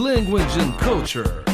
language 0.00 0.56
and 0.56 0.72
culture. 0.78 1.49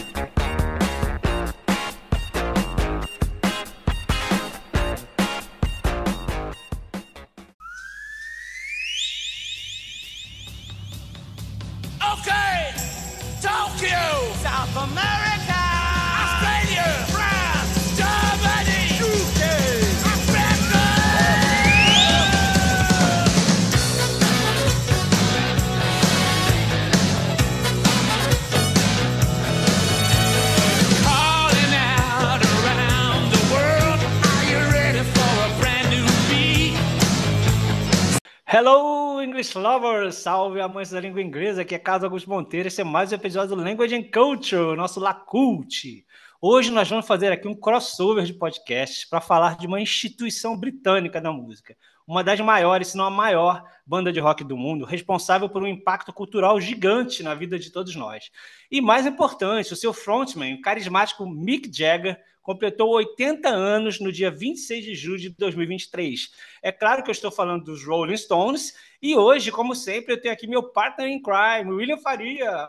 Lovers! 39.77 40.15
Salve 40.15 40.59
amantes 40.59 40.91
da 40.91 41.01
língua 41.01 41.21
inglesa, 41.21 41.61
aqui 41.61 41.75
é 41.75 41.79
Carlos 41.79 42.05
Augusto 42.05 42.31
Monteiro, 42.31 42.67
esse 42.67 42.81
é 42.81 42.85
mais 42.85 43.13
um 43.13 43.15
episódio 43.15 43.55
do 43.55 43.63
Language 43.63 43.95
and 43.95 44.05
Culture, 44.11 44.75
nosso 44.75 44.99
Lacult. 44.99 46.03
Hoje 46.41 46.71
nós 46.71 46.89
vamos 46.89 47.07
fazer 47.07 47.31
aqui 47.31 47.47
um 47.47 47.55
crossover 47.55 48.25
de 48.25 48.33
podcasts 48.33 49.05
para 49.05 49.21
falar 49.21 49.59
de 49.59 49.67
uma 49.67 49.79
instituição 49.79 50.57
britânica 50.57 51.21
da 51.21 51.31
música, 51.31 51.77
uma 52.07 52.25
das 52.25 52.41
maiores, 52.41 52.89
se 52.89 52.97
não 52.97 53.05
a 53.05 53.11
maior 53.11 53.65
banda 53.87 54.11
de 54.11 54.19
rock 54.19 54.43
do 54.45 54.57
mundo, 54.57 54.87
responsável 54.87 55.47
por 55.47 55.63
um 55.63 55.67
impacto 55.67 56.11
cultural 56.11 56.59
gigante 56.59 57.23
na 57.23 57.35
vida 57.35 57.59
de 57.59 57.71
todos 57.71 57.95
nós. 57.95 58.31
E 58.71 58.81
mais 58.81 59.05
importante, 59.05 59.75
o 59.75 59.77
seu 59.77 59.93
frontman, 59.93 60.55
o 60.55 60.63
carismático 60.63 61.29
Mick 61.29 61.71
Jagger, 61.71 62.19
completou 62.47 62.91
80 62.95 63.49
anos 63.49 63.99
no 63.99 64.13
dia 64.13 64.31
26 64.31 64.85
de 64.85 64.95
julho 64.95 65.19
de 65.19 65.31
2023. 65.31 66.31
É 66.63 66.71
claro 66.71 67.03
que 67.03 67.11
eu 67.11 67.13
estou 67.13 67.29
falando 67.29 67.65
dos 67.65 67.85
Rolling 67.85 68.17
Stones, 68.17 68.73
e 69.03 69.15
hoje, 69.17 69.51
como 69.51 69.75
sempre, 69.75 70.15
eu 70.15 70.21
tenho 70.21 70.35
aqui 70.35 70.47
meu 70.47 70.63
partner 70.73 71.09
in 71.09 71.21
crime, 71.23 71.73
William 71.73 71.99
Faria. 71.99 72.69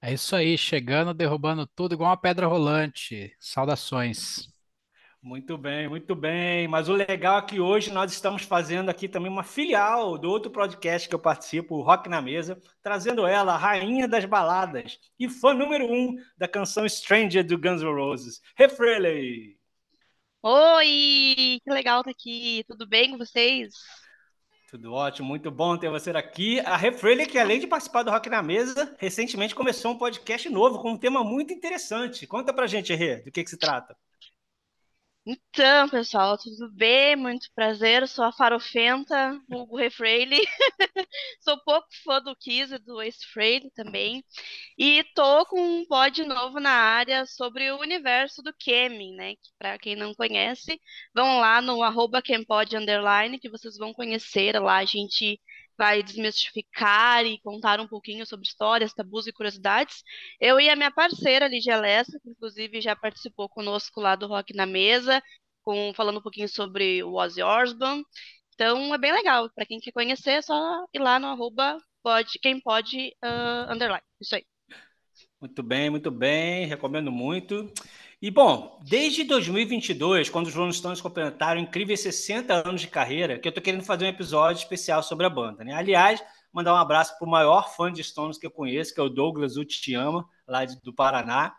É 0.00 0.12
isso 0.12 0.34
aí, 0.34 0.58
chegando, 0.58 1.14
derrubando 1.14 1.66
tudo 1.66 1.94
igual 1.94 2.10
uma 2.10 2.16
pedra 2.16 2.46
rolante. 2.46 3.34
Saudações. 3.38 4.52
Muito 5.22 5.56
bem, 5.56 5.88
muito 5.88 6.16
bem. 6.16 6.66
Mas 6.66 6.88
o 6.88 6.94
legal 6.94 7.38
é 7.38 7.42
que 7.42 7.60
hoje 7.60 7.92
nós 7.92 8.10
estamos 8.10 8.42
fazendo 8.42 8.88
aqui 8.88 9.08
também 9.08 9.30
uma 9.30 9.44
filial 9.44 10.18
do 10.18 10.28
outro 10.28 10.50
podcast 10.50 11.08
que 11.08 11.14
eu 11.14 11.20
participo, 11.20 11.76
o 11.76 11.82
Rock 11.82 12.08
na 12.08 12.20
Mesa, 12.20 12.60
trazendo 12.82 13.24
ela, 13.24 13.54
a 13.54 13.56
rainha 13.56 14.08
das 14.08 14.24
baladas 14.24 14.98
e 15.16 15.28
fã 15.28 15.54
número 15.54 15.86
um 15.86 16.16
da 16.36 16.48
canção 16.48 16.88
Stranger 16.88 17.46
do 17.46 17.56
Guns 17.56 17.82
N' 17.82 17.94
Roses, 17.94 18.40
Refreley. 18.56 19.56
Oi, 20.42 21.60
que 21.62 21.70
legal 21.70 22.00
estar 22.00 22.10
aqui. 22.10 22.64
Tudo 22.66 22.84
bem 22.84 23.12
com 23.12 23.18
vocês? 23.18 23.72
Tudo 24.72 24.94
ótimo, 24.94 25.28
muito 25.28 25.50
bom 25.50 25.76
ter 25.76 25.90
você 25.90 26.08
aqui. 26.12 26.58
A 26.60 26.78
Refreley, 26.78 27.26
que 27.26 27.38
além 27.38 27.60
de 27.60 27.66
participar 27.66 28.04
do 28.04 28.10
Rock 28.10 28.30
na 28.30 28.42
Mesa, 28.42 28.96
recentemente 28.98 29.54
começou 29.54 29.92
um 29.92 29.98
podcast 29.98 30.48
novo 30.48 30.80
com 30.80 30.92
um 30.92 30.96
tema 30.96 31.22
muito 31.22 31.52
interessante. 31.52 32.26
Conta 32.26 32.54
pra 32.54 32.66
gente, 32.66 32.94
Rê, 32.94 33.16
do 33.16 33.30
que, 33.30 33.44
que 33.44 33.50
se 33.50 33.58
trata. 33.58 33.94
Então, 35.24 35.88
pessoal, 35.88 36.36
tudo 36.36 36.68
bem? 36.72 37.14
Muito 37.14 37.48
prazer. 37.54 38.02
Eu 38.02 38.08
sou 38.08 38.24
a 38.24 38.32
Farofenta, 38.32 39.40
Hugo 39.48 39.76
Refreile. 39.76 40.36
Sou 41.40 41.56
pouco 41.64 41.86
fã 42.04 42.20
do 42.20 42.34
Kiss 42.36 42.74
e 42.74 42.78
do 42.78 43.00
Ace 43.00 43.24
Frehley 43.32 43.70
também. 43.72 44.24
E 44.76 45.04
tô 45.14 45.46
com 45.46 45.60
um 45.60 45.86
pod 45.86 46.24
novo 46.24 46.58
na 46.58 46.70
área 46.70 47.24
sobre 47.26 47.70
o 47.70 47.78
universo 47.80 48.42
do 48.42 48.52
Kemin, 48.54 49.14
né? 49.14 49.34
Que 49.36 49.50
para 49.58 49.78
quem 49.78 49.94
não 49.94 50.12
conhece, 50.14 50.80
vão 51.14 51.38
lá 51.38 51.60
no 51.62 51.82
arroba 51.82 52.20
que 53.38 53.48
vocês 53.48 53.76
vão 53.78 53.92
conhecer. 53.92 54.58
Lá 54.60 54.78
a 54.78 54.84
gente 54.84 55.40
vai 55.82 56.00
desmistificar 56.00 57.26
e 57.26 57.40
contar 57.40 57.80
um 57.80 57.88
pouquinho 57.88 58.24
sobre 58.24 58.46
histórias, 58.46 58.94
tabus 58.94 59.26
e 59.26 59.32
curiosidades. 59.32 60.04
Eu 60.40 60.60
e 60.60 60.70
a 60.70 60.76
minha 60.76 60.92
parceira, 60.92 61.48
Lígia 61.48 61.76
Lessa, 61.76 62.20
que 62.20 62.30
inclusive 62.30 62.80
já 62.80 62.94
participou 62.94 63.48
conosco 63.48 64.00
lá 64.00 64.14
do 64.14 64.28
Rock 64.28 64.54
na 64.54 64.64
Mesa, 64.64 65.20
com, 65.64 65.92
falando 65.92 66.20
um 66.20 66.22
pouquinho 66.22 66.48
sobre 66.48 67.02
o 67.02 67.14
Ozzy 67.14 67.42
Osbourne. 67.42 68.04
Então 68.54 68.94
é 68.94 68.98
bem 68.98 69.12
legal. 69.12 69.50
Para 69.50 69.66
quem 69.66 69.80
quer 69.80 69.90
conhecer, 69.90 70.30
é 70.30 70.42
só 70.42 70.84
ir 70.94 71.00
lá 71.00 71.18
no 71.18 71.26
arroba 71.26 71.76
pode, 72.00 72.38
quem 72.40 72.60
pode 72.60 73.08
uh, 73.24 73.72
underline. 73.72 74.04
Isso 74.20 74.36
aí. 74.36 74.44
Muito 75.40 75.64
bem, 75.64 75.90
muito 75.90 76.12
bem, 76.12 76.64
recomendo 76.66 77.10
muito. 77.10 77.72
E 78.22 78.30
bom, 78.30 78.78
desde 78.84 79.24
2022, 79.24 80.30
quando 80.30 80.46
os 80.46 80.54
Rolling 80.54 80.72
Stones 80.72 81.00
completaram 81.00 81.60
incríveis 81.60 81.98
60 82.02 82.68
anos 82.68 82.80
de 82.80 82.86
carreira, 82.86 83.36
que 83.36 83.48
eu 83.48 83.52
tô 83.52 83.60
querendo 83.60 83.82
fazer 83.82 84.04
um 84.04 84.08
episódio 84.08 84.60
especial 84.60 85.02
sobre 85.02 85.26
a 85.26 85.28
banda, 85.28 85.64
né? 85.64 85.74
Aliás, 85.74 86.22
mandar 86.52 86.72
um 86.72 86.76
abraço 86.76 87.18
para 87.18 87.26
o 87.26 87.28
maior 87.28 87.74
fã 87.74 87.92
de 87.92 88.04
Stones 88.04 88.38
que 88.38 88.46
eu 88.46 88.50
conheço, 88.52 88.94
que 88.94 89.00
é 89.00 89.02
o 89.02 89.08
Douglas 89.08 89.56
Utiyama, 89.56 90.24
lá 90.46 90.64
de, 90.64 90.80
do 90.82 90.94
Paraná. 90.94 91.52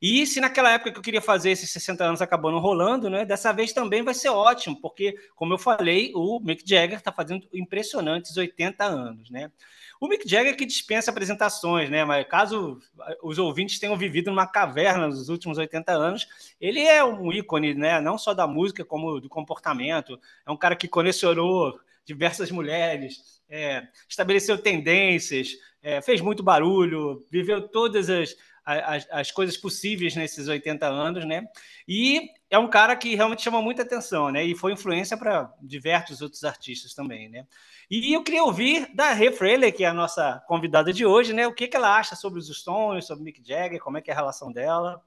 E 0.00 0.26
se 0.26 0.40
naquela 0.40 0.72
época 0.72 0.92
que 0.92 0.98
eu 0.98 1.02
queria 1.02 1.20
fazer 1.20 1.50
esses 1.50 1.70
60 1.70 2.02
anos 2.02 2.22
acabou 2.22 2.50
não 2.50 2.58
rolando, 2.58 3.10
né? 3.10 3.26
Dessa 3.26 3.52
vez 3.52 3.74
também 3.74 4.02
vai 4.02 4.14
ser 4.14 4.30
ótimo, 4.30 4.80
porque, 4.80 5.14
como 5.36 5.52
eu 5.52 5.58
falei, 5.58 6.10
o 6.14 6.40
Mick 6.40 6.62
Jagger 6.66 6.96
está 6.96 7.12
fazendo 7.12 7.46
impressionantes 7.52 8.34
80 8.34 8.82
anos, 8.82 9.28
né? 9.28 9.52
O 10.00 10.08
Mick 10.08 10.28
Jagger 10.28 10.56
que 10.56 10.64
dispensa 10.64 11.10
apresentações, 11.10 11.90
né? 11.90 12.04
Mas 12.04 12.26
caso 12.26 12.80
os 13.22 13.38
ouvintes 13.38 13.78
tenham 13.78 13.96
vivido 13.96 14.30
numa 14.30 14.46
caverna 14.46 15.08
nos 15.08 15.28
últimos 15.28 15.58
80 15.58 15.92
anos, 15.92 16.28
ele 16.60 16.80
é 16.80 17.04
um 17.04 17.32
ícone, 17.32 17.74
né? 17.74 18.00
Não 18.00 18.16
só 18.16 18.32
da 18.32 18.46
música, 18.46 18.84
como 18.84 19.20
do 19.20 19.28
comportamento. 19.28 20.18
É 20.46 20.50
um 20.50 20.56
cara 20.56 20.76
que 20.76 20.86
colecionou 20.86 21.78
diversas 22.04 22.50
mulheres, 22.50 23.42
é, 23.50 23.86
estabeleceu 24.08 24.56
tendências, 24.56 25.50
é, 25.82 26.00
fez 26.00 26.20
muito 26.20 26.42
barulho, 26.42 27.26
viveu 27.30 27.68
todas 27.68 28.08
as, 28.08 28.34
as, 28.64 29.06
as, 29.10 29.30
coisas 29.30 29.56
possíveis 29.56 30.16
nesses 30.16 30.48
80 30.48 30.86
anos, 30.86 31.26
né? 31.26 31.46
E 31.86 32.30
é 32.50 32.58
um 32.58 32.68
cara 32.68 32.96
que 32.96 33.14
realmente 33.14 33.42
chama 33.42 33.60
muita 33.60 33.82
atenção, 33.82 34.30
né? 34.30 34.44
E 34.44 34.54
foi 34.56 34.72
influência 34.72 35.16
para 35.16 35.52
diversos 35.60 36.22
outros 36.22 36.44
artistas 36.44 36.94
também, 36.94 37.28
né? 37.28 37.46
E 37.90 38.14
eu 38.14 38.22
queria 38.22 38.42
ouvir 38.44 38.94
da 38.94 39.12
Rê 39.12 39.30
Frehley, 39.32 39.72
que 39.72 39.84
é 39.84 39.88
a 39.88 39.94
nossa 39.94 40.42
convidada 40.46 40.92
de 40.92 41.04
hoje, 41.04 41.32
né? 41.32 41.46
O 41.46 41.54
que, 41.54 41.68
que 41.68 41.76
ela 41.76 41.96
acha 41.96 42.16
sobre 42.16 42.38
os 42.38 42.48
Stones, 42.48 43.06
sobre 43.06 43.24
Mick 43.24 43.42
Jagger, 43.46 43.80
como 43.80 43.98
é 43.98 44.02
que 44.02 44.10
é 44.10 44.14
a 44.14 44.16
relação 44.16 44.50
dela. 44.52 45.02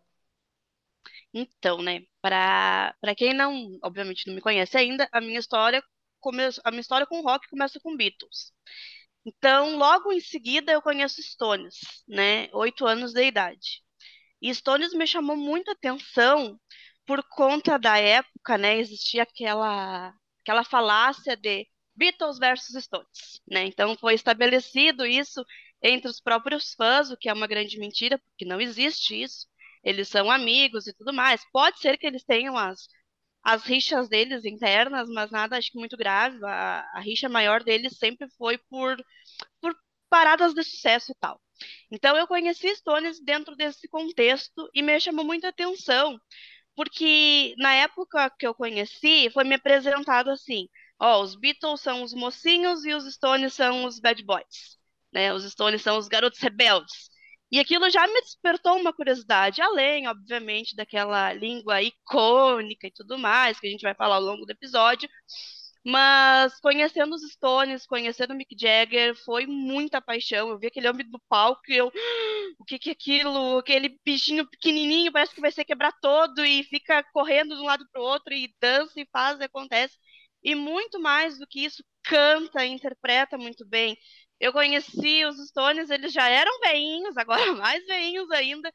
Então, 1.33 1.81
né, 1.81 2.01
para 2.21 2.93
quem 3.15 3.33
não, 3.33 3.79
obviamente, 3.81 4.27
não 4.27 4.35
me 4.35 4.41
conhece 4.41 4.77
ainda, 4.77 5.07
a 5.11 5.21
minha 5.21 5.39
história 5.39 5.81
come... 6.19 6.43
a 6.63 6.71
minha 6.71 6.81
história 6.81 7.07
com 7.07 7.21
rock 7.21 7.47
começa 7.49 7.79
com 7.79 7.95
Beatles. 7.95 8.53
Então, 9.25 9.77
logo 9.77 10.11
em 10.11 10.19
seguida, 10.19 10.71
eu 10.71 10.81
conheço 10.81 11.21
Stones, 11.21 11.79
né? 12.07 12.49
Oito 12.53 12.85
anos 12.85 13.13
de 13.13 13.23
idade. 13.23 13.83
E 14.41 14.53
Stones 14.53 14.93
me 14.93 15.05
chamou 15.05 15.37
muita 15.37 15.73
atenção 15.73 16.59
por 17.05 17.23
conta 17.29 17.77
da 17.77 17.97
época, 17.97 18.57
né? 18.57 18.77
Existia 18.77 19.23
aquela, 19.23 20.13
aquela 20.43 20.63
falácia 20.63 21.35
de 21.35 21.67
Beatles 21.95 22.39
versus 22.39 22.83
Stones, 22.83 23.41
né? 23.47 23.65
Então, 23.65 23.95
foi 23.97 24.13
estabelecido 24.15 25.05
isso 25.05 25.43
entre 25.81 26.09
os 26.09 26.21
próprios 26.21 26.73
fãs, 26.73 27.11
o 27.11 27.17
que 27.17 27.29
é 27.29 27.33
uma 27.33 27.47
grande 27.47 27.79
mentira, 27.79 28.17
porque 28.19 28.45
não 28.45 28.61
existe 28.61 29.21
isso. 29.21 29.47
Eles 29.83 30.07
são 30.09 30.31
amigos 30.31 30.87
e 30.87 30.93
tudo 30.93 31.13
mais. 31.13 31.43
Pode 31.51 31.79
ser 31.79 31.97
que 31.97 32.05
eles 32.07 32.23
tenham 32.23 32.57
as 32.57 32.87
as 33.43 33.63
rixas 33.63 34.07
deles 34.07 34.45
internas, 34.45 35.09
mas 35.09 35.31
nada 35.31 35.57
acho 35.57 35.71
que 35.71 35.79
muito 35.79 35.97
grave. 35.97 36.37
A, 36.45 36.81
a 36.93 36.99
rixa 36.99 37.27
maior 37.29 37.63
deles 37.63 37.97
sempre 37.97 38.27
foi 38.37 38.57
por, 38.69 38.95
por 39.61 39.75
paradas 40.09 40.53
de 40.53 40.63
sucesso 40.63 41.11
e 41.11 41.15
tal. 41.19 41.41
Então 41.91 42.17
eu 42.17 42.27
conheci 42.27 42.75
Stones 42.75 43.19
dentro 43.23 43.55
desse 43.55 43.87
contexto 43.87 44.69
e 44.73 44.81
me 44.81 44.99
chamou 44.99 45.25
muita 45.25 45.49
atenção, 45.49 46.19
porque 46.75 47.55
na 47.57 47.73
época 47.75 48.29
que 48.39 48.47
eu 48.47 48.53
conheci, 48.53 49.29
foi 49.31 49.43
me 49.43 49.55
apresentado 49.55 50.29
assim: 50.29 50.67
ó, 50.99 51.21
os 51.21 51.35
Beatles 51.35 51.81
são 51.81 52.03
os 52.03 52.13
mocinhos 52.13 52.85
e 52.85 52.93
os 52.93 53.05
Stones 53.13 53.53
são 53.53 53.85
os 53.85 53.99
bad 53.99 54.23
boys, 54.23 54.77
né? 55.13 55.33
Os 55.33 55.43
Stones 55.51 55.81
são 55.81 55.97
os 55.97 56.07
garotos 56.07 56.39
rebeldes. 56.39 57.09
E 57.51 57.59
aquilo 57.59 57.89
já 57.89 58.07
me 58.07 58.21
despertou 58.21 58.77
uma 58.77 58.93
curiosidade, 58.93 59.61
além, 59.61 60.07
obviamente, 60.07 60.73
daquela 60.75 61.33
língua 61.33 61.81
icônica 61.81 62.87
e 62.87 62.91
tudo 62.91 63.17
mais, 63.17 63.59
que 63.59 63.67
a 63.67 63.69
gente 63.69 63.81
vai 63.81 63.93
falar 63.93 64.15
ao 64.15 64.21
longo 64.21 64.45
do 64.45 64.51
episódio. 64.51 65.09
Mas 65.83 66.59
conhecendo 66.59 67.15
os 67.15 67.23
Stones, 67.31 67.87
conhecendo 67.87 68.33
o 68.33 68.35
Mick 68.37 68.55
Jagger, 68.59 69.15
foi 69.25 69.47
muita 69.47 69.99
paixão. 70.01 70.49
Eu 70.49 70.59
vi 70.59 70.67
aquele 70.67 70.87
homem 70.87 71.09
do 71.09 71.19
palco 71.27 71.61
e 71.69 71.75
eu. 71.77 71.91
O 72.59 72.65
que, 72.65 72.77
que 72.79 72.89
é 72.89 72.93
aquilo? 72.93 73.57
Aquele 73.57 73.99
bichinho 74.05 74.47
pequenininho, 74.47 75.11
parece 75.11 75.33
que 75.33 75.41
vai 75.41 75.51
ser 75.51 75.65
quebrar 75.65 75.91
todo 76.01 76.45
e 76.45 76.63
fica 76.63 77.03
correndo 77.13 77.55
de 77.55 77.61
um 77.61 77.65
lado 77.65 77.85
para 77.91 78.01
o 78.01 78.05
outro 78.05 78.33
e 78.33 78.53
dança 78.61 78.99
e 79.01 79.07
faz 79.11 79.39
e 79.39 79.43
acontece. 79.43 79.97
E 80.43 80.55
muito 80.55 80.99
mais 80.99 81.37
do 81.39 81.47
que 81.47 81.63
isso, 81.65 81.83
canta, 82.03 82.65
interpreta 82.65 83.37
muito 83.37 83.65
bem. 83.67 83.97
Eu 84.39 84.51
conheci 84.53 85.23
os 85.25 85.37
Stones, 85.49 85.89
eles 85.89 86.11
já 86.13 86.27
eram 86.27 86.59
veinhos, 86.61 87.15
agora 87.17 87.53
mais 87.53 87.85
veinhos 87.85 88.29
ainda, 88.31 88.71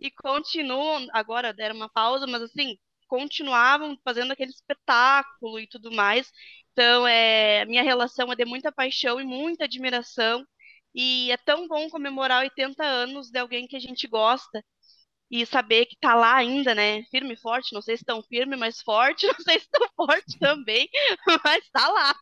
e 0.00 0.10
continuam, 0.10 1.06
agora 1.12 1.52
deram 1.52 1.76
uma 1.76 1.88
pausa, 1.90 2.26
mas 2.26 2.42
assim, 2.42 2.76
continuavam 3.08 3.98
fazendo 4.04 4.32
aquele 4.32 4.50
espetáculo 4.52 5.58
e 5.60 5.66
tudo 5.66 5.90
mais. 5.92 6.30
Então, 6.72 7.06
é, 7.06 7.64
minha 7.66 7.82
relação 7.82 8.32
é 8.32 8.36
de 8.36 8.44
muita 8.44 8.70
paixão 8.72 9.20
e 9.20 9.24
muita 9.24 9.64
admiração. 9.64 10.46
E 10.94 11.30
é 11.32 11.36
tão 11.36 11.68
bom 11.68 11.88
comemorar 11.90 12.42
80 12.42 12.84
anos 12.84 13.30
de 13.30 13.38
alguém 13.38 13.66
que 13.66 13.76
a 13.76 13.80
gente 13.80 14.06
gosta 14.08 14.64
e 15.30 15.44
saber 15.46 15.86
que 15.86 15.96
tá 15.96 16.14
lá 16.14 16.36
ainda, 16.36 16.74
né? 16.74 17.02
Firme 17.10 17.34
e 17.34 17.40
forte, 17.40 17.74
não 17.74 17.82
sei 17.82 17.96
se 17.96 18.04
tão 18.04 18.22
firme, 18.22 18.56
mas 18.56 18.80
forte, 18.82 19.26
não 19.28 19.34
sei 19.40 19.60
se 19.60 19.68
tão 19.70 19.88
forte 19.96 20.38
também, 20.38 20.88
mas 21.44 21.68
tá 21.70 21.88
lá. 21.88 22.14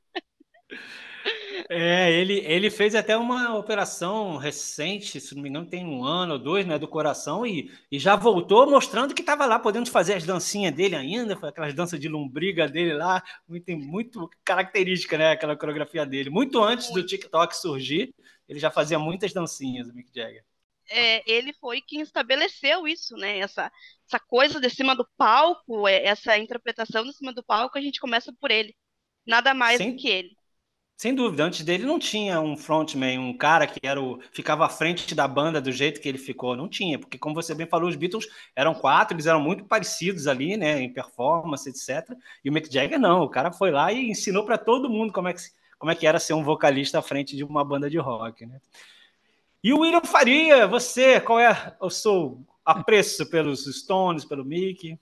É, 1.69 2.13
ele, 2.13 2.39
ele 2.45 2.71
fez 2.71 2.95
até 2.95 3.17
uma 3.17 3.57
operação 3.57 4.37
recente, 4.37 5.21
se 5.21 5.35
não 5.35 5.43
me 5.43 5.49
engano, 5.49 5.67
tem 5.67 5.85
um 5.85 6.05
ano 6.05 6.35
ou 6.35 6.39
dois, 6.39 6.67
né, 6.67 6.79
do 6.79 6.87
coração, 6.89 7.45
e, 7.47 7.71
e 7.91 7.99
já 7.99 8.15
voltou 8.15 8.69
mostrando 8.71 9.15
que 9.15 9.21
estava 9.23 9.47
lá, 9.47 9.59
podendo 9.59 9.91
fazer 9.91 10.15
as 10.15 10.25
dancinhas 10.25 10.75
dele 10.75 10.95
ainda, 10.95 11.37
foi 11.37 11.49
aquelas 11.49 11.75
danças 11.75 11.99
de 11.99 12.09
lombriga 12.09 12.69
dele 12.69 12.95
lá, 12.95 13.23
muito, 13.49 13.77
muito 13.77 14.31
característica, 14.45 15.19
né, 15.19 15.33
aquela 15.33 15.57
coreografia 15.57 16.07
dele. 16.07 16.31
Muito 16.31 16.63
antes 16.63 16.91
do 16.93 17.05
TikTok 17.05 17.57
surgir, 17.57 18.15
ele 18.49 18.59
já 18.59 18.71
fazia 18.71 18.99
muitas 18.99 19.33
dancinhas, 19.33 19.89
o 19.89 19.95
Mick 19.95 20.11
Jagger. 20.15 20.45
É, 20.89 21.29
ele 21.31 21.53
foi 21.55 21.81
quem 21.81 22.01
estabeleceu 22.01 22.87
isso, 22.87 23.17
né? 23.17 23.39
Essa, 23.39 23.73
essa 24.07 24.21
coisa 24.21 24.61
de 24.61 24.71
cima 24.71 24.95
do 24.95 25.05
palco, 25.17 25.89
é, 25.89 26.05
essa 26.05 26.39
interpretação 26.39 27.05
de 27.05 27.13
cima 27.13 27.33
do 27.33 27.43
palco, 27.43 27.77
a 27.77 27.81
gente 27.81 27.99
começa 27.99 28.33
por 28.41 28.53
ele. 28.53 28.73
Nada 29.27 29.53
mais 29.53 29.79
Sem- 29.79 29.91
do 29.91 29.97
que 29.97 30.09
ele. 30.09 30.36
Sem 30.97 31.15
dúvida, 31.15 31.45
antes 31.45 31.63
dele 31.63 31.85
não 31.85 31.99
tinha 31.99 32.41
um 32.41 32.57
frontman, 32.57 33.19
um 33.19 33.37
cara 33.37 33.67
que 33.67 33.79
era 33.83 34.01
o, 34.01 34.19
ficava 34.33 34.65
à 34.65 34.69
frente 34.69 35.15
da 35.15 35.29
banda 35.29 35.61
do 35.61 35.71
jeito 35.71 36.01
que 36.01 36.09
ele 36.09 36.17
ficou. 36.17 36.57
Não 36.57 36.67
tinha, 36.67 36.99
porque 36.99 37.19
como 37.19 37.35
você 37.35 37.55
bem 37.55 37.67
falou, 37.67 37.87
os 37.87 37.97
Beatles 37.97 38.27
eram 38.55 38.73
quatro, 38.73 39.15
eles 39.15 39.27
eram 39.27 39.39
muito 39.39 39.65
parecidos 39.67 40.27
ali, 40.27 40.57
né, 40.57 40.81
em 40.81 40.91
performance, 40.91 41.69
etc. 41.69 42.17
E 42.43 42.49
o 42.49 42.53
Mick 42.53 42.73
Jagger 42.73 42.99
não, 42.99 43.23
o 43.23 43.29
cara 43.29 43.53
foi 43.53 43.71
lá 43.71 43.93
e 43.93 44.09
ensinou 44.09 44.47
para 44.47 44.57
todo 44.57 44.89
mundo 44.89 45.13
como 45.13 45.29
é, 45.29 45.35
que, 45.35 45.43
como 45.79 45.93
é 45.93 45.95
que 45.95 46.07
era 46.07 46.19
ser 46.19 46.33
um 46.33 46.43
vocalista 46.43 46.99
à 46.99 47.03
frente 47.03 47.37
de 47.37 47.45
uma 47.45 47.63
banda 47.63 47.91
de 47.91 47.99
rock, 47.99 48.47
né? 48.47 48.59
E 49.63 49.75
o 49.75 49.81
William 49.81 50.01
Faria, 50.01 50.67
você, 50.67 51.21
qual 51.21 51.39
é 51.39 51.77
o 51.79 51.91
seu 51.91 52.41
apreço 52.65 53.29
pelos 53.29 53.67
Stones, 53.67 54.25
pelo 54.25 54.45
Mick? 54.45 54.99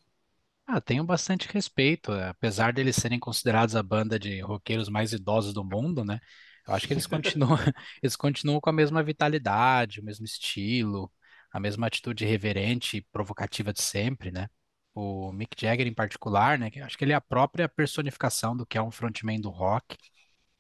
Ah, 0.66 0.80
tenho 0.80 1.04
bastante 1.04 1.46
respeito, 1.52 2.12
eh, 2.12 2.28
apesar 2.28 2.72
deles 2.72 2.96
serem 2.96 3.18
considerados 3.20 3.76
a 3.76 3.82
banda 3.82 4.18
de 4.18 4.40
roqueiros 4.40 4.88
mais 4.88 5.12
idosos 5.12 5.52
do 5.52 5.62
mundo, 5.64 6.04
né? 6.04 6.18
Eu 6.66 6.74
acho 6.74 6.86
que 6.86 6.94
eles 6.94 7.06
continuam, 7.06 7.58
eles 8.02 8.16
continuam 8.16 8.60
com 8.60 8.70
a 8.70 8.72
mesma 8.72 9.02
vitalidade, 9.02 10.00
o 10.00 10.04
mesmo 10.04 10.24
estilo, 10.24 11.12
a 11.52 11.60
mesma 11.60 11.86
atitude 11.86 12.24
reverente 12.24 12.96
e 12.98 13.02
provocativa 13.12 13.72
de 13.72 13.82
sempre, 13.82 14.30
né? 14.32 14.48
O 14.94 15.32
Mick 15.32 15.54
Jagger 15.60 15.86
em 15.86 15.94
particular, 15.94 16.58
né? 16.58 16.70
acho 16.82 16.96
que 16.96 17.04
ele 17.04 17.12
é 17.12 17.16
a 17.16 17.20
própria 17.20 17.68
personificação 17.68 18.56
do 18.56 18.64
que 18.66 18.78
é 18.78 18.82
um 18.82 18.90
frontman 18.90 19.40
do 19.40 19.50
rock. 19.50 19.96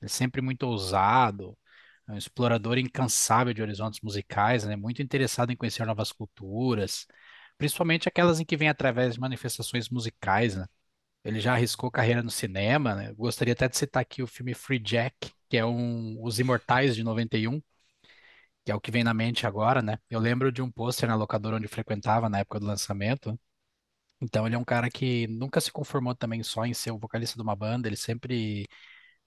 Ele 0.00 0.06
é 0.06 0.08
sempre 0.08 0.40
muito 0.42 0.64
ousado, 0.64 1.56
é 2.08 2.12
um 2.12 2.18
explorador 2.18 2.78
incansável 2.78 3.54
de 3.54 3.62
horizontes 3.62 4.00
musicais, 4.02 4.64
né? 4.64 4.76
Muito 4.76 5.00
interessado 5.02 5.50
em 5.52 5.56
conhecer 5.56 5.86
novas 5.86 6.12
culturas 6.12 7.06
principalmente 7.58 8.08
aquelas 8.08 8.40
em 8.40 8.44
que 8.44 8.56
vem 8.56 8.68
através 8.68 9.14
de 9.14 9.20
manifestações 9.20 9.88
musicais, 9.88 10.56
né? 10.56 10.66
Ele 11.24 11.40
já 11.40 11.54
arriscou 11.54 11.90
carreira 11.90 12.22
no 12.22 12.30
cinema, 12.30 12.94
né? 12.96 13.12
Gostaria 13.14 13.52
até 13.54 13.68
de 13.68 13.76
citar 13.78 14.02
aqui 14.02 14.22
o 14.22 14.26
filme 14.26 14.54
Free 14.54 14.78
Jack, 14.80 15.32
que 15.48 15.56
é 15.58 15.64
um 15.66 16.22
Os 16.24 16.38
Imortais 16.40 16.96
de 16.96 17.04
91, 17.04 17.62
que 18.64 18.72
é 18.72 18.74
o 18.74 18.80
que 18.80 18.90
vem 18.90 19.04
na 19.04 19.14
mente 19.14 19.46
agora, 19.46 19.82
né? 19.82 19.98
Eu 20.10 20.20
lembro 20.20 20.52
de 20.52 20.62
um 20.62 20.70
pôster 20.70 21.08
na 21.08 21.14
locadora 21.16 21.56
onde 21.56 21.68
frequentava 21.68 22.28
na 22.28 22.40
época 22.40 22.60
do 22.60 22.66
lançamento. 22.66 23.38
Então 24.20 24.46
ele 24.46 24.54
é 24.56 24.58
um 24.58 24.64
cara 24.64 24.90
que 24.90 25.26
nunca 25.28 25.60
se 25.60 25.70
conformou 25.72 26.14
também 26.14 26.42
só 26.42 26.64
em 26.64 26.74
ser 26.74 26.90
o 26.92 26.98
vocalista 26.98 27.36
de 27.36 27.42
uma 27.42 27.56
banda, 27.56 27.88
ele 27.88 27.96
sempre 27.96 28.66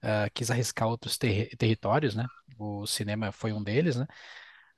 ah, 0.02 0.30
quis 0.34 0.50
arriscar 0.50 0.88
outros 0.88 1.18
terri- 1.18 1.56
territórios, 1.56 2.14
né? 2.16 2.26
O 2.58 2.86
cinema 2.86 3.32
foi 3.32 3.52
um 3.52 3.62
deles, 3.62 3.96
né? 3.96 4.06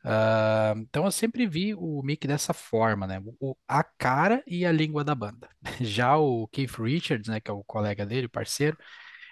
Ah, 0.02 0.73
então 0.76 1.05
eu 1.05 1.11
sempre 1.12 1.47
vi 1.47 1.75
o 1.75 2.02
Mick 2.02 2.26
dessa 2.26 2.55
forma, 2.55 3.06
né? 3.06 3.23
O, 3.41 3.56
a 3.69 3.85
cara 3.85 4.43
e 4.47 4.64
a 4.64 4.73
língua 4.73 5.05
da 5.05 5.14
banda. 5.14 5.49
Já 5.81 6.17
o 6.17 6.49
Keith 6.49 6.73
Richards, 6.79 7.29
né, 7.29 7.41
que 7.41 7.50
é 7.50 7.55
o 7.55 7.64
colega 7.64 8.06
dele, 8.06 8.29
parceiro, 8.29 8.76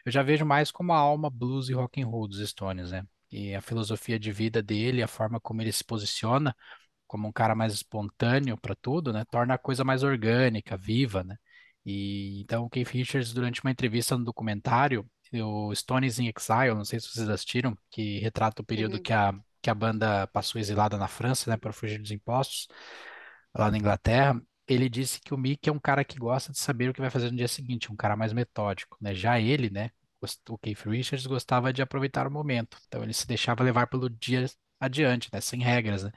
eu 0.04 0.12
já 0.12 0.22
vejo 0.22 0.44
mais 0.46 0.70
como 0.70 0.92
a 0.92 0.98
alma 0.98 1.30
blues 1.30 1.68
e 1.68 1.74
rock 1.74 2.02
and 2.02 2.06
roll 2.06 2.28
dos 2.28 2.40
Stones, 2.48 2.90
né? 2.92 3.04
E 3.30 3.54
a 3.54 3.60
filosofia 3.62 4.18
de 4.18 4.32
vida 4.32 4.62
dele, 4.62 5.02
a 5.02 5.08
forma 5.08 5.40
como 5.40 5.62
ele 5.62 5.72
se 5.72 5.84
posiciona 5.84 6.54
como 7.06 7.28
um 7.28 7.32
cara 7.32 7.54
mais 7.54 7.72
espontâneo 7.72 8.56
para 8.58 8.74
tudo, 8.76 9.12
né? 9.12 9.24
Torna 9.30 9.54
a 9.54 9.58
coisa 9.58 9.84
mais 9.84 10.02
orgânica, 10.02 10.76
viva, 10.76 11.24
né? 11.24 11.36
E 11.84 12.40
então 12.42 12.64
o 12.64 12.70
Keith 12.70 12.88
Richards, 12.90 13.32
durante 13.32 13.62
uma 13.64 13.70
entrevista 13.70 14.16
no 14.16 14.24
documentário, 14.24 15.06
o 15.34 15.74
Stones 15.74 16.18
in 16.18 16.26
Exile, 16.36 16.74
não 16.74 16.84
sei 16.84 17.00
se 17.00 17.08
vocês 17.08 17.28
assistiram, 17.28 17.76
que 17.90 18.18
retrata 18.20 18.62
o 18.62 18.64
período 18.64 18.98
Uhum. 18.98 19.00
que 19.00 19.12
a, 19.12 19.32
que 19.62 19.70
a 19.70 19.74
banda 19.74 20.26
passou 20.28 20.60
exilada 20.60 20.96
na 20.96 21.08
França, 21.08 21.50
né, 21.50 21.56
para 21.56 21.72
fugir 21.72 21.98
dos 22.00 22.10
impostos, 22.10 22.68
lá 23.54 23.70
na 23.70 23.78
Inglaterra. 23.78 24.40
Ele 24.66 24.88
disse 24.88 25.20
que 25.20 25.32
o 25.34 25.38
Mick 25.38 25.68
é 25.68 25.72
um 25.72 25.78
cara 25.78 26.04
que 26.04 26.18
gosta 26.18 26.52
de 26.52 26.58
saber 26.58 26.90
o 26.90 26.94
que 26.94 27.00
vai 27.00 27.10
fazer 27.10 27.30
no 27.30 27.36
dia 27.36 27.48
seguinte, 27.48 27.90
um 27.90 27.96
cara 27.96 28.16
mais 28.16 28.32
metódico, 28.32 28.96
né? 29.00 29.14
Já 29.14 29.40
ele, 29.40 29.70
né, 29.70 29.90
o 30.48 30.58
Keith 30.58 30.80
Richards 30.86 31.26
gostava 31.26 31.72
de 31.72 31.80
aproveitar 31.82 32.26
o 32.26 32.30
momento, 32.30 32.76
então 32.88 33.02
ele 33.02 33.14
se 33.14 33.26
deixava 33.26 33.62
levar 33.64 33.86
pelo 33.86 34.10
dia 34.10 34.46
adiante, 34.80 35.30
né, 35.32 35.40
sem 35.40 35.60
regras, 35.62 36.04
né? 36.04 36.12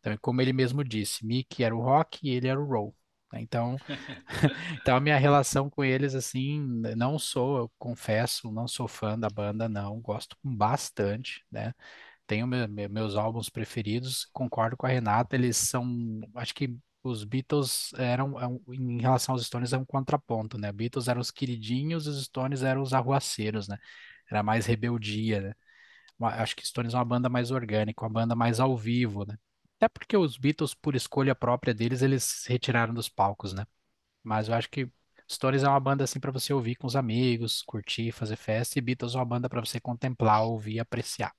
Então, 0.00 0.16
como 0.20 0.40
ele 0.42 0.52
mesmo 0.52 0.84
disse, 0.84 1.26
Mick 1.26 1.62
era 1.64 1.74
o 1.76 1.80
rock 1.82 2.20
e 2.26 2.30
ele 2.30 2.48
era 2.48 2.60
o 2.60 2.64
roll. 2.66 2.96
né? 3.32 3.40
Então, 3.40 3.80
então 4.80 4.96
a 4.96 5.00
minha 5.00 5.16
relação 5.18 5.70
com 5.70 5.84
eles, 5.84 6.14
assim, 6.14 6.60
não 6.96 7.18
sou, 7.18 7.58
eu 7.58 7.72
confesso, 7.78 8.50
não 8.52 8.68
sou 8.68 8.88
fã 8.88 9.18
da 9.18 9.30
banda, 9.30 9.68
não. 9.68 10.00
Gosto 10.00 10.36
bastante, 10.42 11.44
né? 11.50 11.72
Tenho 12.26 12.46
me- 12.46 12.66
me- 12.66 12.88
meus 12.88 13.16
álbuns 13.16 13.50
preferidos, 13.50 14.26
concordo 14.32 14.76
com 14.76 14.86
a 14.86 14.88
Renata, 14.88 15.36
eles 15.36 15.56
são, 15.58 16.20
acho 16.36 16.54
que 16.54 16.76
os 17.02 17.22
Beatles 17.24 17.92
eram, 17.98 18.40
é 18.40 18.46
em 18.74 19.00
relação 19.00 19.34
aos 19.34 19.44
Stones, 19.46 19.72
é 19.74 19.78
um 19.78 19.84
contraponto, 19.84 20.56
né? 20.58 20.72
Beatles 20.72 21.06
eram 21.08 21.20
os 21.20 21.30
queridinhos, 21.30 22.06
os 22.06 22.24
Stones 22.24 22.62
eram 22.62 22.80
os 22.82 22.94
arruaceiros, 22.94 23.68
né? 23.68 23.76
Era 24.30 24.42
mais 24.42 24.64
rebeldia, 24.66 25.40
né? 25.42 25.54
Acho 26.20 26.56
que 26.56 26.66
Stones 26.66 26.94
é 26.94 26.96
uma 26.98 27.04
banda 27.04 27.28
mais 27.28 27.50
orgânica, 27.50 28.04
uma 28.04 28.10
banda 28.10 28.34
mais 28.36 28.60
ao 28.60 28.76
vivo, 28.76 29.24
né? 29.26 29.36
Até 29.78 29.88
porque 29.88 30.16
os 30.16 30.36
Beatles, 30.38 30.74
por 30.74 30.94
escolha 30.96 31.34
própria 31.34 31.74
deles, 31.74 32.02
eles 32.02 32.24
se 32.24 32.48
retiraram 32.50 32.94
dos 32.94 33.08
palcos, 33.08 33.52
né? 33.52 33.66
Mas 34.22 34.48
eu 34.48 34.54
acho 34.54 34.70
que 34.70 34.90
Stones 35.30 35.62
é 35.64 35.68
uma 35.68 35.80
banda 35.80 36.04
assim 36.04 36.20
para 36.20 36.32
você 36.32 36.52
ouvir 36.54 36.76
com 36.76 36.86
os 36.86 36.96
amigos, 36.96 37.62
curtir, 37.62 38.12
fazer 38.12 38.36
festa, 38.36 38.78
e 38.78 38.82
Beatles 38.82 39.14
é 39.14 39.18
uma 39.18 39.24
banda 39.26 39.48
para 39.50 39.60
você 39.64 39.80
contemplar, 39.80 40.44
ouvir 40.44 40.74
e 40.74 40.80
apreciar. 40.80 41.32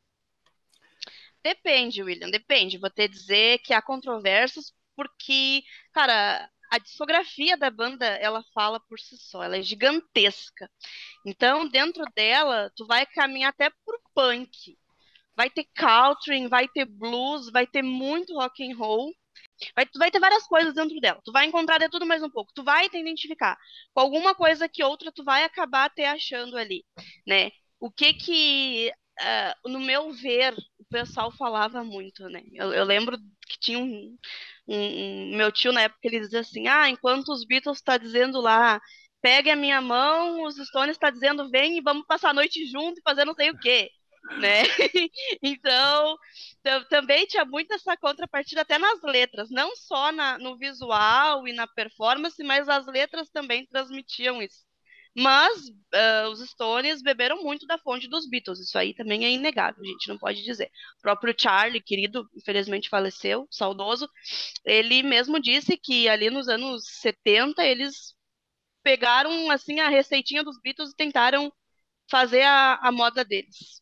Depende, 1.45 2.01
William, 2.01 2.31
depende. 2.31 2.79
Vou 2.79 2.89
te 2.89 3.07
dizer 3.07 3.59
que 3.59 3.71
há 3.71 3.79
controvérsias 3.79 4.73
porque, 4.95 5.61
cara, 5.93 6.49
a 6.71 6.79
discografia 6.79 7.55
da 7.55 7.69
banda, 7.69 8.03
ela 8.03 8.43
fala 8.51 8.79
por 8.79 8.99
si 8.99 9.15
só, 9.15 9.43
ela 9.43 9.55
é 9.57 9.61
gigantesca. 9.61 10.67
Então, 11.23 11.67
dentro 11.69 12.03
dela, 12.15 12.71
tu 12.75 12.87
vai 12.87 13.05
caminhar 13.05 13.51
até 13.51 13.69
pro 13.69 14.01
punk. 14.15 14.75
Vai 15.35 15.51
ter 15.51 15.65
country, 15.75 16.47
vai 16.47 16.67
ter 16.67 16.85
blues, 16.85 17.51
vai 17.51 17.67
ter 17.67 17.83
muito 17.83 18.33
rock 18.33 18.63
and 18.63 18.75
roll. 18.75 19.13
Vai, 19.75 19.85
tu 19.85 19.99
vai 19.99 20.09
ter 20.09 20.19
várias 20.19 20.47
coisas 20.47 20.73
dentro 20.73 20.99
dela. 20.99 21.21
Tu 21.23 21.31
vai 21.31 21.45
encontrar 21.45 21.77
de 21.77 21.89
tudo 21.89 22.07
mais 22.07 22.23
um 22.23 22.29
pouco. 22.29 22.51
Tu 22.55 22.63
vai 22.63 22.89
te 22.89 22.97
identificar 22.97 23.55
com 23.93 23.99
alguma 24.01 24.33
coisa 24.33 24.67
que 24.67 24.83
outra 24.83 25.11
tu 25.11 25.23
vai 25.23 25.43
acabar 25.43 25.91
te 25.91 26.03
achando 26.03 26.57
ali, 26.57 26.83
né? 27.27 27.51
O 27.79 27.91
que 27.91 28.13
que, 28.15 28.91
ah, 29.19 29.55
no 29.65 29.79
meu 29.79 30.11
ver, 30.13 30.53
o 30.79 30.85
pessoal 30.89 31.31
falava 31.31 31.83
muito, 31.83 32.27
né? 32.29 32.41
Eu, 32.53 32.73
eu 32.73 32.83
lembro 32.85 33.17
que 33.47 33.59
tinha 33.59 33.79
um, 33.79 34.17
um- 34.67 35.31
um- 35.33 35.37
meu 35.37 35.51
tio 35.51 35.71
na 35.71 35.81
época 35.83 36.01
ele 36.07 36.19
dizia 36.21 36.41
assim: 36.41 36.67
Ah, 36.67 36.89
enquanto 36.89 37.29
os 37.29 37.45
Beatles 37.45 37.81
tá 37.81 37.97
dizendo 37.97 38.41
lá, 38.41 38.79
pegue 39.21 39.49
a 39.49 39.55
minha 39.55 39.81
mão, 39.81 40.43
os 40.43 40.55
Stones 40.57 40.97
tá 40.97 41.09
dizendo 41.09 41.49
vem 41.49 41.77
e 41.77 41.81
vamos 41.81 42.05
passar 42.07 42.29
a 42.31 42.33
noite 42.33 42.65
junto 42.67 42.99
e 42.99 43.03
fazer 43.03 43.25
não 43.25 43.33
sei 43.35 43.49
o 43.51 43.57
quê, 43.59 43.89
né? 44.35 44.63
Então 45.41 46.17
tam- 46.63 46.83
também 46.89 47.25
tinha 47.27 47.45
muito 47.45 47.73
essa 47.73 47.95
contrapartida 47.97 48.61
até 48.61 48.77
nas 48.77 49.01
letras, 49.03 49.49
não 49.49 49.75
só 49.75 50.11
na- 50.11 50.37
no 50.39 50.57
visual 50.57 51.47
e 51.47 51.53
na 51.53 51.67
performance, 51.67 52.41
mas 52.43 52.67
as 52.69 52.85
letras 52.87 53.29
também 53.29 53.65
transmitiam 53.67 54.41
isso. 54.41 54.65
Mas 55.15 55.71
ah, 55.93 56.27
os 56.29 56.39
Stones 56.49 57.01
beberam 57.01 57.41
muito 57.41 57.65
da 57.65 57.77
fonte 57.77 58.07
dos 58.07 58.27
Beatles, 58.29 58.59
isso 58.59 58.77
aí 58.77 58.93
também 58.93 59.25
é 59.25 59.31
inegável, 59.31 59.81
a 59.83 59.87
gente 59.87 60.09
não 60.09 60.17
pode 60.17 60.43
dizer. 60.43 60.69
O 60.99 61.01
próprio 61.01 61.33
Charlie, 61.37 61.81
querido, 61.81 62.29
infelizmente 62.35 62.89
faleceu, 62.89 63.47
saudoso, 63.49 64.09
ele 64.65 65.01
mesmo 65.03 65.39
disse 65.39 65.77
que 65.77 66.09
ali 66.09 66.29
nos 66.29 66.49
anos 66.49 66.83
70 67.01 67.63
eles 67.63 68.13
pegaram 68.83 69.49
assim 69.51 69.79
a 69.79 69.89
receitinha 69.89 70.43
dos 70.43 70.59
Beatles 70.61 70.91
e 70.91 70.95
tentaram 70.95 71.51
fazer 72.11 72.43
a, 72.43 72.75
a 72.75 72.91
moda 72.91 73.23
deles. 73.23 73.81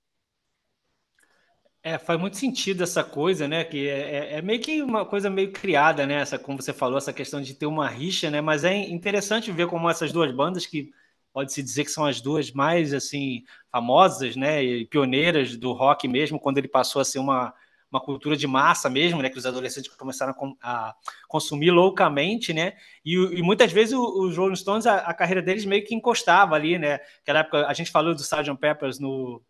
É, 1.86 1.98
faz 1.98 2.18
muito 2.18 2.38
sentido 2.38 2.82
essa 2.84 3.04
coisa, 3.04 3.46
né? 3.46 3.66
Que 3.66 3.90
é, 3.90 4.36
é, 4.36 4.38
é 4.38 4.42
meio 4.42 4.62
que 4.62 4.82
uma 4.82 5.06
coisa 5.06 5.30
meio 5.30 5.52
criada, 5.52 6.06
né? 6.06 6.16
Essa, 6.16 6.40
como 6.40 6.62
você 6.62 6.72
falou, 6.72 6.98
essa 6.98 7.12
questão 7.12 7.42
de 7.42 7.54
ter 7.54 7.66
uma 7.66 7.90
rixa, 7.90 8.32
né? 8.32 8.40
Mas 8.40 8.64
é 8.64 8.74
interessante 8.74 9.52
ver 9.52 9.68
como 9.68 9.90
essas 9.90 10.14
duas 10.14 10.32
bandas, 10.34 10.66
que 10.66 10.92
pode-se 11.34 11.64
dizer 11.64 11.84
que 11.84 11.92
são 11.92 12.06
as 12.06 12.22
duas 12.22 12.52
mais 12.52 12.94
assim 12.94 13.44
famosas, 13.72 14.36
né? 14.36 14.64
E 14.64 14.86
pioneiras 14.86 15.58
do 15.58 15.74
rock 15.74 16.08
mesmo, 16.08 16.40
quando 16.40 16.60
ele 16.60 16.68
passou 16.68 17.02
a 17.02 17.06
ser 17.06 17.20
uma, 17.20 17.54
uma 17.92 18.00
cultura 18.00 18.38
de 18.38 18.48
massa 18.48 18.90
mesmo, 18.90 19.22
né? 19.22 19.30
Que 19.30 19.38
os 19.38 19.46
adolescentes 19.46 19.94
começaram 19.96 20.34
a, 20.62 20.90
a 20.90 20.96
consumir 21.28 21.72
loucamente, 21.72 22.54
né? 22.54 22.74
E, 23.04 23.16
e 23.16 23.42
muitas 23.42 23.72
vezes 23.72 23.96
os 23.96 24.38
Rolling 24.38 24.56
Stones, 24.56 24.86
a, 24.86 24.98
a, 24.98 25.14
carreira 25.14 25.42
deles 25.42 25.66
meio 25.66 25.84
que 25.84 25.96
encostava 25.96 26.56
ali, 26.56 26.78
né? 26.78 27.00
Naquela 27.20 27.40
época 27.40 27.68
a 27.68 27.74
gente 27.74 27.92
falou 27.92 28.14
do 28.14 28.22
Sgt. 28.22 28.56
Peppers 28.60 29.00
no 29.00 29.42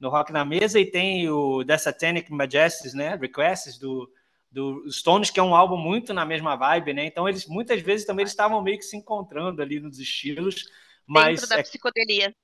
no 0.00 0.08
Rock 0.08 0.32
na 0.32 0.44
Mesa 0.46 0.80
e 0.80 0.86
tem 0.86 1.28
o 1.28 1.62
The 1.62 1.76
Satanic 1.76 2.32
Majesties, 2.32 2.94
né? 2.94 3.16
Requests 3.16 3.78
do, 3.78 4.10
do 4.50 4.90
Stones, 4.90 5.30
que 5.30 5.38
é 5.38 5.42
um 5.42 5.54
álbum 5.54 5.76
muito 5.76 6.14
na 6.14 6.24
mesma 6.24 6.56
vibe, 6.56 6.94
né? 6.94 7.04
Então 7.04 7.28
eles 7.28 7.46
muitas 7.46 7.82
vezes 7.82 8.06
também 8.06 8.24
estavam 8.24 8.62
meio 8.62 8.78
que 8.78 8.84
se 8.84 8.96
encontrando 8.96 9.60
ali 9.60 9.78
nos 9.78 9.98
estilos, 9.98 10.64
mas 11.10 11.40
Dentro 11.40 11.48
da 11.48 11.58
é... 11.58 11.62
psicodelia. 11.62 12.34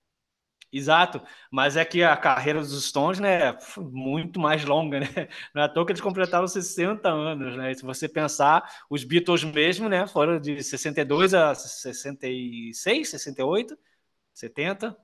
Exato, 0.73 1.23
mas 1.51 1.77
é 1.77 1.85
que 1.85 2.03
a 2.03 2.17
carreira 2.17 2.59
dos 2.59 2.85
Stones, 2.85 3.21
né, 3.21 3.57
muito 3.79 4.41
mais 4.41 4.65
longa, 4.65 4.99
né? 4.99 5.07
Não 5.55 5.63
é 5.63 5.65
à 5.65 5.69
toa 5.69 5.87
que 5.87 5.93
eles 5.93 6.03
completaram 6.03 6.47
60 6.49 7.09
anos, 7.09 7.57
né? 7.57 7.73
Se 7.73 7.85
você 7.85 8.09
pensar, 8.09 8.69
os 8.91 9.05
Beatles 9.05 9.45
mesmo, 9.45 9.89
né, 9.89 10.07
foram 10.09 10.41
de 10.41 10.61
62 10.63 11.33
a 11.33 11.55
66, 11.55 13.09
68, 13.09 13.79
70, 14.35 14.97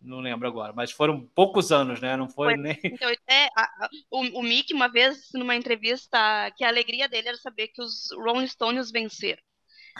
não 0.00 0.18
lembro 0.18 0.48
agora, 0.48 0.72
mas 0.72 0.90
foram 0.90 1.24
poucos 1.28 1.70
anos, 1.70 2.00
né? 2.00 2.16
Não 2.16 2.28
foi, 2.28 2.54
foi 2.54 2.56
nem. 2.56 2.78
Então, 2.84 3.08
é, 3.28 3.46
a, 3.56 3.88
o, 4.10 4.40
o 4.40 4.42
Mick, 4.42 4.74
uma 4.74 4.88
vez, 4.88 5.28
numa 5.32 5.54
entrevista, 5.54 6.18
que 6.56 6.64
a 6.64 6.68
alegria 6.68 7.08
dele 7.08 7.28
era 7.28 7.36
saber 7.38 7.68
que 7.68 7.80
os 7.80 8.08
Rolling 8.16 8.48
Stones 8.48 8.90
venceram. 8.90 9.42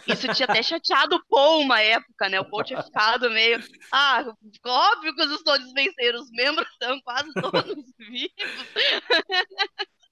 Isso 0.06 0.32
tinha 0.34 0.46
até 0.48 0.62
chateado 0.62 1.16
o 1.16 1.24
Paul 1.28 1.62
uma 1.62 1.80
época, 1.80 2.28
né? 2.28 2.40
O 2.40 2.44
Paul 2.44 2.64
tinha 2.64 2.82
ficado 2.82 3.30
meio. 3.30 3.62
Ah, 3.92 4.24
óbvio 4.66 5.14
que 5.14 5.22
os 5.22 5.40
Stones 5.40 5.72
venceram, 5.72 6.20
os 6.20 6.30
membros 6.32 6.68
estão 6.70 7.00
quase 7.02 7.32
todos 7.34 7.84
vivos. 7.98 8.30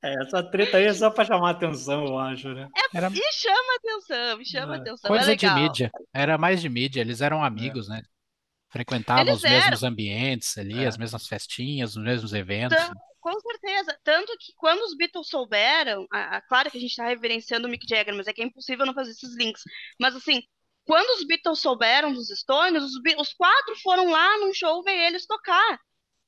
É, 0.05 0.15
essa 0.23 0.43
treta 0.43 0.79
aí 0.79 0.85
é 0.85 0.93
só 0.93 1.11
pra 1.11 1.25
chamar 1.25 1.51
atenção, 1.51 2.05
eu 2.07 2.19
acho, 2.19 2.49
né? 2.49 2.69
É, 2.77 2.97
Era... 2.97 3.09
E 3.09 3.33
chama 3.33 3.77
atenção, 3.77 4.45
chama 4.45 4.77
é. 4.77 4.81
atenção. 4.81 5.09
Coisa 5.09 5.33
é 5.33 5.37
de 5.37 5.51
mídia. 5.51 5.91
Era 6.13 6.37
mais 6.37 6.61
de 6.61 6.69
mídia, 6.69 7.01
eles 7.01 7.21
eram 7.21 7.45
amigos, 7.45 7.89
é. 7.89 7.95
né? 7.95 8.03
Frequentavam 8.73 9.23
Eles 9.23 9.37
os 9.37 9.45
eram. 9.45 9.57
mesmos 9.59 9.83
ambientes 9.83 10.57
ali, 10.57 10.83
é. 10.83 10.87
as 10.87 10.97
mesmas 10.97 11.27
festinhas, 11.27 11.95
os 11.95 12.03
mesmos 12.03 12.33
eventos. 12.33 12.79
Então, 12.83 12.95
com 13.21 13.39
certeza. 13.39 13.99
Tanto 14.03 14.35
que 14.39 14.53
quando 14.57 14.81
os 14.81 14.97
Beatles 14.97 15.29
souberam, 15.29 16.07
a, 16.11 16.39
a, 16.39 16.41
claro 16.41 16.71
que 16.71 16.79
a 16.79 16.81
gente 16.81 16.91
está 16.91 17.07
reverenciando 17.07 17.69
o 17.69 17.71
Mick 17.71 17.87
Jagger, 17.87 18.15
mas 18.15 18.27
é 18.27 18.33
que 18.33 18.41
é 18.41 18.47
impossível 18.47 18.87
não 18.87 18.95
fazer 18.95 19.11
esses 19.11 19.37
links. 19.37 19.63
Mas 20.01 20.17
assim, 20.17 20.43
quando 20.85 21.11
os 21.19 21.27
Beatles 21.27 21.61
souberam 21.61 22.15
dos 22.15 22.29
Stones, 22.29 22.83
os, 22.83 22.93
os 23.19 23.35
quatro 23.35 23.77
foram 23.83 24.11
lá 24.11 24.39
num 24.39 24.55
show 24.55 24.83
ver 24.83 25.07
eles 25.07 25.27
tocar. 25.27 25.79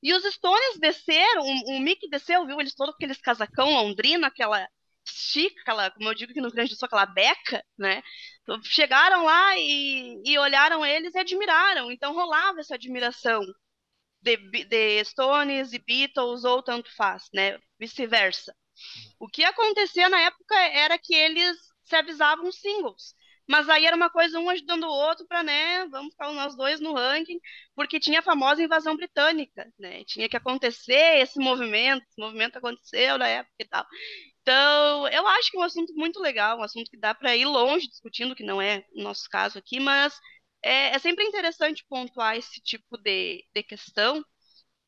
E 0.03 0.13
os 0.13 0.23
Stones 0.23 0.77
desceram, 0.79 1.41
o, 1.41 1.77
o 1.77 1.79
Mick 1.79 2.07
desceu, 2.09 2.45
viu 2.45 2.61
eles 2.61 2.75
todos 2.75 2.93
com 2.93 2.97
aqueles 3.03 3.19
casacão 3.19 3.71
londrino, 3.71 4.23
aquela 4.23 4.67
chica, 5.05 5.61
aquela, 5.61 5.91
como 5.91 6.09
eu 6.09 6.15
digo 6.15 6.33
que 6.33 6.41
no 6.41 6.51
Grande 6.51 6.71
do 6.71 6.77
Sul, 6.77 6.85
aquela 6.87 7.05
beca, 7.05 7.63
né? 7.77 8.01
Chegaram 8.63 9.23
lá 9.25 9.57
e, 9.57 10.21
e 10.25 10.37
olharam 10.37 10.85
eles 10.85 11.13
e 11.15 11.19
admiraram. 11.19 11.91
Então 11.91 12.13
rolava 12.13 12.59
essa 12.59 12.75
admiração 12.75 13.41
de, 14.21 14.37
de 14.65 15.03
Stones 15.05 15.73
e 15.73 15.79
Beatles, 15.79 16.43
ou 16.43 16.63
tanto 16.63 16.93
faz, 16.95 17.25
né? 17.33 17.57
Vice-versa. 17.79 18.55
O 19.19 19.27
que 19.27 19.43
acontecia 19.43 20.09
na 20.09 20.19
época 20.21 20.55
era 20.55 20.97
que 20.99 21.13
eles 21.15 21.57
se 21.85 21.95
avisavam 21.95 22.51
singles. 22.51 23.15
Mas 23.47 23.69
aí 23.69 23.85
era 23.85 23.95
uma 23.95 24.09
coisa 24.09 24.39
um 24.39 24.49
ajudando 24.49 24.83
o 24.85 24.89
outro 24.89 25.27
para, 25.27 25.43
né, 25.43 25.85
vamos 25.87 26.11
ficar 26.13 26.31
nós 26.33 26.55
dois 26.55 26.79
no 26.79 26.93
ranking, 26.93 27.39
porque 27.75 27.99
tinha 27.99 28.19
a 28.19 28.23
famosa 28.23 28.63
invasão 28.63 28.95
britânica, 28.97 29.71
né? 29.77 30.03
Tinha 30.05 30.27
que 30.27 30.35
acontecer 30.37 31.19
esse 31.19 31.39
movimento, 31.39 32.03
esse 32.09 32.19
movimento 32.19 32.57
aconteceu 32.57 33.17
na 33.19 33.27
época 33.27 33.53
e 33.59 33.65
tal. 33.65 33.85
Então, 34.45 35.07
eu 35.07 35.25
acho 35.25 35.49
que 35.49 35.57
é 35.57 35.59
um 35.59 35.63
assunto 35.63 35.91
muito 35.95 36.19
legal, 36.19 36.59
um 36.59 36.63
assunto 36.63 36.91
que 36.91 36.97
dá 36.97 37.15
para 37.15 37.35
ir 37.35 37.45
longe 37.45 37.87
discutindo, 37.87 38.35
que 38.35 38.43
não 38.43 38.61
é 38.61 38.85
o 38.95 39.01
nosso 39.01 39.27
caso 39.27 39.57
aqui, 39.57 39.79
mas 39.79 40.13
é, 40.63 40.89
é 40.95 40.99
sempre 40.99 41.25
interessante 41.25 41.83
pontuar 41.89 42.37
esse 42.37 42.61
tipo 42.61 42.95
de, 42.95 43.43
de 43.55 43.63
questão 43.63 44.23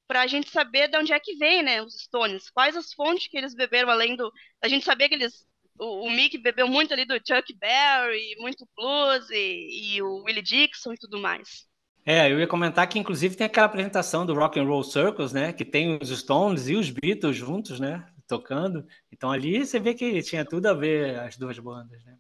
para 0.07 0.21
a 0.21 0.27
gente 0.27 0.51
saber 0.51 0.87
de 0.87 0.97
onde 0.99 1.11
é 1.11 1.19
que 1.19 1.35
vem, 1.37 1.63
né, 1.63 1.81
os 1.81 1.95
Stones, 2.03 2.51
quais 2.51 2.77
as 2.77 2.93
fontes 2.93 3.27
que 3.27 3.35
eles 3.35 3.55
beberam, 3.55 3.89
além 3.89 4.15
do... 4.15 4.31
A 4.63 4.67
gente 4.67 4.85
sabia 4.85 5.09
que 5.09 5.15
eles... 5.15 5.43
O, 5.79 6.05
o 6.05 6.11
Mick 6.11 6.37
bebeu 6.37 6.67
muito 6.67 6.93
ali 6.93 7.03
do 7.03 7.15
Chuck 7.15 7.51
Berry, 7.57 8.35
muito 8.37 8.63
blues, 8.75 9.27
e, 9.31 9.95
e 9.95 10.01
o 10.03 10.21
Willie 10.23 10.43
Dixon 10.43 10.93
e 10.93 10.97
tudo 10.97 11.19
mais. 11.19 11.65
É, 12.05 12.31
eu 12.31 12.39
ia 12.39 12.47
comentar 12.47 12.87
que 12.87 12.99
inclusive 12.99 13.35
tem 13.35 13.47
aquela 13.47 13.65
apresentação 13.65 14.23
do 14.23 14.35
Rock 14.35 14.59
and 14.59 14.65
Roll 14.65 14.83
Circus, 14.83 15.33
né, 15.33 15.51
que 15.51 15.65
tem 15.65 15.97
os 15.99 16.09
Stones 16.09 16.67
e 16.67 16.75
os 16.75 16.91
Beatles 16.91 17.35
juntos, 17.35 17.79
né, 17.79 18.07
tocando. 18.27 18.85
Então 19.17 19.31
ali 19.31 19.65
você 19.65 19.79
vê 19.79 19.93
que 19.93 20.21
tinha 20.21 20.45
tudo 20.45 20.67
a 20.67 20.74
ver 20.74 21.19
as 21.19 21.36
duas 21.38 21.57
bandas, 21.59 22.03
né? 22.05 22.15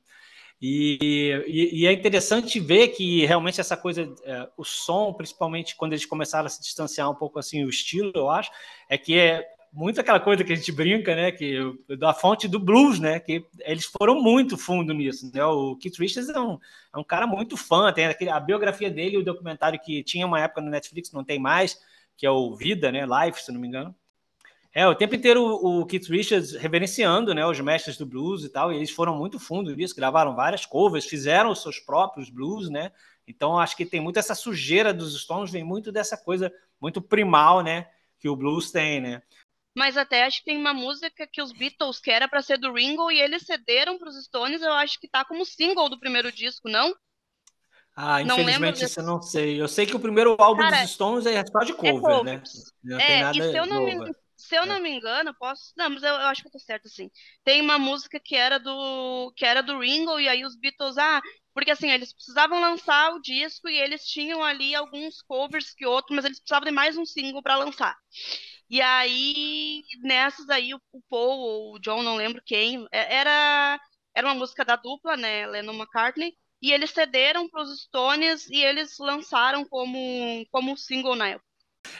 E, 0.59 1.43
e, 1.47 1.81
e 1.81 1.85
é 1.85 1.91
interessante 1.91 2.59
ver 2.59 2.87
que 2.89 3.23
realmente 3.25 3.61
essa 3.61 3.77
coisa, 3.77 4.11
é, 4.23 4.49
o 4.57 4.63
som, 4.63 5.13
principalmente 5.13 5.75
quando 5.75 5.93
eles 5.93 6.05
começaram 6.05 6.47
a 6.47 6.49
se 6.49 6.59
distanciar 6.59 7.09
um 7.11 7.15
pouco 7.15 7.37
assim, 7.37 7.63
o 7.63 7.69
estilo, 7.69 8.11
eu 8.15 8.29
acho, 8.29 8.49
é 8.89 8.97
que 8.97 9.15
é 9.15 9.47
muito 9.71 10.01
aquela 10.01 10.19
coisa 10.19 10.43
que 10.43 10.51
a 10.51 10.55
gente 10.55 10.71
brinca, 10.71 11.15
né, 11.15 11.31
que 11.31 11.59
da 11.99 12.11
fonte 12.11 12.47
do 12.47 12.59
blues, 12.59 12.99
né, 12.99 13.19
que 13.19 13.45
eles 13.59 13.85
foram 13.85 14.19
muito 14.19 14.57
fundo 14.57 14.91
nisso, 14.95 15.29
né, 15.31 15.45
o 15.45 15.75
Keith 15.75 15.99
Richards 15.99 16.29
é 16.29 16.39
um, 16.39 16.57
é 16.95 16.97
um 16.97 17.03
cara 17.03 17.27
muito 17.27 17.55
fã, 17.55 17.93
tem 17.93 18.07
aquele, 18.07 18.31
a 18.31 18.39
biografia 18.39 18.89
dele, 18.89 19.17
o 19.17 19.23
documentário 19.23 19.79
que 19.79 20.01
tinha 20.03 20.25
uma 20.25 20.39
época 20.39 20.61
no 20.61 20.71
Netflix, 20.71 21.11
não 21.11 21.23
tem 21.23 21.37
mais, 21.37 21.79
que 22.15 22.25
é 22.25 22.31
o 22.31 22.55
Vida, 22.55 22.91
né, 22.91 23.05
Life, 23.05 23.43
se 23.43 23.51
não 23.51 23.61
me 23.61 23.67
engano, 23.67 23.93
é, 24.77 24.87
o 24.87 24.93
tempo 24.93 25.15
inteiro 25.15 25.43
o, 25.43 25.83
Keith 25.87 26.07
Richards 26.07 26.51
reverenciando 26.51 27.33
né, 27.33 27.43
os 27.43 27.59
mestres 27.59 27.97
do 27.97 28.05
blues 28.05 28.43
e 28.43 28.49
tal, 28.49 28.71
e 28.71 28.75
eles 28.75 28.91
foram 28.91 29.17
muito 29.17 29.39
fundo 29.39 29.75
nisso, 29.75 29.95
gravaram 29.95 30.35
várias 30.35 30.67
covers, 30.67 31.07
fizeram 31.07 31.49
os 31.49 31.63
seus 31.63 31.79
próprios 31.79 32.29
blues, 32.29 32.69
né? 32.69 32.91
Então 33.27 33.57
acho 33.57 33.75
que 33.75 33.87
tem 33.87 33.99
muito 33.99 34.19
essa 34.19 34.35
sujeira 34.35 34.93
dos 34.93 35.19
Stones, 35.19 35.49
vem 35.49 35.63
muito 35.63 35.91
dessa 35.91 36.15
coisa 36.15 36.53
muito 36.79 37.01
primal, 37.01 37.61
né? 37.61 37.89
Que 38.19 38.29
o 38.29 38.35
blues 38.35 38.69
tem, 38.69 39.01
né? 39.01 39.23
Mas 39.75 39.97
até 39.97 40.25
acho 40.25 40.41
que 40.41 40.45
tem 40.45 40.57
uma 40.59 40.75
música 40.75 41.25
que 41.25 41.41
os 41.41 41.51
Beatles 41.51 41.99
que 41.99 42.11
era 42.11 42.27
para 42.27 42.43
ser 42.43 42.59
do 42.59 42.71
Ringo 42.71 43.09
e 43.09 43.19
eles 43.19 43.47
cederam 43.47 43.97
para 43.97 44.09
os 44.09 44.25
Stones, 44.25 44.61
eu 44.61 44.73
acho 44.73 44.99
que 44.99 45.07
tá 45.07 45.25
como 45.25 45.43
single 45.43 45.89
do 45.89 45.99
primeiro 45.99 46.31
disco, 46.31 46.69
não? 46.69 46.95
Ah, 47.95 48.21
infelizmente 48.21 48.85
isso 48.85 48.99
eu 48.99 49.03
não 49.03 49.19
sei. 49.23 49.59
Eu 49.59 49.67
sei 49.67 49.87
que 49.87 49.95
o 49.95 49.99
primeiro 49.99 50.35
álbum 50.37 50.61
Cara, 50.61 50.83
dos 50.83 50.91
Stones 50.91 51.25
é 51.25 51.43
só 51.43 51.63
de 51.63 51.73
cover, 51.73 52.19
é 52.19 52.23
né? 52.23 52.43
Não 52.83 52.99
é, 52.99 53.31
e 53.31 53.41
se 53.41 53.57
eu 53.57 53.65
não 53.65 53.83
me 53.83 54.13
se 54.37 54.55
eu 54.55 54.65
não 54.65 54.79
me 54.79 54.89
engano, 54.89 55.33
posso. 55.35 55.73
Não, 55.75 55.89
mas 55.89 56.03
eu, 56.03 56.09
eu, 56.13 56.27
acho 56.27 56.41
que 56.41 56.47
eu 56.47 56.51
tô 56.51 56.59
certo, 56.59 56.87
assim. 56.87 57.09
Tem 57.43 57.61
uma 57.61 57.79
música 57.79 58.19
que 58.19 58.35
era 58.35 58.59
do. 58.59 59.33
que 59.35 59.45
era 59.45 59.61
do 59.63 59.79
Ringo, 59.79 60.19
e 60.19 60.27
aí 60.29 60.45
os 60.45 60.55
Beatles, 60.55 60.97
ah, 60.97 61.21
porque 61.53 61.71
assim, 61.71 61.89
eles 61.89 62.13
precisavam 62.13 62.59
lançar 62.59 63.13
o 63.13 63.21
disco 63.21 63.67
e 63.67 63.77
eles 63.77 64.05
tinham 64.05 64.43
ali 64.43 64.75
alguns 64.75 65.21
covers 65.23 65.73
que 65.73 65.85
outros, 65.85 66.15
mas 66.15 66.25
eles 66.25 66.39
precisavam 66.39 66.67
de 66.67 66.71
mais 66.71 66.97
um 66.97 67.05
single 67.05 67.41
para 67.41 67.55
lançar. 67.57 67.97
E 68.69 68.81
aí, 68.81 69.81
nessas 70.01 70.49
aí, 70.49 70.73
o, 70.73 70.81
o 70.91 71.01
Paul 71.09 71.39
ou 71.39 71.75
o 71.75 71.79
John, 71.79 72.03
não 72.03 72.15
lembro 72.15 72.41
quem, 72.45 72.85
é, 72.91 73.15
era, 73.15 73.79
era 74.15 74.27
uma 74.27 74.35
música 74.35 74.65
da 74.65 74.75
dupla, 74.75 75.15
né? 75.17 75.47
Lennon 75.47 75.73
McCartney. 75.73 76.33
E 76.61 76.71
eles 76.71 76.91
cederam 76.91 77.47
para 77.49 77.63
os 77.63 77.81
Stones 77.83 78.49
e 78.49 78.63
eles 78.63 78.97
lançaram 78.99 79.63
como, 79.65 80.45
como 80.51 80.75
single 80.77 81.15
na 81.15 81.29
época. 81.29 81.46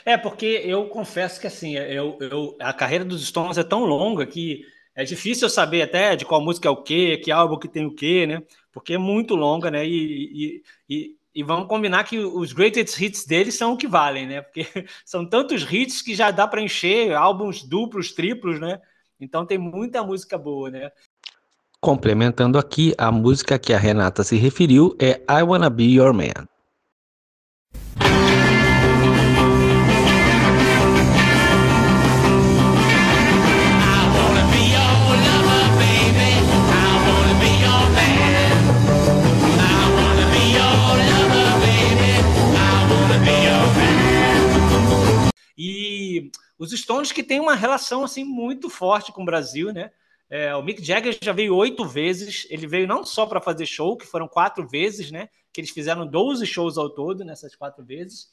É, 0.04 0.16
porque 0.16 0.62
eu 0.64 0.86
confesso 0.86 1.40
que 1.40 1.46
assim, 1.46 1.76
eu, 1.76 2.16
eu, 2.20 2.56
a 2.60 2.72
carreira 2.72 3.04
dos 3.04 3.26
Stones 3.26 3.58
é 3.58 3.64
tão 3.64 3.84
longa 3.84 4.26
que 4.26 4.64
é 4.94 5.04
difícil 5.04 5.48
saber 5.48 5.82
até 5.82 6.16
de 6.16 6.24
qual 6.24 6.40
música 6.40 6.68
é 6.68 6.70
o 6.70 6.82
quê, 6.82 7.18
que 7.18 7.30
álbum 7.30 7.58
que 7.58 7.68
tem 7.68 7.86
o 7.86 7.94
quê, 7.94 8.26
né? 8.26 8.42
Porque 8.72 8.94
é 8.94 8.98
muito 8.98 9.36
longa, 9.36 9.70
né? 9.70 9.86
E, 9.86 9.92
e, 9.96 10.62
e, 10.88 11.16
e 11.36 11.42
vamos 11.42 11.68
combinar 11.68 12.02
que 12.02 12.18
os 12.18 12.52
greatest 12.52 13.00
hits 13.00 13.24
deles 13.24 13.54
são 13.54 13.74
o 13.74 13.76
que 13.76 13.86
valem, 13.86 14.26
né? 14.26 14.42
Porque 14.42 14.66
são 15.06 15.24
tantos 15.24 15.62
hits 15.72 16.02
que 16.02 16.16
já 16.16 16.30
dá 16.30 16.48
para 16.48 16.60
encher 16.60 17.14
álbuns 17.14 17.62
duplos, 17.62 18.12
triplos, 18.12 18.58
né? 18.58 18.80
Então 19.20 19.46
tem 19.46 19.56
muita 19.56 20.02
música 20.02 20.36
boa, 20.36 20.68
né? 20.70 20.90
Complementando 21.80 22.58
aqui, 22.58 22.92
a 22.98 23.12
música 23.12 23.56
que 23.56 23.72
a 23.72 23.78
Renata 23.78 24.24
se 24.24 24.36
referiu 24.36 24.96
é 24.98 25.22
I 25.30 25.42
Wanna 25.44 25.70
Be 25.70 25.84
Your 25.84 26.12
Man. 26.12 26.48
Os 46.58 46.72
Stones 46.72 47.12
que 47.12 47.22
têm 47.22 47.38
uma 47.40 47.54
relação 47.54 48.02
assim 48.02 48.24
muito 48.24 48.68
forte 48.68 49.12
com 49.12 49.22
o 49.22 49.26
Brasil, 49.26 49.72
né? 49.72 49.92
É, 50.30 50.54
o 50.54 50.62
Mick 50.62 50.84
Jagger 50.84 51.16
já 51.22 51.32
veio 51.32 51.54
oito 51.54 51.84
vezes. 51.86 52.46
Ele 52.50 52.66
veio 52.66 52.86
não 52.86 53.04
só 53.04 53.24
para 53.24 53.40
fazer 53.40 53.64
show, 53.64 53.96
que 53.96 54.06
foram 54.06 54.28
quatro 54.28 54.66
vezes, 54.66 55.10
né? 55.10 55.28
Que 55.52 55.60
eles 55.60 55.70
fizeram 55.70 56.06
12 56.06 56.44
shows 56.46 56.76
ao 56.76 56.90
todo 56.90 57.24
nessas 57.24 57.54
quatro 57.54 57.84
vezes. 57.84 58.30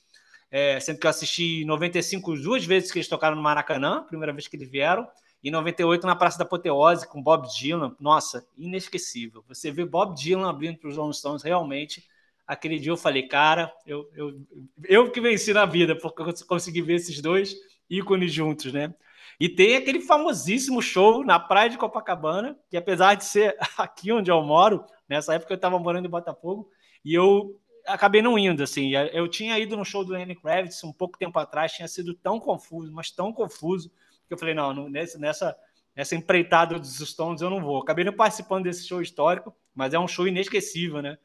É, 0.52 0.80
sendo 0.80 1.00
que 1.00 1.06
eu 1.06 1.10
assisti 1.10 1.62
em 1.62 1.66
95 1.66 2.36
duas 2.36 2.66
vezes 2.66 2.92
que 2.92 2.98
eles 2.98 3.08
tocaram 3.08 3.36
no 3.36 3.42
Maracanã, 3.42 4.04
primeira 4.04 4.34
vez 4.34 4.48
que 4.48 4.56
eles 4.56 4.70
vieram. 4.70 5.08
E 5.44 5.50
em 5.50 5.52
98 5.52 6.06
na 6.08 6.16
Praça 6.16 6.38
da 6.38 6.44
Apoteose 6.44 7.08
com 7.08 7.22
Bob 7.22 7.48
Dylan. 7.56 7.96
Nossa, 8.00 8.46
inesquecível. 8.58 9.44
Você 9.48 9.72
vê 9.72 9.86
Bob 9.86 10.16
Dylan 10.16 10.50
abrindo 10.50 10.80
para 10.80 10.90
os 10.90 10.98
Rolling 10.98 11.14
Stones, 11.14 11.44
realmente. 11.44 12.04
Aquele 12.48 12.78
dia 12.78 12.92
eu 12.92 12.98
falei, 12.98 13.28
cara, 13.28 13.72
eu, 13.86 14.10
eu, 14.16 14.40
eu 14.84 15.12
que 15.12 15.22
venci 15.22 15.54
na 15.54 15.66
vida, 15.66 15.96
porque 15.96 16.22
eu 16.22 16.34
consegui 16.48 16.82
ver 16.82 16.96
esses 16.96 17.22
dois 17.22 17.56
ícones 17.90 18.34
juntos, 18.34 18.72
né? 18.74 18.94
E 19.40 19.50
tem 19.50 19.76
aquele 19.76 20.00
famosíssimo 20.02 20.82
show 20.82 21.24
na 21.24 21.40
praia 21.40 21.70
de 21.70 21.78
Copacabana, 21.78 22.58
que 22.70 22.78
apesar 22.78 23.16
de 23.16 23.26
ser 23.26 23.58
aqui 23.78 24.12
onde 24.12 24.32
eu 24.32 24.42
moro, 24.42 24.86
nessa 25.08 25.34
época 25.36 25.54
eu 25.54 25.56
estava 25.56 25.78
morando 25.78 26.06
em 26.08 26.12
Botafogo, 26.12 26.70
e 27.04 27.14
eu 27.14 27.60
acabei 27.86 28.22
não 28.22 28.38
indo, 28.38 28.64
assim. 28.64 28.92
Eu 29.14 29.28
tinha 29.28 29.58
ido 29.60 29.78
no 29.78 29.86
show 29.86 30.04
do 30.04 30.14
Lenny 30.14 30.36
Kravitz 30.36 30.84
um 30.84 30.94
pouco 30.94 31.18
tempo 31.18 31.38
atrás, 31.38 31.74
tinha 31.74 31.88
sido 31.88 32.14
tão 32.14 32.40
confuso, 32.40 32.92
mas 32.92 33.12
tão 33.12 33.32
confuso, 33.32 33.92
que 34.28 34.34
eu 34.34 34.38
falei, 34.38 34.56
não, 34.56 34.90
nessa, 34.90 35.20
nessa, 35.20 35.58
nessa 35.96 36.16
empreitada 36.16 36.80
dos 36.80 36.98
Stones 36.98 37.42
eu 37.42 37.50
não 37.50 37.62
vou. 37.62 37.82
Acabei 37.82 38.04
não 38.04 38.14
participando 38.14 38.64
desse 38.64 38.88
show 38.88 39.02
histórico, 39.02 39.56
mas 39.74 39.94
é 39.94 40.00
um 40.00 40.08
show 40.08 40.28
inesquecível, 40.28 41.02
né? 41.02 41.18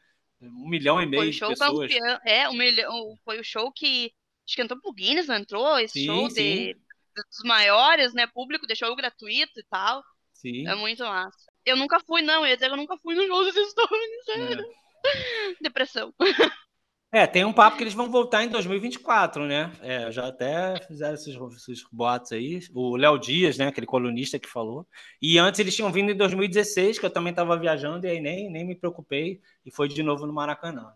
Um 0.42 0.68
milhão 0.68 1.00
e 1.00 1.06
meio 1.06 1.30
de 1.30 1.38
pessoas. 1.38 1.92
Campeão, 1.92 2.18
é, 2.24 2.48
um 2.48 2.54
milhão, 2.54 3.14
foi 3.24 3.38
o 3.40 3.44
show 3.44 3.70
que 3.72 4.12
acho 4.50 4.56
que 4.56 4.62
entrou 4.62 4.80
pro 4.80 4.92
Guinness, 4.92 5.28
não 5.28 5.36
entrou? 5.36 5.78
Esse 5.78 6.00
sim, 6.00 6.06
show 6.06 6.28
sim. 6.28 6.34
de 6.34 6.76
dos 7.14 7.44
maiores, 7.44 8.12
né? 8.14 8.26
Público, 8.26 8.66
deixou 8.66 8.94
gratuito 8.96 9.60
e 9.60 9.64
tal. 9.70 10.02
Sim. 10.32 10.66
É 10.66 10.74
muito 10.74 11.02
massa. 11.04 11.50
Eu 11.64 11.76
nunca 11.76 12.00
fui, 12.00 12.22
não. 12.22 12.44
Eu 12.44 12.48
ia 12.48 12.56
dizer 12.56 12.66
que 12.66 12.72
eu 12.72 12.76
nunca 12.76 12.96
fui 12.98 13.14
no 13.14 13.26
show 13.26 13.44
dos 13.44 13.70
Stones. 13.70 14.10
É. 15.02 15.54
Depressão. 15.62 16.12
É, 17.12 17.26
tem 17.26 17.44
um 17.44 17.52
papo 17.52 17.76
que 17.76 17.82
eles 17.82 17.94
vão 17.94 18.08
voltar 18.08 18.44
em 18.44 18.48
2024, 18.48 19.44
né? 19.44 19.72
É, 19.80 20.12
já 20.12 20.28
até 20.28 20.80
fizeram 20.86 21.14
esses, 21.14 21.34
esses 21.34 21.84
boatos 21.90 22.30
aí. 22.30 22.60
O 22.72 22.96
Léo 22.96 23.18
Dias, 23.18 23.58
né? 23.58 23.66
Aquele 23.66 23.86
colunista 23.86 24.38
que 24.38 24.48
falou. 24.48 24.86
E 25.20 25.36
antes 25.36 25.58
eles 25.58 25.74
tinham 25.74 25.90
vindo 25.90 26.12
em 26.12 26.16
2016, 26.16 27.00
que 27.00 27.06
eu 27.06 27.10
também 27.10 27.32
estava 27.32 27.58
viajando, 27.58 28.06
e 28.06 28.10
aí 28.10 28.20
nem, 28.20 28.48
nem 28.48 28.64
me 28.64 28.76
preocupei. 28.76 29.40
E 29.66 29.72
foi 29.72 29.88
de 29.88 30.04
novo 30.04 30.24
no 30.24 30.32
Maracanã. 30.32 30.92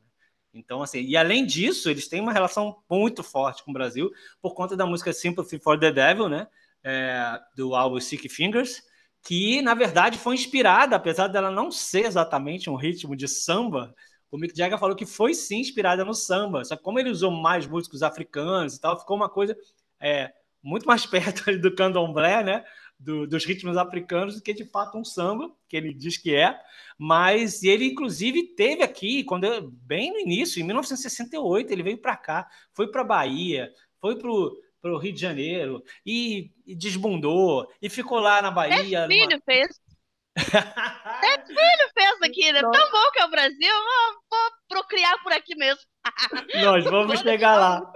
Então, 0.54 0.82
assim, 0.82 1.00
e 1.00 1.16
além 1.16 1.44
disso, 1.44 1.90
eles 1.90 2.08
têm 2.08 2.20
uma 2.20 2.32
relação 2.32 2.76
muito 2.88 3.22
forte 3.22 3.64
com 3.64 3.70
o 3.70 3.74
Brasil, 3.74 4.10
por 4.40 4.54
conta 4.54 4.76
da 4.76 4.86
música 4.86 5.12
Sympathy 5.12 5.58
for 5.58 5.78
the 5.78 5.90
Devil, 5.90 6.28
né? 6.28 6.46
É, 6.82 7.40
do 7.56 7.74
álbum 7.74 7.98
Sick 7.98 8.28
Fingers, 8.28 8.82
que 9.22 9.62
na 9.62 9.74
verdade 9.74 10.18
foi 10.18 10.34
inspirada, 10.34 10.94
apesar 10.94 11.28
dela 11.28 11.50
não 11.50 11.70
ser 11.70 12.04
exatamente 12.04 12.68
um 12.68 12.76
ritmo 12.76 13.16
de 13.16 13.26
samba, 13.26 13.94
o 14.30 14.36
Mick 14.36 14.56
Jagger 14.56 14.78
falou 14.78 14.96
que 14.96 15.06
foi 15.06 15.32
sim 15.32 15.60
inspirada 15.60 16.04
no 16.04 16.12
samba, 16.12 16.64
só 16.64 16.76
que 16.76 16.82
como 16.82 16.98
ele 16.98 17.08
usou 17.08 17.30
mais 17.30 17.66
músicos 17.66 18.02
africanos 18.02 18.74
e 18.74 18.80
tal, 18.80 18.98
ficou 18.98 19.16
uma 19.16 19.28
coisa 19.28 19.56
é, 20.00 20.32
muito 20.62 20.86
mais 20.86 21.06
perto 21.06 21.56
do 21.58 21.74
candomblé, 21.74 22.42
né? 22.42 22.64
Do, 22.98 23.26
dos 23.26 23.44
ritmos 23.44 23.76
africanos 23.76 24.36
do 24.36 24.42
que 24.42 24.54
de 24.54 24.64
fato 24.64 24.96
um 24.96 25.04
samba, 25.04 25.50
que 25.68 25.76
ele 25.76 25.92
diz 25.92 26.16
que 26.16 26.34
é. 26.34 26.58
Mas 26.98 27.62
ele, 27.62 27.86
inclusive, 27.86 28.54
teve 28.54 28.82
aqui, 28.82 29.24
quando 29.24 29.44
eu, 29.44 29.70
bem 29.70 30.12
no 30.12 30.20
início, 30.20 30.60
em 30.60 30.64
1968, 30.64 31.70
ele 31.70 31.82
veio 31.82 31.98
para 31.98 32.16
cá, 32.16 32.48
foi 32.72 32.90
para 32.90 33.04
Bahia, 33.04 33.72
foi 34.00 34.16
para 34.16 34.30
o 34.30 34.98
Rio 34.98 35.12
de 35.12 35.20
Janeiro 35.20 35.82
e, 36.06 36.52
e, 36.66 36.74
desbundou 36.74 37.68
e 37.82 37.90
ficou 37.90 38.20
lá 38.20 38.40
na 38.40 38.50
Bahia. 38.50 39.00
É 39.00 39.06
filho 39.08 39.30
numa... 39.30 39.42
fez. 39.44 39.80
é 40.36 41.46
filho 41.46 41.90
fez 41.94 42.22
aqui, 42.22 42.52
né? 42.52 42.60
Tão 42.60 42.70
bom 42.70 43.10
que 43.12 43.20
é 43.20 43.24
o 43.24 43.30
Brasil, 43.30 43.72
vou, 43.72 44.22
vou 44.30 44.50
procriar 44.68 45.22
por 45.22 45.32
aqui 45.32 45.54
mesmo. 45.56 45.82
Nós 46.62 46.84
vamos 46.84 47.20
chegar 47.20 47.56
lá. 47.56 47.92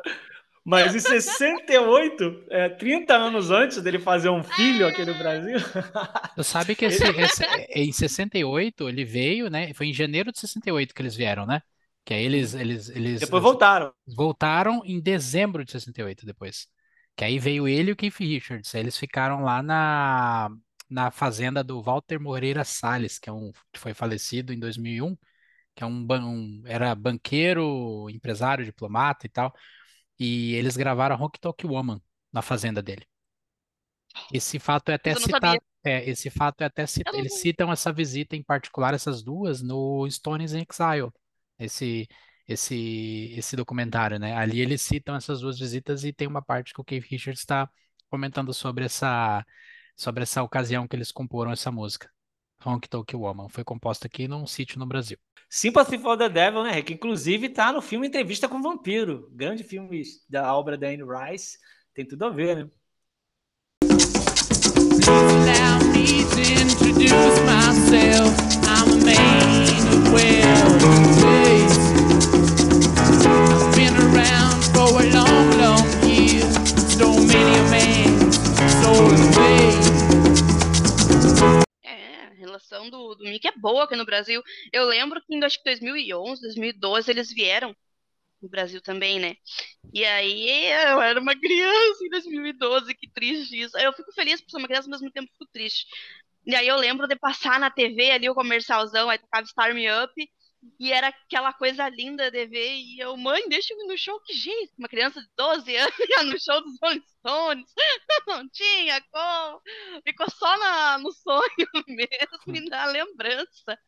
Mas 0.69 0.95
em 0.95 1.01
68, 1.01 2.45
é, 2.51 2.69
30 2.69 3.17
anos 3.17 3.51
antes 3.51 3.81
dele 3.81 3.99
fazer 3.99 4.29
um 4.29 4.43
filho 4.43 4.87
aqui 4.87 5.03
no 5.03 5.15
Brasil. 5.15 5.57
Você 6.37 6.45
sabe 6.45 6.77
que 6.77 6.85
esse, 6.85 7.03
esse, 7.05 7.43
em 7.75 7.91
68 7.91 8.87
ele 8.87 9.03
veio, 9.03 9.49
né? 9.49 9.73
Foi 9.73 9.87
em 9.87 9.95
janeiro 9.95 10.31
de 10.31 10.39
68 10.39 10.95
que 10.95 11.01
eles 11.01 11.17
vieram, 11.17 11.47
né? 11.47 11.63
Que 12.05 12.13
aí 12.13 12.23
eles, 12.23 12.53
eles, 12.53 12.91
eles 12.91 13.21
depois 13.21 13.43
voltaram. 13.43 13.95
Voltaram 14.15 14.83
em 14.85 15.01
dezembro 15.01 15.65
de 15.65 15.73
68 15.73 16.27
depois. 16.27 16.69
Que 17.17 17.25
aí 17.25 17.39
veio 17.39 17.67
ele 17.67 17.89
e 17.89 17.93
o 17.93 17.97
Keith 17.97 18.19
Richards. 18.19 18.75
Aí 18.75 18.83
eles 18.83 18.99
ficaram 18.99 19.43
lá 19.43 19.63
na, 19.63 20.51
na 20.91 21.11
fazenda 21.11 21.65
do 21.65 21.81
Walter 21.81 22.21
Moreira 22.21 22.63
Salles, 22.63 23.19
que 23.19 23.31
é 23.31 23.33
um 23.33 23.53
que 23.73 23.81
foi 23.81 23.95
falecido 23.95 24.53
em 24.53 24.59
2001, 24.59 25.17
que 25.75 25.83
é 25.83 25.87
um, 25.87 26.07
um 26.07 26.63
era 26.67 26.95
banqueiro, 26.95 28.11
empresário, 28.11 28.67
diplomata 28.67 29.25
e 29.25 29.31
tal. 29.31 29.51
E 30.19 30.55
eles 30.55 30.77
gravaram 30.77 31.17
Honky 31.17 31.41
Tonk 31.41 31.67
Woman 31.67 32.01
na 32.33 32.43
fazenda 32.43 32.83
dele. 32.83 33.07
Esse 34.33 34.59
fato 34.59 34.91
é 34.91 34.95
até 34.95 35.15
citado. 35.15 35.61
É, 35.85 36.09
esse 36.09 36.29
fato 36.29 36.63
é 36.63 36.65
até 36.65 36.87
citado. 36.87 37.17
Eles 37.17 37.41
citam 37.41 37.71
essa 37.71 37.93
visita 37.93 38.35
em 38.35 38.43
particular, 38.43 38.95
essas 38.95 39.23
duas, 39.23 39.63
no 39.63 40.09
Stones 40.11 40.53
in 40.53 40.65
Exile. 40.69 41.11
Esse, 41.59 42.09
esse, 42.47 43.35
esse 43.37 43.57
documentário, 43.57 44.19
né? 44.19 44.35
Ali 44.35 44.61
eles 44.61 44.83
citam 44.83 45.15
essas 45.15 45.41
duas 45.41 45.59
visitas 45.59 46.05
e 46.05 46.13
tem 46.13 46.27
uma 46.27 46.43
parte 46.43 46.73
que 46.73 46.81
o 46.81 46.85
Keith 46.85 47.05
Richards 47.05 47.41
está 47.41 47.71
comentando 48.11 48.53
sobre 48.53 48.85
essa, 48.85 49.45
sobre 49.97 50.23
essa 50.23 50.43
ocasião 50.43 50.89
que 50.89 50.97
eles 50.97 51.13
comporam 51.13 51.53
essa 51.53 51.71
música. 51.71 52.11
Honky 52.65 52.89
Tonk 52.89 53.15
Woman. 53.15 53.49
Foi 53.49 53.65
composta 53.65 54.07
aqui 54.07 54.29
num 54.29 54.47
sítio 54.47 54.79
no 54.79 54.87
Brasil. 54.87 55.19
Sympathy 55.49 55.99
for 55.99 56.17
the 56.17 56.29
Devil, 56.29 56.63
né, 56.63 56.83
que 56.83 56.93
inclusive 56.93 57.49
tá 57.49 57.73
no 57.73 57.81
filme 57.81 58.07
Entrevista 58.07 58.49
com 58.49 58.59
o 58.59 58.63
Vampiro, 58.63 59.31
grande 59.33 59.65
filme 59.65 60.03
da 60.29 60.55
obra 60.55 60.77
da 60.77 60.89
Anne 60.89 61.03
Rice, 61.03 61.59
tem 61.95 62.07
tudo 62.07 62.27
a 62.27 62.31
ver, 62.31 62.57
né? 62.57 62.71
Allow 65.09 65.79
me 65.91 66.25
to 66.25 66.41
introduce 66.41 67.41
myself. 67.47 68.37
I'm 68.69 68.93
a 68.93 69.05
man 69.05 70.13
will 70.13 70.98
relação 82.69 82.91
do, 82.91 83.15
do 83.15 83.25
Mickey 83.25 83.49
é 83.49 83.53
boa 83.53 83.85
aqui 83.85 83.97
no 83.97 84.05
Brasil. 84.05 84.43
Eu 84.73 84.87
lembro 84.87 85.21
que 85.23 85.35
em 85.35 85.43
acho 85.45 85.59
que 85.59 85.65
2011, 85.65 86.43
2012 86.43 87.11
eles 87.11 87.33
vieram 87.33 87.75
no 88.41 88.49
Brasil 88.49 88.81
também, 88.83 89.19
né? 89.19 89.37
E 89.93 90.05
aí 90.05 90.67
eu 90.91 91.01
era 91.03 91.21
uma 91.21 91.39
criança 91.39 92.05
em 92.05 92.11
2012, 92.11 92.95
que 92.95 93.11
triste 93.11 93.61
isso. 93.61 93.77
Eu 93.79 93.93
fico 93.93 94.13
feliz 94.13 94.41
por 94.41 94.51
ser 94.51 94.59
uma 94.59 94.69
criança, 94.69 94.89
ao 94.89 94.93
mesmo 94.93 95.11
tempo 95.11 95.31
fico 95.33 95.47
triste. 95.53 95.87
E 96.47 96.55
aí 96.55 96.69
eu 96.69 96.77
lembro 96.77 97.07
de 97.09 97.17
passar 97.17 97.61
na 97.61 97.71
TV 97.71 98.11
ali 98.11 98.31
o 98.31 98.35
comercialzão, 98.35 99.11
aí 99.11 99.19
tocava 99.19 99.47
Star 99.47 99.75
Me 99.75 99.87
Up, 100.05 100.13
e 100.79 100.93
era 100.93 101.09
aquela 101.09 101.53
coisa 101.53 101.89
linda 101.89 102.31
de 102.31 102.47
ver. 102.47 102.75
E 102.77 102.99
eu, 102.99 103.17
mãe, 103.17 103.49
deixa 103.49 103.73
eu 103.73 103.79
ir 103.79 103.87
no 103.87 103.97
show. 103.97 104.21
Que 104.21 104.33
jeito? 104.33 104.73
Uma 104.79 104.89
criança 104.89 105.21
de 105.21 105.29
12 105.37 105.77
anos 105.77 105.95
ia 106.11 106.23
no 106.25 106.41
show 106.41 106.61
dos 106.63 106.79
Rolling 106.83 107.03
Stones. 107.19 107.73
Não 108.27 108.49
tinha 108.49 109.01
como. 109.11 109.61
Ficou 110.05 110.31
só 110.31 110.59
na, 110.59 110.99
no 110.99 111.13
sonho 111.13 111.69
mesmo 111.87 112.57
e 112.57 112.69
na 112.69 112.87
lembrança. 112.87 113.79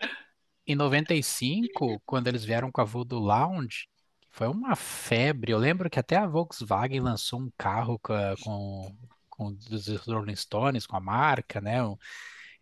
Em 0.67 0.75
95, 0.75 2.01
quando 2.07 2.29
eles 2.29 2.45
vieram 2.45 2.71
com 2.71 2.81
a 2.81 2.85
Voodoo 2.85 3.19
Lounge, 3.19 3.89
foi 4.31 4.47
uma 4.47 4.77
febre. 4.77 5.53
Eu 5.53 5.59
lembro 5.59 5.91
que 5.91 5.99
até 5.99 6.17
a 6.17 6.27
Volkswagen 6.27 7.01
lançou 7.01 7.41
um 7.41 7.51
carro 7.59 7.99
com, 7.99 8.15
com, 8.43 8.97
com 9.29 9.47
os 9.47 9.89
Rolling 10.07 10.37
Stones, 10.37 10.87
com 10.87 10.97
a 10.97 11.01
marca, 11.01 11.61
né? 11.61 11.79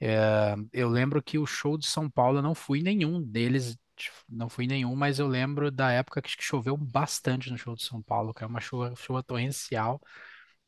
É, 0.01 0.55
eu 0.73 0.89
lembro 0.89 1.23
que 1.23 1.39
o 1.39 1.47
show 1.47 1.77
de 1.77 1.87
São 1.87 2.09
Paulo 2.09 2.39
eu 2.39 2.43
não 2.43 2.55
fui 2.55 2.83
nenhum 2.83 3.21
deles 3.21 3.77
não 4.29 4.49
fui 4.49 4.67
nenhum, 4.67 4.95
mas 4.95 5.19
eu 5.19 5.27
lembro 5.27 5.71
da 5.71 5.91
época 5.93 6.23
que 6.23 6.31
choveu 6.41 6.77
bastante 6.77 7.51
no 7.51 7.59
show 7.59 7.75
de 7.75 7.83
São 7.83 8.03
Paulo, 8.03 8.35
que 8.35 8.45
é 8.45 8.47
uma 8.47 8.61
chuva, 8.61 8.95
chuva 8.97 9.23
torrencial. 9.23 10.01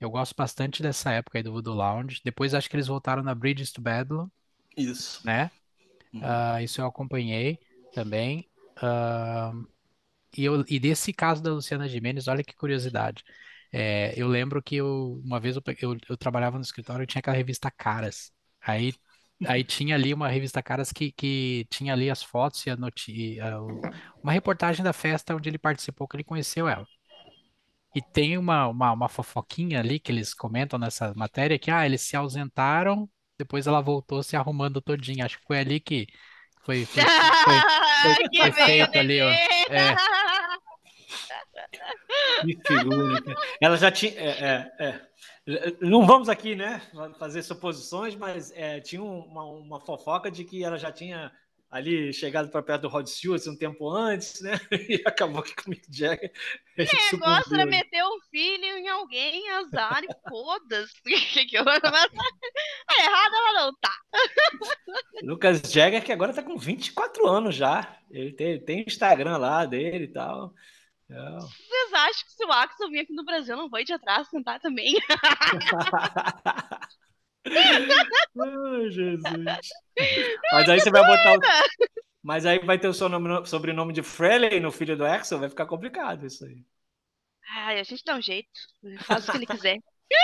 Eu 0.01 0.11
gosto 0.11 0.35
bastante 0.35 0.83
dessa 0.83 1.13
época 1.13 1.39
aí 1.39 1.43
do 1.43 1.53
Voodoo 1.53 1.75
Lounge. 1.75 2.21
Depois 2.25 2.55
acho 2.55 2.69
que 2.69 2.77
eles 2.77 2.87
voltaram 2.87 3.23
na 3.23 3.35
Bridges 3.35 3.71
to 3.71 3.83
Babylon. 3.83 4.29
Isso. 4.77 5.25
Né? 5.27 5.51
Uhum. 6.13 6.21
Uh, 6.21 6.61
isso 6.63 6.81
eu 6.81 6.87
acompanhei 6.87 7.59
também. 7.93 8.49
Uh, 8.79 9.69
e, 10.37 10.45
eu, 10.45 10.65
e 10.69 10.79
desse 10.79 11.13
caso 11.13 11.43
da 11.43 11.53
Luciana 11.53 11.89
Gimenez, 11.89 12.29
olha 12.29 12.43
que 12.43 12.55
curiosidade. 12.55 13.25
É, 13.73 14.13
eu 14.17 14.27
lembro 14.27 14.63
que 14.63 14.77
eu, 14.77 15.21
uma 15.25 15.39
vez 15.39 15.57
eu, 15.57 15.63
eu, 15.81 15.97
eu 16.09 16.17
trabalhava 16.17 16.57
no 16.57 16.65
escritório 16.65 17.05
e 17.05 17.07
tinha 17.07 17.21
aquela 17.21 17.37
revista 17.37 17.71
Caras. 17.71 18.33
Aí 18.61 18.93
Aí 19.47 19.65
tinha 19.65 19.95
ali 19.95 20.13
uma 20.13 20.29
revista 20.29 20.63
Caras 20.63 20.93
que, 20.93 21.13
que 21.13 21.67
tinha 21.71 21.93
ali 21.95 22.11
as 22.11 22.23
fotos 22.23 22.65
e 22.67 22.71
a 22.71 22.77
noti 22.77 23.39
uma 24.23 24.33
reportagem 24.33 24.85
da 24.85 24.93
festa 24.93 25.35
onde 25.35 25.49
ele 25.49 25.59
participou, 25.59 26.07
que 26.09 26.17
ele 26.17 26.25
conheceu 26.25 26.69
ela. 26.69 26.87
E 27.95 28.01
tem 28.01 28.39
uma, 28.39 28.69
uma, 28.69 28.93
uma 28.93 29.09
fofoquinha 29.09 29.81
ali 29.81 29.99
que 29.99 30.13
eles 30.13 30.33
comentam 30.33 30.79
nessa 30.79 31.13
matéria 31.15 31.59
que, 31.59 31.71
ah, 31.71 31.85
eles 31.85 32.03
se 32.03 32.17
ausentaram, 32.17 33.09
depois 33.39 33.67
ela 33.67 33.81
voltou 33.81 34.23
se 34.23 34.37
arrumando 34.37 34.81
todinha. 34.81 35.25
Acho 35.25 35.39
que 35.39 35.45
foi 35.47 35.59
ali 35.59 35.81
que 35.81 36.07
foi, 36.65 36.87
foi, 36.87 37.03
foi, 37.03 38.15
foi, 38.15 38.29
que 38.31 38.39
foi 38.39 38.53
feito 38.53 38.97
ali, 38.99 39.21
ó. 39.21 39.29
É, 39.31 39.97
Que 42.41 42.57
figura, 42.67 43.23
cara. 43.23 43.37
Ela 43.61 43.77
já 43.77 43.91
tinha. 43.91 44.13
é, 44.13 44.71
é, 44.79 44.87
é. 44.87 45.01
Não 45.81 46.07
vamos 46.07 46.29
aqui, 46.29 46.55
né, 46.55 46.83
fazer 47.19 47.43
suposições, 47.43 48.15
mas 48.15 48.53
é, 48.53 48.81
tinha 48.81 49.03
uma, 49.03 49.45
uma 49.45 49.81
fofoca 49.81 50.31
de 50.31 50.45
que 50.45 50.63
ela 50.65 50.79
já 50.79 50.91
tinha 50.93 51.33
ali 51.71 52.13
chegado 52.13 52.51
para 52.51 52.63
perto 52.63 52.83
do 52.83 52.89
Rod 52.89 53.07
Stewart 53.07 53.47
um 53.47 53.57
tempo 53.57 53.89
antes, 53.89 54.41
né? 54.41 54.59
E 54.89 55.03
acabou 55.07 55.41
que 55.43 55.55
com 55.55 55.69
o 55.69 55.71
Mick 55.71 55.87
Jagger. 55.89 56.33
O 56.77 57.17
negócio 57.17 57.55
era 57.55 57.65
meter 57.67 58.03
o 58.03 58.21
filho 58.29 58.65
em 58.65 58.89
alguém, 58.89 59.49
azar 59.51 60.03
e 60.03 60.09
foda-se. 60.29 60.95
Eu- 61.55 61.65
Tá 61.65 63.05
errado 63.05 63.35
ela 63.35 63.67
não 63.67 63.75
tá. 63.81 63.95
Lucas 65.23 65.61
Jagger, 65.61 66.03
que 66.05 66.11
agora 66.13 66.35
tá 66.35 66.43
com 66.43 66.59
24 66.59 67.27
anos 67.29 67.55
já. 67.55 67.97
Ele 68.11 68.33
tem, 68.33 68.61
tem 68.61 68.85
Instagram 68.85 69.37
lá 69.37 69.65
dele 69.65 70.05
e 70.05 70.13
tal. 70.13 70.53
É. 71.11 71.39
Vocês 71.41 71.93
acham 71.93 72.25
que 72.25 72.33
se 72.33 72.45
o 72.45 72.53
Axel 72.53 72.91
vir 72.91 73.01
aqui 73.01 73.13
no 73.13 73.25
Brasil, 73.25 73.57
não 73.57 73.69
vou 73.69 73.81
ir 73.81 73.85
de 73.85 73.93
atrás 73.93 74.29
tentar 74.29 74.61
também? 74.61 74.95
Ai, 77.47 78.91
Jesus. 78.91 79.33
Mas 80.53 80.69
aí 80.69 80.81
você 80.81 80.91
vai 80.91 81.05
botar 81.05 81.37
o... 81.37 81.41
Mas 82.23 82.45
aí 82.45 82.59
vai 82.59 82.79
ter 82.79 82.89
o 82.89 82.95
seu 82.95 83.09
nome, 83.09 83.47
sobrenome 83.47 83.93
de 83.93 84.03
Frehley 84.03 84.61
no 84.61 84.71
filho 84.71 84.97
do 84.97 85.05
Axel, 85.05 85.39
vai 85.39 85.49
ficar 85.49 85.67
complicado 85.67 86.27
isso 86.27 86.45
aí. 86.45 86.63
Ai, 87.53 87.81
a 87.81 87.83
gente 87.83 88.05
dá 88.05 88.15
um 88.15 88.23
jeito. 88.23 88.49
Faz 89.05 89.27
o 89.27 89.33
que 89.33 89.39
ele 89.39 89.47
quiser. 89.47 89.79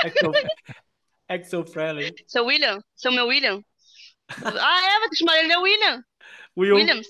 Axel, 0.05 0.33
Axel 1.29 1.67
Frehley. 1.67 2.15
Seu 2.27 2.45
William? 2.45 2.79
Seu 2.95 3.11
meu 3.11 3.27
William? 3.27 3.63
Ah, 4.29 4.87
é, 4.87 4.99
vai 4.99 5.09
ter 5.09 5.11
que 5.11 5.17
chamar 5.17 5.39
ele 5.39 5.49
de 5.49 5.57
William. 5.57 6.05
Will. 6.57 6.77
Williams. 6.77 7.09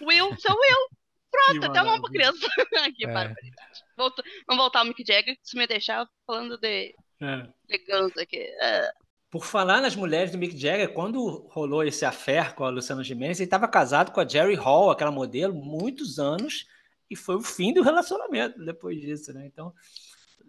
Will, 0.00 0.36
seu 0.38 0.54
Will. 0.54 0.88
Pronto, 1.30 1.60
Que 1.60 1.66
até 1.66 1.82
maravilha. 1.82 2.02
criança. 2.10 2.46
que 2.96 3.04
É. 3.06 3.12
barbaridade. 3.12 3.84
Volta- 3.96 4.22
Vamos 4.46 4.62
voltar 4.62 4.78
ao 4.80 4.84
Mick 4.86 5.04
Jagger, 5.06 5.36
se 5.42 5.56
me 5.56 5.66
deixar 5.66 6.08
falando 6.26 6.56
de, 6.58 6.94
É. 7.20 7.46
de 7.68 7.78
Guns 7.86 8.16
aqui. 8.16 8.38
É. 8.38 8.90
Por 9.30 9.44
falar 9.44 9.82
nas 9.82 9.94
mulheres 9.94 10.30
do 10.32 10.38
Mick 10.38 10.56
Jagger, 10.56 10.92
quando 10.94 11.46
rolou 11.50 11.84
esse 11.84 12.04
affair 12.04 12.54
com 12.54 12.64
a 12.64 12.70
Luciana 12.70 13.04
Gimenez, 13.04 13.38
ele 13.38 13.46
estava 13.46 13.68
casado 13.68 14.10
com 14.12 14.20
a 14.20 14.26
Jerry 14.26 14.54
Hall, 14.54 14.90
aquela 14.90 15.10
modelo, 15.10 15.52
muitos 15.54 16.18
anos, 16.18 16.66
e 17.10 17.14
foi 17.16 17.36
o 17.36 17.42
fim 17.42 17.72
do 17.74 17.82
relacionamento 17.82 18.64
depois 18.64 18.98
disso, 19.00 19.32
né? 19.34 19.44
Então, 19.46 19.74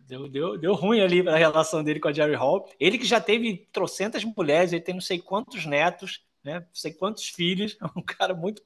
deu, 0.07 0.29
deu, 0.29 0.57
deu 0.57 0.73
ruim 0.73 1.01
ali 1.01 1.27
a 1.27 1.35
relação 1.35 1.83
dele 1.83 1.99
com 1.99 2.07
a 2.07 2.13
Jerry 2.13 2.35
Hall. 2.35 2.71
Ele 2.79 2.97
que 2.97 3.05
já 3.05 3.19
teve 3.19 3.67
trocentas 3.73 4.23
mulheres, 4.23 4.71
ele 4.71 4.81
tem 4.81 4.93
não 4.93 5.01
sei 5.01 5.19
quantos 5.19 5.65
netos, 5.65 6.23
né? 6.41 6.59
Não 6.61 6.67
sei 6.73 6.93
quantos 6.93 7.27
filhos, 7.27 7.77
é 7.81 7.85
um 7.99 8.03
cara 8.03 8.33
muito, 8.33 8.61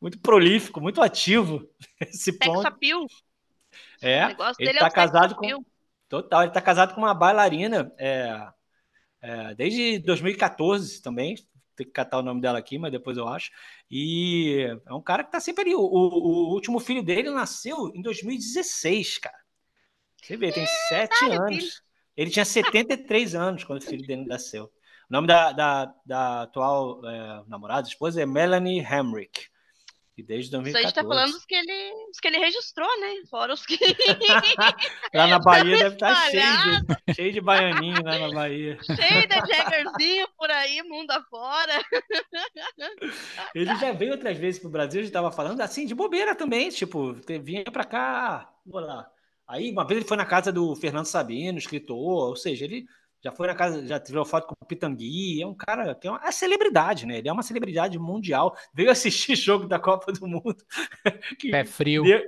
muito 0.00 0.18
prolífico, 0.20 0.80
muito 0.80 1.02
ativo 1.02 1.68
nesse 2.00 2.32
Sex 2.38 2.38
ponto. 2.42 2.66
appeal. 2.66 3.06
É, 4.00 4.36
ele 4.58 4.72
dele 4.72 4.78
tá 4.78 4.86
é 4.86 4.90
sex 4.90 4.94
casado 4.94 5.34
com. 5.34 5.64
Total, 6.08 6.42
ele 6.44 6.52
tá 6.52 6.60
casado 6.60 6.94
com 6.94 7.00
uma 7.00 7.14
bailarina 7.14 7.92
é, 7.98 8.48
é, 9.22 9.54
desde 9.54 9.98
2014 10.00 11.02
também. 11.02 11.36
Tem 11.76 11.86
que 11.86 11.92
catar 11.92 12.18
o 12.18 12.22
nome 12.22 12.40
dela 12.40 12.58
aqui, 12.58 12.78
mas 12.78 12.92
depois 12.92 13.16
eu 13.16 13.28
acho. 13.28 13.50
E 13.90 14.66
é 14.86 14.92
um 14.94 15.02
cara 15.02 15.24
que 15.24 15.32
tá 15.32 15.40
sempre 15.40 15.64
ali. 15.64 15.74
O, 15.74 15.80
o- 15.80 16.50
o 16.50 16.54
último 16.54 16.80
filho 16.80 17.02
dele 17.02 17.30
nasceu 17.30 17.90
em 17.94 18.02
2016, 18.02 19.18
cara. 19.18 19.36
Você 20.22 20.36
vê, 20.36 20.52
tem 20.52 20.66
sete 20.88 21.16
filho. 21.18 21.42
anos. 21.42 21.82
Ele 22.16 22.30
tinha 22.30 22.44
73 22.44 23.34
anos 23.34 23.64
quando 23.64 23.80
o 23.80 23.84
filho 23.84 24.06
dele 24.06 24.24
nasceu. 24.26 24.66
O 24.66 24.70
nome 25.10 25.26
da, 25.28 25.52
da, 25.52 25.94
da 26.06 26.42
atual 26.42 27.04
é, 27.06 27.44
namorada, 27.48 27.88
esposa, 27.88 28.22
é 28.22 28.26
Melanie 28.26 28.80
Hamrick. 28.84 29.46
E 30.16 30.22
desde 30.22 30.46
Isso 30.46 30.56
a 30.56 30.60
2014. 30.60 30.86
gente 30.86 30.94
tá 30.94 31.02
falando 31.02 31.32
dos 31.32 31.44
que 31.44 31.54
ele, 31.56 32.06
dos 32.06 32.20
que 32.20 32.28
ele 32.28 32.38
registrou, 32.38 33.00
né? 33.00 33.14
Fora 33.28 33.52
os 33.52 33.66
que. 33.66 33.76
Lá 35.12 35.26
na 35.26 35.40
Bahia 35.40 35.76
deve 35.76 35.94
estar 35.96 36.14
cheio 36.30 36.40
Espalhado. 36.40 36.86
de, 37.08 37.14
cheio 37.14 37.32
de 37.32 37.40
baianinho 37.40 38.04
lá 38.04 38.18
na 38.20 38.30
Bahia. 38.30 38.78
Cheio 38.84 39.28
de 39.28 39.34
Jaggerzinho 39.34 40.28
por 40.38 40.50
aí, 40.50 40.82
mundo 40.84 41.10
afora. 41.10 41.82
Ele 43.54 43.74
já 43.76 43.92
veio 43.92 44.12
outras 44.12 44.38
vezes 44.38 44.60
pro 44.60 44.70
Brasil, 44.70 45.00
a 45.00 45.02
gente 45.04 45.12
tava 45.12 45.32
falando 45.32 45.60
assim, 45.60 45.84
de 45.84 45.94
bobeira 45.94 46.34
também, 46.36 46.68
tipo, 46.70 47.14
vinha 47.42 47.64
pra 47.64 47.84
cá, 47.84 48.48
vou 48.64 48.80
lá. 48.80 49.08
Aí 49.48 49.70
uma 49.70 49.86
vez 49.86 49.98
ele 49.98 50.08
foi 50.08 50.16
na 50.16 50.24
casa 50.24 50.52
do 50.52 50.74
Fernando 50.76 51.06
Sabino, 51.06 51.58
escritor, 51.58 52.28
ou 52.28 52.36
seja, 52.36 52.64
ele 52.64 52.86
já 53.24 53.32
foi 53.32 53.46
na 53.46 53.54
casa, 53.54 53.86
já 53.86 53.98
tirou 53.98 54.24
foto 54.24 54.46
com 54.48 54.54
o 54.60 54.66
Pitangui, 54.66 55.40
é 55.42 55.46
um 55.46 55.54
cara 55.54 55.94
que 55.94 56.06
é 56.06 56.10
uma 56.10 56.20
é 56.22 56.30
celebridade, 56.30 57.06
né? 57.06 57.18
Ele 57.18 57.28
é 57.28 57.32
uma 57.32 57.42
celebridade 57.42 57.98
mundial. 57.98 58.54
Veio 58.74 58.90
assistir 58.90 59.34
jogo 59.36 59.66
da 59.66 59.78
Copa 59.78 60.12
do 60.12 60.26
Mundo. 60.26 60.56
pé 61.50 61.64
frio. 61.64 62.02
deu- 62.04 62.22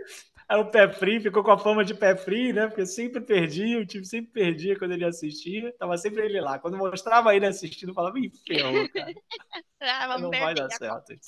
Aí 0.48 0.60
o 0.60 0.70
pé 0.70 0.88
frio, 0.88 1.20
ficou 1.20 1.42
com 1.42 1.50
a 1.50 1.58
fama 1.58 1.84
de 1.84 1.92
pé 1.92 2.14
frio, 2.16 2.54
né? 2.54 2.68
Porque 2.68 2.86
sempre 2.86 3.20
perdia, 3.20 3.80
o 3.80 3.84
time 3.84 4.04
sempre 4.04 4.30
perdia 4.30 4.78
quando 4.78 4.92
ele 4.92 5.04
assistia. 5.04 5.74
Tava 5.76 5.98
sempre 5.98 6.24
ele 6.24 6.40
lá. 6.40 6.56
Quando 6.60 6.76
mostrava 6.78 7.34
ele 7.34 7.46
assistindo, 7.46 7.92
falava, 7.92 8.16
ih, 8.18 8.30
ferrou, 8.46 8.88
cara. 8.88 9.12
Ah, 9.80 10.18
Não 10.18 10.30
vai 10.30 10.54
dar 10.54 10.70
certo 10.70 11.12
isso. 11.12 11.22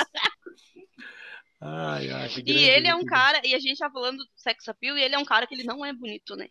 Ai, 1.60 2.10
ai, 2.10 2.28
E 2.46 2.52
ele 2.52 2.86
é 2.86 2.94
um 2.94 3.04
cara, 3.04 3.40
e 3.44 3.54
a 3.54 3.58
gente 3.58 3.78
tá 3.78 3.90
falando 3.90 4.18
do 4.18 4.26
sex 4.36 4.68
appeal, 4.68 4.96
e 4.96 5.02
ele 5.02 5.14
é 5.16 5.18
um 5.18 5.24
cara 5.24 5.46
que 5.46 5.54
ele 5.54 5.64
não 5.64 5.84
é 5.84 5.92
bonito, 5.92 6.36
né? 6.36 6.48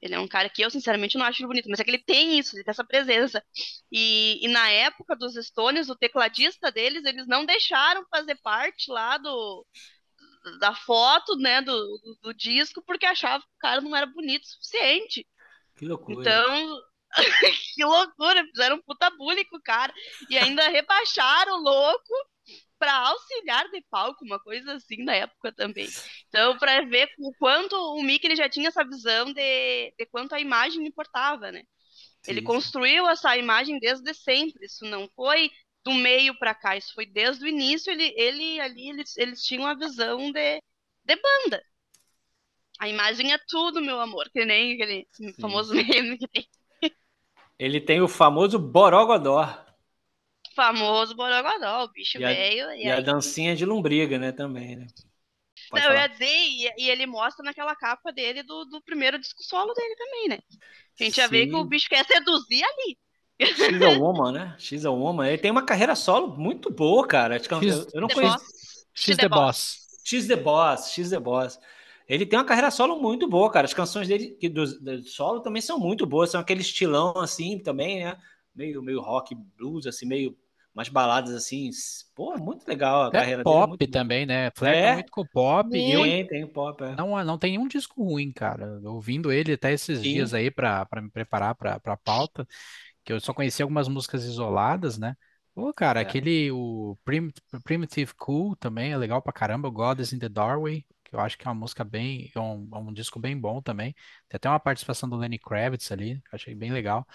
Ele 0.00 0.14
é 0.14 0.20
um 0.20 0.28
cara 0.28 0.48
que 0.48 0.62
eu, 0.62 0.70
sinceramente, 0.70 1.18
não 1.18 1.26
acho 1.26 1.40
ele 1.42 1.48
bonito, 1.48 1.68
mas 1.68 1.80
é 1.80 1.84
que 1.84 1.90
ele 1.90 2.02
tem 2.02 2.38
isso, 2.38 2.56
ele 2.56 2.64
tem 2.64 2.70
essa 2.70 2.84
presença. 2.84 3.42
E, 3.90 4.38
e 4.44 4.48
na 4.48 4.68
época 4.70 5.16
dos 5.16 5.34
Stones, 5.34 5.88
o 5.88 5.96
tecladista 5.96 6.70
deles, 6.70 7.04
eles 7.04 7.26
não 7.26 7.44
deixaram 7.44 8.06
fazer 8.10 8.36
parte 8.36 8.90
lá 8.90 9.18
do 9.18 9.66
da 10.60 10.74
foto, 10.74 11.36
né, 11.36 11.60
do, 11.60 11.72
do, 11.72 12.18
do 12.22 12.34
disco, 12.34 12.82
porque 12.86 13.04
achavam 13.04 13.40
que 13.40 13.54
o 13.54 13.58
cara 13.58 13.80
não 13.80 13.94
era 13.94 14.06
bonito 14.06 14.44
o 14.44 14.46
suficiente. 14.46 15.26
Que 15.76 15.86
loucura. 15.86 16.20
Então, 16.20 16.80
que 17.74 17.84
loucura, 17.84 18.44
fizeram 18.46 18.76
um 18.76 18.82
puta 18.82 19.10
bullying 19.10 19.44
com 19.44 19.56
o 19.56 19.62
cara. 19.62 19.92
E 20.30 20.38
ainda 20.38 20.68
rebaixaram 20.68 21.54
o 21.54 21.62
louco 21.62 22.14
pra 22.78 22.94
auxiliar 22.94 23.68
de 23.70 23.82
palco, 23.90 24.24
uma 24.24 24.40
coisa 24.40 24.74
assim 24.74 25.04
na 25.04 25.14
época 25.14 25.52
também. 25.52 25.88
Então, 26.28 26.58
pra 26.58 26.82
ver 26.84 27.08
o 27.18 27.32
quanto 27.38 27.74
o 27.76 28.02
Mickey 28.02 28.26
ele 28.28 28.36
já 28.36 28.48
tinha 28.48 28.68
essa 28.68 28.84
visão 28.84 29.32
de, 29.32 29.92
de 29.98 30.06
quanto 30.06 30.34
a 30.34 30.40
imagem 30.40 30.86
importava, 30.86 31.50
né? 31.52 31.62
Ele 32.26 32.42
Sim, 32.42 32.42
construiu 32.42 33.08
essa 33.08 33.36
imagem 33.36 33.78
desde 33.80 34.14
sempre. 34.14 34.66
Isso 34.66 34.84
não 34.86 35.08
foi 35.16 35.50
do 35.84 35.94
meio 35.94 36.38
pra 36.38 36.54
cá, 36.54 36.76
isso 36.76 36.94
foi 36.94 37.06
desde 37.06 37.44
o 37.44 37.48
início. 37.48 37.92
Ele, 37.92 38.14
ele 38.16 38.60
ali, 38.60 38.90
eles, 38.90 39.16
eles 39.18 39.42
tinham 39.44 39.66
a 39.66 39.74
visão 39.74 40.32
de, 40.32 40.62
de 41.04 41.16
banda. 41.16 41.62
A 42.80 42.88
imagem 42.88 43.32
é 43.32 43.38
tudo, 43.48 43.80
meu 43.80 44.00
amor, 44.00 44.28
que 44.30 44.44
nem 44.44 44.74
aquele 44.74 45.06
famoso 45.40 45.72
meme 45.74 46.18
que 46.18 46.26
tem. 46.28 46.48
Ele 47.56 47.80
tem 47.80 48.00
o 48.00 48.08
famoso 48.08 48.58
Borogodó 48.58 49.44
Famoso 50.54 51.14
Borogodó, 51.16 51.84
o 51.84 51.88
bicho 51.92 52.20
E 52.20 52.24
a- 52.24 52.38
veio. 52.40 52.70
E 52.72 52.86
e 52.86 52.90
a 52.90 53.00
aí, 53.00 53.00
dancinha 53.00 53.56
de 53.56 53.64
lombriga, 53.64 54.18
né, 54.18 54.30
também, 54.32 54.76
né? 54.76 54.86
Pode 55.70 55.84
Não, 55.84 55.90
eu 55.92 55.96
falar. 55.96 56.02
ia 56.02 56.08
dizer, 56.08 56.26
e, 56.26 56.74
e 56.84 56.90
ele 56.90 57.06
mostra 57.06 57.44
naquela 57.44 57.74
capa 57.76 58.12
dele 58.12 58.42
do, 58.42 58.64
do 58.64 58.82
primeiro 58.82 59.18
disco 59.18 59.42
solo 59.42 59.72
dele 59.74 59.96
também, 59.96 60.28
né? 60.28 60.38
A 61.00 61.04
gente 61.04 61.16
já 61.16 61.26
vê 61.26 61.46
que 61.46 61.54
o 61.54 61.62
Sim. 61.62 61.68
bicho 61.68 61.88
quer 61.88 62.04
seduzir 62.06 62.64
ali. 62.64 62.98
She's 63.54 63.82
a 63.82 63.90
Woman, 63.90 64.32
né? 64.32 64.56
She's 64.58 64.84
a 64.84 64.90
Woman. 64.90 65.26
Ele 65.28 65.38
tem 65.38 65.50
uma 65.50 65.64
carreira 65.64 65.94
solo 65.94 66.36
muito 66.36 66.70
boa, 66.70 67.06
cara. 67.06 67.36
Acho 67.36 67.48
que 67.48 67.54
eu- 67.54 67.60
eu 67.94 68.00
não 68.00 68.08
The 68.08 68.14
conheço. 68.14 68.38
Boss. 68.38 68.86
She's 68.94 69.16
the 69.16 69.28
boss. 69.28 69.78
She's 70.04 70.26
the 70.26 70.36
Boss, 70.36 70.90
She's 70.92 71.10
the 71.10 71.20
Boss. 71.20 71.58
Ele 72.08 72.24
tem 72.26 72.38
uma 72.38 72.44
carreira 72.44 72.70
solo 72.70 73.00
muito 73.00 73.28
boa, 73.28 73.50
cara. 73.50 73.66
As 73.66 73.74
canções 73.74 74.08
dele 74.08 74.30
que 74.40 74.48
do, 74.48 74.64
do 74.80 75.02
solo 75.02 75.40
também 75.40 75.60
são 75.62 75.78
muito 75.78 76.06
boas. 76.06 76.30
São 76.30 76.40
aquele 76.40 76.62
estilão 76.62 77.12
assim 77.18 77.58
também, 77.58 78.04
né? 78.04 78.18
Meio, 78.54 78.82
meio 78.82 79.00
rock 79.00 79.34
blues, 79.34 79.86
assim, 79.86 80.06
meio 80.06 80.36
umas 80.78 80.88
baladas 80.88 81.32
assim. 81.34 81.70
Pô, 82.14 82.36
muito 82.38 82.66
legal 82.66 83.04
a 83.04 83.12
carreira 83.12 83.44
dele. 83.44 83.58
é 83.60 83.62
pop 83.62 83.66
muito 83.66 83.88
boa. 83.90 83.90
também, 83.90 84.26
né? 84.26 84.50
Flerta 84.56 84.88
É. 84.88 84.92
muito 84.94 85.10
com 85.10 85.26
pop. 85.26 85.76
E 85.76 85.92
eu 85.92 86.02
Tem, 86.02 86.26
tem 86.26 86.46
pop. 86.46 86.82
É. 86.84 86.96
não, 86.96 87.22
não 87.24 87.38
tem 87.38 87.58
um 87.58 87.68
disco 87.68 88.02
ruim, 88.04 88.32
cara. 88.32 88.80
Ouvindo 88.84 89.32
ele 89.32 89.52
até 89.52 89.72
esses 89.72 90.02
Sim. 90.02 90.02
dias 90.02 90.34
aí 90.34 90.50
pra 90.50 90.84
pra 90.86 91.00
me 91.02 91.10
preparar 91.10 91.54
pra 91.54 91.78
pra 91.80 91.96
pauta, 91.96 92.46
que 93.04 93.12
eu 93.12 93.20
só 93.20 93.34
conheci 93.34 93.62
algumas 93.62 93.88
músicas 93.88 94.24
isoladas, 94.24 94.98
né? 94.98 95.16
Pô, 95.54 95.72
cara, 95.74 96.00
É. 96.00 96.02
aquele 96.02 96.50
o 96.52 96.96
Prim- 97.04 97.32
Primitive 97.64 98.14
Cool 98.14 98.56
também 98.56 98.92
é 98.92 98.96
legal 98.96 99.22
pra 99.22 99.32
caramba. 99.32 99.70
God 99.70 100.00
is 100.00 100.12
in 100.12 100.18
the 100.20 100.28
Doorway, 100.28 100.86
que 101.04 101.14
eu 101.16 101.20
acho 101.20 101.36
que 101.38 101.46
é 101.48 101.50
uma 101.50 101.54
música 101.60 101.84
bem, 101.84 102.30
é 102.34 102.40
um, 102.40 102.68
é 102.72 102.78
um 102.78 102.92
disco 102.92 103.18
bem 103.18 103.38
bom 103.38 103.60
também. 103.62 103.92
Tem 104.28 104.36
até 104.36 104.48
uma 104.48 104.60
participação 104.60 105.08
do 105.08 105.16
Lenny 105.16 105.38
Kravitz 105.38 105.90
ali, 105.92 106.16
que 106.22 106.34
eu 106.34 106.36
achei 106.36 106.54
bem 106.54 106.70
legal. 106.72 107.06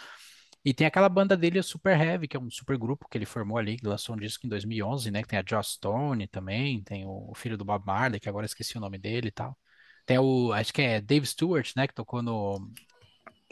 E 0.65 0.73
tem 0.73 0.87
aquela 0.87 1.09
banda 1.09 1.35
dele, 1.35 1.59
o 1.59 1.63
Super 1.63 1.99
Heavy, 1.99 2.27
que 2.27 2.37
é 2.37 2.39
um 2.39 2.49
super 2.49 2.77
grupo 2.77 3.07
que 3.09 3.17
ele 3.17 3.25
formou 3.25 3.57
ali, 3.57 3.77
que 3.77 3.85
lançou 3.85 4.15
um 4.15 4.17
disco 4.17 4.45
em 4.45 4.49
2011, 4.49 5.11
né? 5.11 5.21
Que 5.21 5.27
tem 5.27 5.39
a 5.39 5.43
Joss 5.45 5.73
Stone 5.73 6.25
também, 6.27 6.81
tem 6.81 7.05
o, 7.05 7.33
filho 7.35 7.57
do 7.57 7.65
Bob 7.65 7.85
Marley, 7.85 8.19
que 8.19 8.29
agora 8.29 8.45
esqueci 8.45 8.77
o 8.77 8.81
nome 8.81 8.97
dele 8.97 9.27
e 9.27 9.31
tal. 9.31 9.57
Tem 10.05 10.17
o, 10.17 10.53
acho 10.53 10.73
que 10.73 10.81
é 10.81 11.01
Dave 11.01 11.25
Stewart, 11.25 11.71
né, 11.75 11.87
que 11.87 11.93
tocou 11.93 12.21
no... 12.21 12.69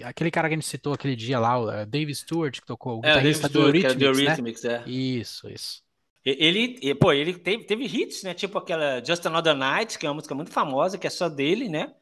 Aquele 0.03 0.31
cara 0.31 0.47
que 0.47 0.55
a 0.55 0.57
gente 0.57 0.67
citou 0.67 0.93
aquele 0.93 1.15
dia 1.15 1.37
lá, 1.37 1.59
o 1.59 1.69
é, 1.69 1.85
Dave 1.85 2.13
Stewart, 2.15 2.59
que 2.59 2.65
tocou, 2.65 3.01
o 3.01 3.05
É, 3.05 3.13
Dave 3.13 3.33
guitarrista 3.33 3.49
do 3.49 3.51
Stewart, 3.51 3.79
que 3.79 3.85
era 3.85 3.95
do 3.95 4.05
Eurythmics, 4.05 4.63
né? 4.63 4.69
Eurythmics, 4.71 4.87
é. 4.87 4.89
Isso, 4.89 5.49
isso. 5.49 5.83
Ele, 6.23 6.95
pô, 6.95 7.11
ele 7.11 7.33
teve, 7.33 7.63
teve 7.65 7.85
hits, 7.85 8.23
né? 8.23 8.33
Tipo 8.33 8.57
aquela 8.59 9.03
Just 9.03 9.25
Another 9.25 9.55
Night, 9.55 9.97
que 9.97 10.05
é 10.05 10.09
uma 10.09 10.15
música 10.15 10.35
muito 10.35 10.51
famosa, 10.51 10.97
que 10.97 11.07
é 11.07 11.09
só 11.09 11.27
dele, 11.27 11.67
né? 11.67 11.93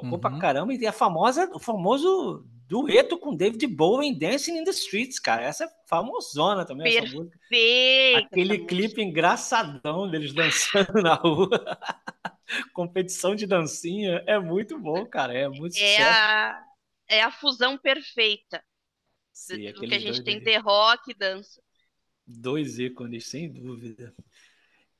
Tocou 0.00 0.18
pra 0.18 0.30
Uhum. 0.30 0.38
caramba. 0.38 0.72
E 0.74 0.78
tem 0.78 0.88
a 0.88 0.92
famosa, 0.92 1.50
o 1.54 1.58
famoso 1.58 2.44
dueto 2.68 3.18
com 3.18 3.34
David 3.36 3.66
Bowie 3.66 4.08
em 4.08 4.18
Dancing 4.18 4.58
in 4.58 4.64
the 4.64 4.70
Streets, 4.70 5.18
cara. 5.18 5.42
Essa 5.44 5.64
é 5.64 5.68
famosona 5.88 6.64
também, 6.66 6.88
essa 6.88 7.04
música. 7.06 7.38
Perfeita 7.48 8.28
Aquele 8.30 8.54
essa 8.54 8.62
música. 8.64 8.76
clipe 8.76 9.02
engraçadão 9.02 10.10
deles 10.10 10.32
dançando 10.34 11.02
na 11.02 11.14
rua. 11.14 11.48
Competição 12.72 13.34
de 13.36 13.46
dancinha 13.46 14.22
é 14.26 14.38
muito 14.38 14.78
bom, 14.78 15.06
cara. 15.06 15.34
É 15.34 15.48
muito 15.48 15.76
É 15.76 15.98
sucesso. 15.98 16.00
a, 16.04 16.64
é 17.08 17.22
a 17.22 17.30
fusão 17.30 17.78
perfeita 17.78 18.64
Sim, 19.32 19.72
do 19.72 19.82
que 19.84 19.94
a 19.94 19.98
gente 19.98 20.22
tem 20.22 20.40
de 20.40 20.56
rock 20.58 21.10
e 21.10 21.14
dança. 21.14 21.62
Dois 22.26 22.78
ícones, 22.78 23.26
sem 23.26 23.50
dúvida. 23.52 24.14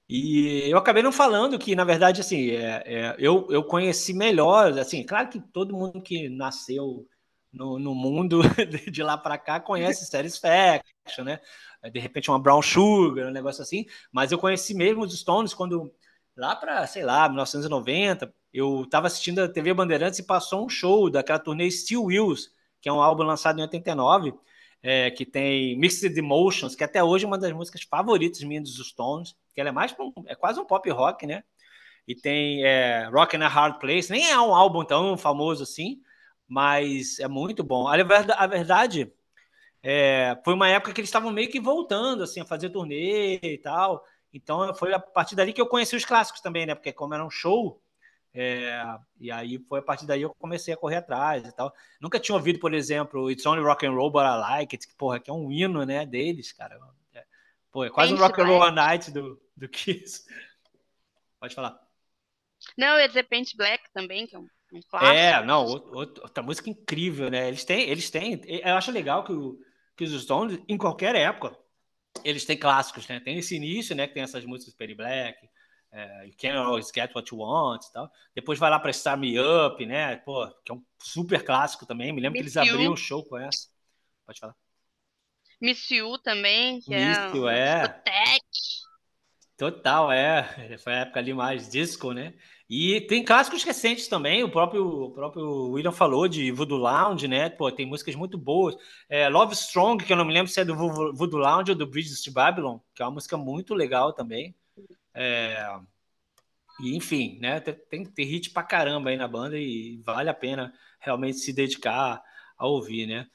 E 0.08 0.70
eu 0.70 0.78
acabei 0.78 1.02
não 1.02 1.12
falando 1.12 1.58
que, 1.58 1.76
na 1.76 1.84
verdade, 1.84 2.20
assim, 2.22 2.50
é, 2.50 2.82
é, 2.86 3.16
eu, 3.18 3.46
eu 3.50 3.62
conheci 3.62 4.14
melhor, 4.14 4.78
assim, 4.78 5.04
claro 5.04 5.28
que 5.28 5.38
todo 5.38 5.76
mundo 5.76 6.00
que 6.00 6.30
nasceu 6.30 7.06
no, 7.52 7.78
no 7.78 7.94
mundo 7.94 8.40
de, 8.90 9.02
lá 9.02 9.18
para 9.18 9.36
cá 9.36 9.60
conhece 9.60 10.06
Satisfaction, 10.06 11.24
né? 11.24 11.40
De 11.92 12.00
repente 12.00 12.30
uma 12.30 12.38
Brown 12.38 12.62
Sugar, 12.62 13.28
um 13.28 13.30
negócio 13.30 13.62
assim, 13.62 13.84
mas 14.10 14.32
eu 14.32 14.38
conheci 14.38 14.74
mesmo 14.74 15.02
os 15.02 15.18
Stones 15.18 15.52
quando, 15.54 15.92
lá 16.36 16.56
para, 16.56 16.86
sei 16.86 17.04
lá, 17.04 17.28
1990, 17.28 18.32
eu 18.52 18.82
estava 18.84 19.06
assistindo 19.06 19.40
a 19.40 19.48
TV 19.48 19.74
Bandeirantes 19.74 20.18
e 20.18 20.26
passou 20.26 20.64
um 20.64 20.68
show 20.68 21.10
daquela 21.10 21.38
turnê 21.38 21.70
Steel 21.70 22.04
Wheels, 22.04 22.50
que 22.80 22.88
é 22.88 22.92
um 22.92 23.00
álbum 23.02 23.24
lançado 23.24 23.58
em 23.58 23.62
89, 23.62 24.32
é, 24.82 25.10
que 25.10 25.26
tem 25.26 25.78
Mixed 25.78 26.16
Emotions, 26.18 26.74
que 26.74 26.84
até 26.84 27.02
hoje 27.02 27.24
é 27.24 27.28
uma 27.28 27.38
das 27.38 27.52
músicas 27.52 27.82
favoritas 27.82 28.42
minhas 28.42 28.64
dos 28.64 28.88
Stones, 28.88 29.34
que 29.58 29.60
ela 29.60 29.70
é 29.70 29.72
mais 29.72 29.92
um- 29.98 30.12
é 30.28 30.36
quase 30.36 30.60
um 30.60 30.64
pop 30.64 30.88
rock, 30.88 31.26
né? 31.26 31.42
E 32.06 32.14
tem 32.14 32.64
é, 32.64 33.08
Rock 33.08 33.36
in 33.36 33.42
a 33.42 33.48
Hard 33.48 33.80
Place, 33.80 34.08
nem 34.08 34.30
é 34.30 34.40
um 34.40 34.54
álbum 34.54 34.84
tão 34.84 35.18
famoso 35.18 35.64
assim, 35.64 36.00
mas 36.46 37.18
é 37.18 37.26
muito 37.26 37.64
bom. 37.64 37.88
A 37.88 37.96
verdade, 37.96 38.32
a 38.36 38.46
verdade 38.46 39.12
é, 39.82 40.38
foi 40.44 40.54
uma 40.54 40.68
época 40.68 40.92
que 40.92 41.00
eles 41.00 41.08
estavam 41.08 41.32
meio 41.32 41.50
que 41.50 41.58
voltando 41.58 42.22
assim 42.22 42.40
a 42.40 42.44
fazer 42.44 42.70
turnê 42.70 43.40
e 43.42 43.58
tal. 43.58 44.04
Então 44.32 44.72
foi 44.76 44.94
a 44.94 45.00
partir 45.00 45.34
dali 45.34 45.52
que 45.52 45.60
eu 45.60 45.66
conheci 45.66 45.96
os 45.96 46.04
clássicos 46.04 46.40
também, 46.40 46.64
né? 46.64 46.74
Porque 46.76 46.92
como 46.92 47.14
era 47.14 47.24
um 47.26 47.30
show, 47.30 47.82
é, 48.32 48.80
e 49.18 49.32
aí 49.32 49.58
foi 49.68 49.80
a 49.80 49.82
partir 49.82 50.06
daí 50.06 50.22
eu 50.22 50.32
comecei 50.38 50.72
a 50.72 50.76
correr 50.76 50.96
atrás 50.96 51.44
e 51.44 51.52
tal. 51.52 51.74
Nunca 52.00 52.20
tinha 52.20 52.36
ouvido, 52.36 52.60
por 52.60 52.72
exemplo, 52.74 53.28
It's 53.28 53.44
Only 53.44 53.62
Rock 53.64 53.84
and 53.84 53.90
Roll 53.92 54.10
But 54.12 54.22
I 54.22 54.38
Like 54.38 54.76
It, 54.76 54.86
que 54.86 54.94
porra, 54.94 55.18
que 55.18 55.30
é 55.30 55.32
um 55.32 55.50
hino, 55.50 55.84
né, 55.84 56.06
deles, 56.06 56.52
cara. 56.52 56.78
É, 57.12 57.24
pô, 57.72 57.84
é 57.84 57.90
quase 57.90 58.14
um 58.14 58.16
Rock 58.16 58.40
and 58.40 58.46
Roll 58.46 58.70
Night 58.70 59.10
do, 59.10 59.40
do 59.58 59.68
Kiss. 59.68 60.24
Pode 61.40 61.54
falar. 61.54 61.78
Não, 62.76 62.88
eu 62.94 63.00
ia 63.00 63.08
dizer 63.08 63.24
Paint 63.24 63.54
Black 63.56 63.84
também, 63.92 64.26
que 64.26 64.34
é 64.34 64.38
um, 64.38 64.48
um 64.72 64.80
clássico. 64.88 65.14
É, 65.14 65.44
não, 65.44 65.64
outro- 65.64 66.22
outra 66.22 66.42
música 66.42 66.68
incrível, 66.70 67.30
né? 67.30 67.48
Eles 67.48 67.64
têm, 67.64 67.88
eles 67.88 68.10
têm. 68.10 68.40
Eu 68.46 68.74
acho 68.76 68.90
legal 68.90 69.24
que, 69.24 69.32
o, 69.32 69.58
que 69.96 70.04
os 70.04 70.22
Stones, 70.22 70.60
em 70.68 70.76
qualquer 70.76 71.14
época, 71.14 71.56
eles 72.24 72.44
têm 72.44 72.56
clássicos, 72.58 73.06
né? 73.06 73.20
Tem 73.20 73.38
esse 73.38 73.54
início, 73.54 73.94
né? 73.94 74.06
Que 74.08 74.14
tem 74.14 74.22
essas 74.22 74.44
músicas 74.44 74.74
Penny 74.74 74.94
Black, 74.94 75.48
é, 75.92 76.26
You 76.26 76.34
Can't 76.36 76.56
Always 76.56 76.90
Get 76.92 77.14
What 77.14 77.32
You 77.32 77.38
Want 77.40 77.84
e 77.84 77.92
tal. 77.92 78.10
Depois 78.34 78.58
vai 78.58 78.70
lá 78.70 78.80
para 78.80 78.92
Star 78.92 79.16
Me 79.16 79.38
Up, 79.38 79.84
né? 79.86 80.16
Pô, 80.16 80.48
que 80.64 80.72
é 80.72 80.74
um 80.74 80.84
super 80.98 81.44
clássico 81.44 81.86
também. 81.86 82.12
Me 82.12 82.20
lembro 82.20 82.34
que 82.34 82.42
eles 82.42 82.54
You. 82.54 82.62
abriam 82.62 82.92
o 82.92 82.96
show 82.96 83.24
com 83.24 83.38
essa. 83.38 83.68
Pode 84.26 84.40
falar. 84.40 84.56
Miss 85.60 85.90
You 85.90 86.18
também, 86.18 86.80
que 86.80 86.90
Miss 86.90 87.18
é 87.18 87.36
You, 87.36 87.48
é. 87.48 88.02
Total, 89.58 90.12
é. 90.12 90.78
Foi 90.78 90.94
a 90.94 90.98
época 91.00 91.20
ali 91.20 91.34
mais 91.34 91.68
disco, 91.68 92.12
né? 92.14 92.34
E 92.70 93.00
tem 93.02 93.24
clássicos 93.24 93.64
recentes 93.64 94.08
também. 94.08 94.44
O 94.44 94.50
próprio, 94.50 94.86
o 94.86 95.10
próprio 95.12 95.70
William 95.72 95.92
falou 95.92 96.28
de 96.28 96.52
Voodoo 96.52 96.78
Lounge, 96.78 97.28
né? 97.28 97.50
Pô, 97.50 97.70
tem 97.72 97.86
músicas 97.86 98.14
muito 98.14 98.38
boas. 98.38 98.76
É, 99.08 99.28
Love 99.28 99.54
Strong, 99.54 100.04
que 100.04 100.12
eu 100.12 100.16
não 100.16 100.24
me 100.24 100.32
lembro 100.32 100.50
se 100.52 100.60
é 100.60 100.64
do 100.64 100.76
Vo- 100.76 101.12
Voodoo 101.14 101.40
Lounge 101.40 101.72
ou 101.72 101.76
do 101.78 101.86
Bridges 101.86 102.22
to 102.22 102.32
Babylon, 102.32 102.78
que 102.94 103.02
é 103.02 103.06
uma 103.06 103.12
música 103.12 103.36
muito 103.36 103.74
legal 103.74 104.12
também. 104.12 104.54
É, 105.14 105.80
E, 106.80 106.96
enfim, 106.96 107.38
né? 107.40 107.60
Tem, 107.60 107.74
tem, 107.74 108.04
tem 108.04 108.26
hit 108.26 108.50
pra 108.50 108.62
caramba 108.62 109.10
aí 109.10 109.16
na 109.16 109.26
banda 109.28 109.58
e 109.58 110.00
vale 110.04 110.30
a 110.30 110.34
pena 110.34 110.72
realmente 111.00 111.38
se 111.38 111.52
dedicar 111.52 112.22
a 112.56 112.66
ouvir, 112.66 113.06
né? 113.06 113.26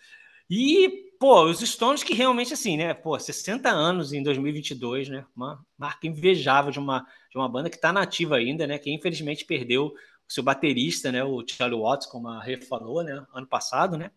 E, 0.50 1.12
pô, 1.24 1.46
os 1.46 1.62
Stones 1.62 2.04
que 2.04 2.14
realmente, 2.14 2.54
assim, 2.54 2.76
né? 2.76 2.94
Pô, 2.94 3.18
60 3.18 3.70
anos 3.70 4.12
em 4.12 4.22
2022, 4.22 5.08
né? 5.08 5.26
Uma 5.34 5.66
marca 5.78 6.06
invejável 6.06 6.70
de 6.70 6.80
uma, 6.80 7.08
de 7.32 7.38
uma 7.38 7.48
banda 7.48 7.70
que 7.70 7.80
tá 7.80 7.94
nativa 7.94 8.36
ainda, 8.36 8.68
né? 8.68 8.78
Que 8.78 8.92
infelizmente 8.92 9.46
perdeu 9.46 9.86
o 9.86 9.94
seu 10.28 10.44
baterista, 10.44 11.14
né? 11.14 11.24
O 11.24 11.42
Charlie 11.48 11.80
Watts, 11.80 12.08
como 12.08 12.28
a 12.28 12.44
Rê 12.44 12.60
falou, 12.60 13.02
né? 13.06 13.26
Ano 13.34 13.48
passado, 13.48 13.98
né? 13.98 14.12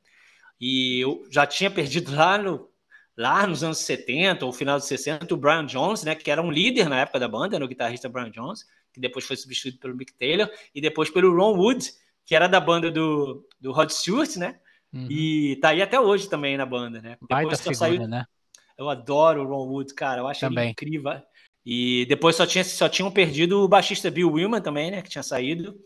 E 0.61 0.99
eu 0.99 1.25
já 1.31 1.47
tinha 1.47 1.71
perdido 1.71 2.13
lá, 2.13 2.39
no, 2.39 2.69
lá 3.17 3.47
nos 3.47 3.63
anos 3.63 3.79
70, 3.79 4.45
ou 4.45 4.53
final 4.53 4.77
dos 4.77 4.89
60, 4.89 5.33
o 5.33 5.37
Brian 5.37 5.65
Jones, 5.65 6.03
né? 6.03 6.17
Que 6.17 6.29
era 6.29 6.43
um 6.43 6.51
líder 6.51 6.89
na 6.89 7.03
época 7.03 7.21
da 7.21 7.29
banda, 7.29 7.57
né, 7.57 7.65
o 7.65 7.69
guitarrista 7.69 8.09
Brian 8.09 8.33
Jones, 8.33 8.67
que 8.93 8.99
depois 8.99 9.25
foi 9.25 9.37
substituído 9.37 9.79
pelo 9.79 9.95
Mick 9.95 10.13
Taylor, 10.15 10.51
e 10.75 10.81
depois 10.81 11.09
pelo 11.09 11.33
Ron 11.33 11.57
Wood, 11.57 11.89
que 12.25 12.35
era 12.35 12.49
da 12.49 12.59
banda 12.59 12.91
do, 12.91 13.49
do 13.61 13.71
Rod 13.71 13.91
Stewart, 13.91 14.35
né? 14.39 14.59
Uhum. 14.93 15.07
E 15.11 15.57
tá 15.57 15.71
aí 15.71 15.83
até 15.83 16.01
hoje 16.01 16.29
também 16.29 16.57
na 16.57 16.65
banda, 16.65 17.01
né? 17.01 17.17
Depois 17.21 17.61
figura, 17.61 17.75
saiu, 17.75 18.09
né? 18.09 18.25
eu 18.77 18.89
adoro 18.89 19.43
o 19.43 19.47
Ron 19.47 19.69
Wood, 19.69 19.95
cara. 19.95 20.21
Eu 20.21 20.29
acho 20.29 20.45
ele 20.45 20.55
Também. 20.55 20.71
incrível. 20.71 21.23
E 21.65 22.07
depois 22.07 22.37
só, 22.37 22.47
tinha, 22.47 22.63
só 22.63 22.89
tinham 22.89 23.11
perdido 23.11 23.63
o 23.63 23.69
baixista 23.69 24.11
Bill 24.11 24.31
Willman 24.31 24.61
também, 24.61 24.91
né? 24.91 25.03
Que 25.03 25.09
tinha 25.09 25.23
saído. 25.23 25.77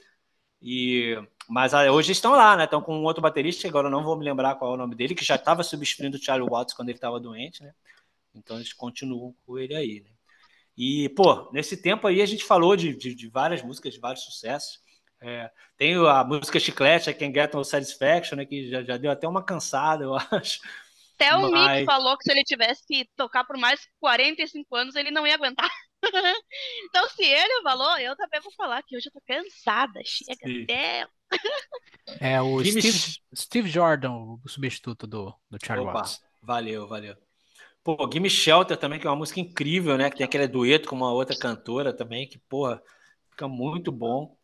E, 0.60 1.16
mas 1.48 1.72
ah, 1.72 1.90
hoje 1.90 2.12
estão 2.12 2.32
lá, 2.32 2.56
né? 2.56 2.64
Estão 2.64 2.82
com 2.82 2.98
um 2.98 3.04
outro 3.04 3.22
baterista, 3.22 3.66
agora 3.66 3.86
eu 3.86 3.90
não 3.90 4.04
vou 4.04 4.16
me 4.16 4.24
lembrar 4.24 4.56
qual 4.56 4.72
é 4.72 4.74
o 4.74 4.76
nome 4.76 4.94
dele, 4.94 5.14
que 5.14 5.24
já 5.24 5.36
estava 5.36 5.62
substituindo 5.62 6.18
o 6.18 6.22
Charlie 6.22 6.48
Watts 6.48 6.74
quando 6.74 6.90
ele 6.90 6.98
estava 6.98 7.18
doente, 7.18 7.62
né? 7.62 7.72
Então 8.34 8.56
eles 8.56 8.72
continuam 8.72 9.34
com 9.46 9.58
ele 9.58 9.74
aí, 9.74 10.00
né? 10.00 10.10
E, 10.76 11.08
pô, 11.10 11.50
nesse 11.52 11.76
tempo 11.76 12.06
aí 12.06 12.20
a 12.20 12.26
gente 12.26 12.44
falou 12.44 12.76
de, 12.76 12.94
de, 12.94 13.14
de 13.14 13.28
várias 13.28 13.62
músicas, 13.62 13.94
de 13.94 14.00
vários 14.00 14.24
sucessos. 14.24 14.80
É, 15.22 15.50
tem 15.76 15.94
a 15.96 16.24
música 16.24 16.58
Chiclete, 16.58 17.10
I 17.10 17.14
Can 17.14 17.32
Get 17.32 17.52
No 17.52 17.64
Satisfaction, 17.64 18.36
né? 18.36 18.46
Que 18.46 18.68
já, 18.70 18.82
já 18.82 18.96
deu 18.96 19.10
até 19.10 19.28
uma 19.28 19.44
cansada, 19.44 20.04
eu 20.04 20.14
acho. 20.32 20.60
Até 21.14 21.36
o 21.36 21.50
Mas- 21.50 21.80
Mick 21.80 21.84
falou 21.84 22.16
que 22.16 22.24
se 22.24 22.30
ele 22.32 22.42
tivesse 22.44 22.82
que 22.86 23.06
tocar 23.16 23.44
por 23.44 23.58
mais 23.58 23.80
45 24.00 24.74
anos, 24.74 24.94
ele 24.96 25.10
não 25.10 25.26
ia 25.26 25.34
aguentar. 25.34 25.68
então, 26.84 27.08
se 27.10 27.22
ele 27.22 27.62
falou, 27.62 27.98
eu 27.98 28.16
também 28.16 28.40
vou 28.40 28.52
falar 28.52 28.82
que 28.82 28.96
hoje 28.96 29.08
eu 29.08 29.12
tô 29.12 29.20
cansada. 29.26 30.00
Chega 30.04 30.46
Sim. 30.46 30.62
até. 30.64 31.06
É 32.18 32.40
o 32.42 32.64
Steve, 32.64 32.98
Steve 33.34 33.68
Jordan, 33.70 34.12
o 34.12 34.40
substituto 34.48 35.06
do, 35.06 35.34
do 35.50 35.58
Charlie 35.64 35.86
Opa, 35.86 35.92
Watts. 35.92 36.20
valeu, 36.42 36.86
valeu. 36.88 37.16
Pô, 37.84 37.96
Gimme 38.12 38.30
Shelter 38.30 38.76
também, 38.76 39.00
que 39.00 39.06
é 39.06 39.10
uma 39.10 39.16
música 39.16 39.40
incrível, 39.40 39.96
né? 39.98 40.10
Que 40.10 40.18
tem 40.18 40.24
aquele 40.26 40.48
dueto 40.48 40.88
com 40.88 40.96
uma 40.96 41.12
outra 41.12 41.36
cantora 41.38 41.92
também, 41.96 42.28
que, 42.28 42.38
porra, 42.38 42.82
fica 43.30 43.48
muito 43.48 43.92
bom. 43.92 44.36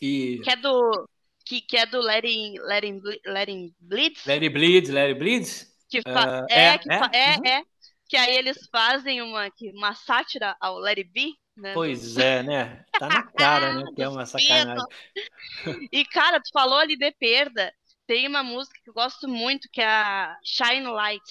E 0.00 0.40
Que 0.42 0.50
é 0.50 0.56
do. 0.56 1.08
Que, 1.46 1.60
que 1.60 1.76
é 1.76 1.84
do 1.84 2.00
Letting, 2.00 2.54
Letting, 2.60 3.00
Letting 3.26 3.74
Bleed? 3.78 4.16
Let 4.26 4.42
It 4.42 4.48
Bleed, 4.50 4.88
Let 4.88 5.08
It 5.10 5.18
Bleed. 5.18 5.46
Que 5.90 6.00
Ah, 6.06 6.46
é, 6.48 6.64
é, 6.68 6.78
que 6.78 6.90
é, 6.90 6.94
é, 6.96 7.36
uhum. 7.36 7.46
é. 7.46 7.62
Que 8.08 8.16
aí 8.16 8.36
eles 8.36 8.66
fazem 8.72 9.20
uma, 9.22 9.50
que- 9.50 9.70
uma 9.72 9.94
sátira 9.94 10.56
ao 10.60 10.78
Let 10.78 10.98
It 10.98 11.10
Be, 11.12 11.34
né? 11.56 11.74
Pois 11.74 12.16
é, 12.16 12.42
né? 12.42 12.84
Tá 12.98 13.08
na 13.08 13.22
cara, 13.24 13.74
né? 13.74 13.84
Que 13.94 14.02
é 14.02 14.08
uma 14.08 14.24
sacanagem. 14.26 14.84
E, 15.92 16.04
cara, 16.06 16.40
tu 16.40 16.48
falou 16.52 16.78
ali 16.78 16.96
de 16.96 17.10
perda. 17.12 17.72
Tem 18.06 18.26
uma 18.26 18.42
música 18.42 18.78
que 18.82 18.88
eu 18.90 18.94
gosto 18.94 19.28
muito, 19.28 19.68
que 19.72 19.80
é 19.80 19.86
a 19.86 20.36
Shine 20.44 20.86
Light. 20.86 21.22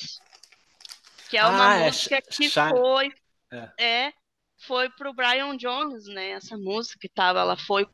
Que 1.29 1.37
é 1.37 1.45
uma 1.45 1.71
Ah, 1.71 1.77
é 1.77 1.85
música 1.87 2.17
Sh- 2.29 2.37
que 2.37 2.49
Shine- 2.49 2.69
foi. 2.69 3.11
É. 3.51 3.69
É, 3.79 4.13
foi 4.59 4.89
pro 4.91 5.13
Brian 5.13 5.55
Jones, 5.57 6.05
né? 6.07 6.29
Essa 6.31 6.55
música 6.57 7.05
e 7.05 7.09
tal. 7.09 7.35
Ela 7.37 7.55
foi. 7.57 7.87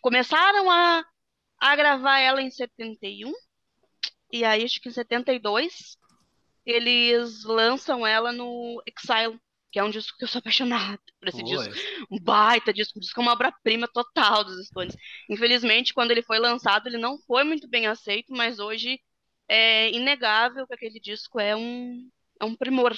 Começaram 0.00 0.70
a, 0.70 1.04
a 1.58 1.76
gravar 1.76 2.18
ela 2.18 2.42
em 2.42 2.50
71. 2.50 3.32
E 4.32 4.44
aí, 4.44 4.64
acho 4.64 4.80
que 4.80 4.88
em 4.88 4.92
72, 4.92 5.96
eles 6.64 7.44
lançam 7.44 8.06
ela 8.06 8.30
no 8.32 8.82
Exile, 8.86 9.40
que 9.70 9.78
é 9.78 9.84
um 9.84 9.90
disco 9.90 10.16
que 10.18 10.24
eu 10.24 10.28
sou 10.28 10.38
apaixonada 10.38 11.00
por 11.18 11.28
esse 11.28 11.42
disco 11.42 11.74
um 12.10 12.18
baita 12.18 12.72
disco, 12.72 12.98
um 12.98 13.00
disco 13.00 13.20
é 13.20 13.22
uma 13.22 13.32
obra-prima 13.32 13.88
total 13.88 14.44
dos 14.44 14.66
Stones. 14.66 14.96
Infelizmente, 15.28 15.94
quando 15.94 16.10
ele 16.10 16.22
foi 16.22 16.38
lançado, 16.38 16.86
ele 16.86 16.98
não 16.98 17.18
foi 17.22 17.44
muito 17.44 17.68
bem 17.68 17.86
aceito, 17.86 18.32
mas 18.32 18.58
hoje 18.58 19.00
é 19.48 19.90
inegável 19.90 20.66
que 20.66 20.74
aquele 20.74 21.00
disco 21.00 21.40
é 21.40 21.56
um, 21.56 22.08
é 22.40 22.44
um 22.44 22.54
primor 22.54 22.94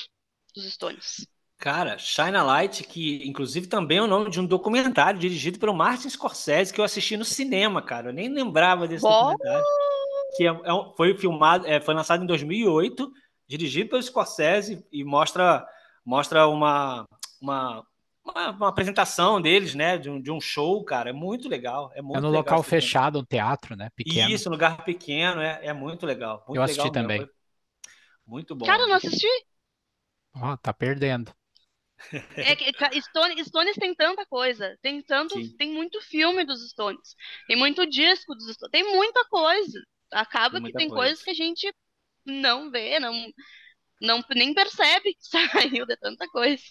dos 0.54 0.64
Stones. 0.72 1.26
Cara, 1.60 1.98
Shine 1.98 2.38
a 2.38 2.42
Light, 2.42 2.82
que 2.84 3.22
inclusive 3.28 3.66
também 3.66 3.98
é 3.98 4.02
o 4.02 4.06
nome 4.06 4.30
de 4.30 4.40
um 4.40 4.46
documentário 4.46 5.20
dirigido 5.20 5.58
pelo 5.58 5.74
Martin 5.74 6.08
Scorsese, 6.08 6.72
que 6.72 6.80
eu 6.80 6.84
assisti 6.84 7.18
no 7.18 7.24
cinema, 7.24 7.82
cara. 7.82 8.08
Eu 8.08 8.14
nem 8.14 8.30
lembrava 8.32 8.88
desse 8.88 9.02
Bom. 9.02 9.28
documentário. 9.28 9.64
Que 10.38 10.46
é- 10.46 10.50
é 10.50 10.94
foi 10.96 11.14
filmado, 11.18 11.66
é, 11.66 11.78
foi 11.78 11.92
lançado 11.94 12.24
em 12.24 12.26
2008, 12.26 13.12
dirigido 13.46 13.90
pelo 13.90 14.02
Scorsese 14.02 14.82
e 14.90 15.04
mostra, 15.04 15.62
mostra 16.02 16.48
uma, 16.48 17.06
uma, 17.42 17.84
uma, 18.24 18.50
uma 18.52 18.68
apresentação 18.68 19.38
deles, 19.38 19.74
né? 19.74 19.98
De 19.98 20.08
um, 20.08 20.18
de 20.18 20.30
um 20.30 20.40
show, 20.40 20.82
cara. 20.82 21.10
É 21.10 21.12
muito 21.12 21.46
legal. 21.46 21.92
É 21.94 22.00
muito 22.00 22.16
É 22.16 22.20
no 22.22 22.28
legal 22.28 22.42
local 22.42 22.62
fechado, 22.62 23.18
um 23.18 23.24
teatro, 23.24 23.76
né? 23.76 23.90
Pequeno. 23.94 24.30
Isso, 24.30 24.48
um 24.48 24.52
lugar 24.52 24.82
pequeno, 24.82 25.42
é, 25.42 25.60
é 25.66 25.72
muito 25.74 26.06
legal. 26.06 26.42
Muito 26.48 26.56
Eu 26.58 26.62
assisti 26.62 26.84
legal 26.84 26.94
mesmo, 26.94 27.02
também. 27.02 27.18
foi 27.18 27.34
Muito 28.26 28.54
bom. 28.54 28.64
Cara, 28.64 28.84
eu 28.84 28.88
não 28.88 28.96
assisti. 28.96 29.26
Ó, 30.34 30.56
tá 30.56 30.72
perdendo. 30.72 31.34
É 32.40 32.56
que 32.56 32.72
Stone- 33.02 33.44
Stones 33.44 33.76
tem 33.78 33.94
tanta 33.94 34.24
coisa. 34.26 34.76
Tem 34.82 35.02
tanto, 35.02 35.34
Sim. 35.34 35.56
tem 35.56 35.72
muito 35.72 36.00
filme 36.02 36.44
dos 36.44 36.68
Stones. 36.70 37.14
Tem 37.46 37.56
muito 37.56 37.86
disco 37.86 38.34
dos 38.34 38.46
Stones. 38.54 38.70
Tem 38.72 38.84
muita 38.84 39.24
coisa. 39.28 39.80
Acaba 40.12 40.60
Tem 40.60 40.62
que 40.62 40.72
tem 40.74 40.88
coisa. 40.88 40.92
coisas 40.92 41.22
que 41.22 41.30
a 41.30 41.34
gente 41.34 41.72
não 42.26 42.70
vê, 42.70 43.00
não, 43.00 43.12
não 44.00 44.24
nem 44.36 44.54
percebe 44.54 45.14
que 45.14 45.24
saiu 45.82 45.86
de 45.86 45.96
tanta 45.98 46.28
coisa. 46.28 46.62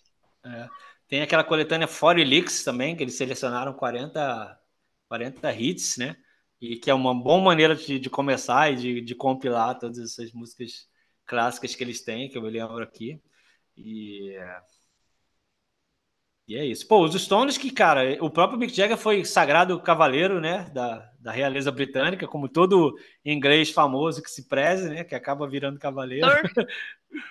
É. 0.46 0.70
Tem 1.08 1.22
aquela 1.22 1.44
coletânea 1.44 1.88
40 1.88 2.24
Licks 2.24 2.64
também, 2.64 2.96
que 2.96 3.04
eles 3.04 3.16
selecionaram 3.18 3.74
40, 3.74 4.60
40 5.08 5.54
hits, 5.54 5.98
né? 5.98 6.16
E 6.62 6.78
que 6.78 6.90
é 6.90 6.94
uma 6.94 7.14
boa 7.16 7.42
maneira 7.42 7.76
de, 7.76 7.98
de 8.00 8.10
começar 8.10 8.72
e 8.72 8.76
de, 8.76 9.02
de 9.02 9.16
compilar 9.16 9.78
todas 9.80 9.98
essas 9.98 10.32
músicas 10.34 10.88
clássicas 11.26 11.76
que 11.76 11.84
eles 11.84 12.04
têm, 12.04 12.30
que 12.30 12.38
eu 12.38 12.42
me 12.42 12.50
lembro 12.50 12.84
aqui. 12.84 13.22
E, 13.78 14.32
é, 14.38 14.62
e 16.50 16.58
é 16.58 16.66
isso. 16.66 16.88
Pô, 16.88 17.06
os 17.06 17.14
Stones 17.14 17.60
que, 17.60 17.70
cara, 17.70 18.18
o 18.22 18.28
próprio 18.28 18.58
Mick 18.58 18.76
Jagger 18.76 18.98
foi 18.98 19.24
sagrado 19.24 19.80
cavaleiro, 19.80 20.42
né, 20.42 20.68
da, 20.74 21.08
da 21.20 21.32
realeza 21.32 21.72
britânica, 21.72 22.28
como 22.28 22.50
todo 22.50 22.98
inglês 23.24 23.70
famoso 23.70 24.24
que 24.24 24.32
se 24.32 24.50
preze, 24.50 24.90
né, 24.90 25.04
que 25.04 25.14
acaba 25.14 25.48
virando 25.48 25.78
cavaleiro. 25.78 26.26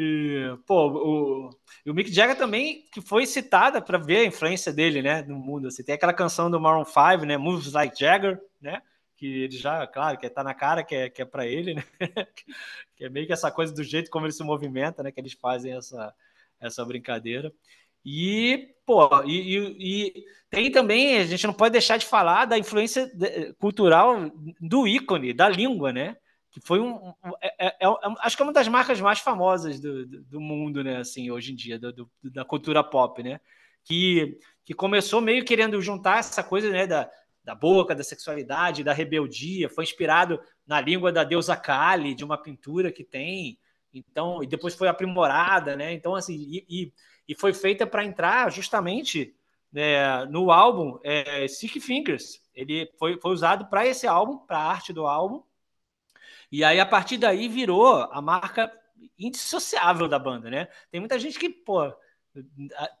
E, 0.00 0.56
pô, 0.64 0.86
o, 0.86 1.50
o 1.90 1.94
Mick 1.94 2.12
Jagger 2.12 2.36
também, 2.36 2.84
que 2.92 3.00
foi 3.00 3.26
citada 3.26 3.82
para 3.82 3.98
ver 3.98 4.18
a 4.18 4.24
influência 4.26 4.72
dele, 4.72 5.02
né, 5.02 5.22
no 5.22 5.34
mundo. 5.34 5.66
Assim, 5.66 5.82
tem 5.82 5.96
aquela 5.96 6.12
canção 6.12 6.48
do 6.48 6.60
Maroon 6.60 6.84
5, 6.84 7.24
né, 7.24 7.36
Moves 7.36 7.72
Like 7.72 7.98
Jagger, 7.98 8.40
né, 8.60 8.80
que 9.16 9.26
ele 9.26 9.56
já, 9.56 9.84
claro, 9.88 10.16
que 10.16 10.30
tá 10.30 10.44
na 10.44 10.54
cara 10.54 10.84
que 10.84 10.94
é, 10.94 11.10
que 11.10 11.20
é 11.20 11.24
para 11.24 11.48
ele, 11.48 11.74
né, 11.74 11.82
que 12.94 13.04
é 13.04 13.08
meio 13.08 13.26
que 13.26 13.32
essa 13.32 13.50
coisa 13.50 13.74
do 13.74 13.82
jeito 13.82 14.08
como 14.08 14.26
ele 14.26 14.32
se 14.32 14.44
movimenta, 14.44 15.02
né, 15.02 15.10
que 15.10 15.18
eles 15.18 15.32
fazem 15.32 15.72
essa, 15.72 16.14
essa 16.60 16.84
brincadeira. 16.84 17.52
E, 18.10 18.74
pô, 18.86 19.08
e, 19.24 19.56
e- 19.58 20.08
e 20.18 20.24
tem 20.50 20.70
também, 20.70 21.18
a 21.18 21.26
gente 21.26 21.46
não 21.46 21.52
pode 21.54 21.72
deixar 21.72 21.96
de 21.98 22.06
falar 22.06 22.46
da 22.46 22.58
influência 22.58 23.06
de- 23.14 23.52
cultural 23.54 24.30
do 24.60 24.86
ícone, 24.86 25.32
da 25.34 25.48
língua, 25.48 25.92
né? 25.92 26.16
Que 26.50 26.60
foi 26.60 26.80
um. 26.80 27.12
é- 27.42 27.66
é- 27.68 27.76
é- 27.86 27.98
acho 28.20 28.36
que 28.36 28.42
é 28.42 28.46
uma 28.46 28.52
das 28.52 28.68
marcas 28.68 29.00
mais 29.00 29.18
famosas 29.20 29.78
do, 29.80 30.06
do, 30.06 30.24
do 30.24 30.40
mundo, 30.40 30.82
né? 30.82 30.96
Assim, 30.98 31.30
hoje 31.30 31.52
em 31.52 31.56
dia, 31.56 31.78
do- 31.78 32.10
da 32.24 32.44
cultura 32.44 32.82
pop, 32.82 33.22
né? 33.22 33.40
Que, 33.84 34.38
que 34.64 34.74
começou 34.74 35.20
meio 35.20 35.44
querendo 35.44 35.80
juntar 35.82 36.18
essa 36.18 36.42
coisa, 36.42 36.70
né? 36.70 36.86
Da, 36.86 37.10
da 37.44 37.54
boca, 37.54 37.94
da 37.94 38.02
sexualidade, 38.04 38.84
da 38.84 38.92
rebeldia, 38.92 39.68
foi 39.68 39.84
inspirado 39.84 40.40
na 40.66 40.80
língua 40.80 41.12
da 41.12 41.24
deusa 41.24 41.56
Kali, 41.56 42.14
de 42.14 42.24
uma 42.24 42.36
pintura 42.40 42.90
que 42.92 43.04
tem. 43.04 43.58
Então, 43.92 44.42
e 44.42 44.46
depois 44.46 44.74
foi 44.74 44.88
aprimorada, 44.88 45.76
né? 45.76 45.92
Então, 45.92 46.14
assim, 46.14 46.34
e, 46.36 46.64
e, 46.68 46.92
e 47.28 47.34
foi 47.34 47.52
feita 47.52 47.86
para 47.86 48.04
entrar 48.04 48.50
justamente 48.50 49.36
né, 49.70 50.24
no 50.26 50.50
álbum 50.50 50.98
é, 51.04 51.46
Stick 51.46 51.78
Fingers. 51.78 52.40
Ele 52.54 52.90
foi, 52.98 53.20
foi 53.20 53.32
usado 53.32 53.66
para 53.66 53.86
esse 53.86 54.06
álbum, 54.06 54.38
para 54.38 54.58
a 54.58 54.70
arte 54.70 54.92
do 54.92 55.06
álbum. 55.06 55.42
E 56.50 56.64
aí, 56.64 56.80
a 56.80 56.86
partir 56.86 57.18
daí, 57.18 57.46
virou 57.46 57.94
a 57.94 58.22
marca 58.22 58.72
indissociável 59.18 60.08
da 60.08 60.18
banda, 60.18 60.50
né? 60.50 60.68
Tem 60.90 60.98
muita 60.98 61.18
gente 61.18 61.38
que, 61.38 61.50
pô, 61.50 61.92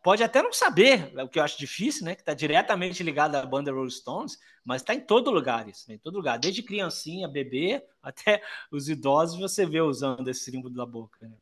pode 0.02 0.22
até 0.22 0.42
não 0.42 0.52
saber, 0.52 1.12
o 1.16 1.28
que 1.28 1.38
eu 1.38 1.42
acho 1.42 1.58
difícil, 1.58 2.04
né? 2.04 2.14
Que 2.14 2.22
tá 2.22 2.34
diretamente 2.34 3.02
ligado 3.02 3.36
à 3.36 3.46
banda 3.46 3.72
Rolling 3.72 3.90
Stones, 3.90 4.38
mas 4.62 4.82
tá 4.82 4.94
em 4.94 5.00
todo 5.00 5.30
lugar 5.30 5.66
isso, 5.66 5.88
né? 5.88 5.94
em 5.94 5.98
todo 5.98 6.16
lugar. 6.16 6.38
Desde 6.38 6.62
criancinha, 6.62 7.26
bebê, 7.26 7.82
até 8.02 8.42
os 8.70 8.88
idosos, 8.90 9.40
você 9.40 9.64
vê 9.64 9.80
usando 9.80 10.28
esse 10.28 10.50
símbolo 10.50 10.74
da 10.74 10.84
boca, 10.84 11.26
né? 11.26 11.36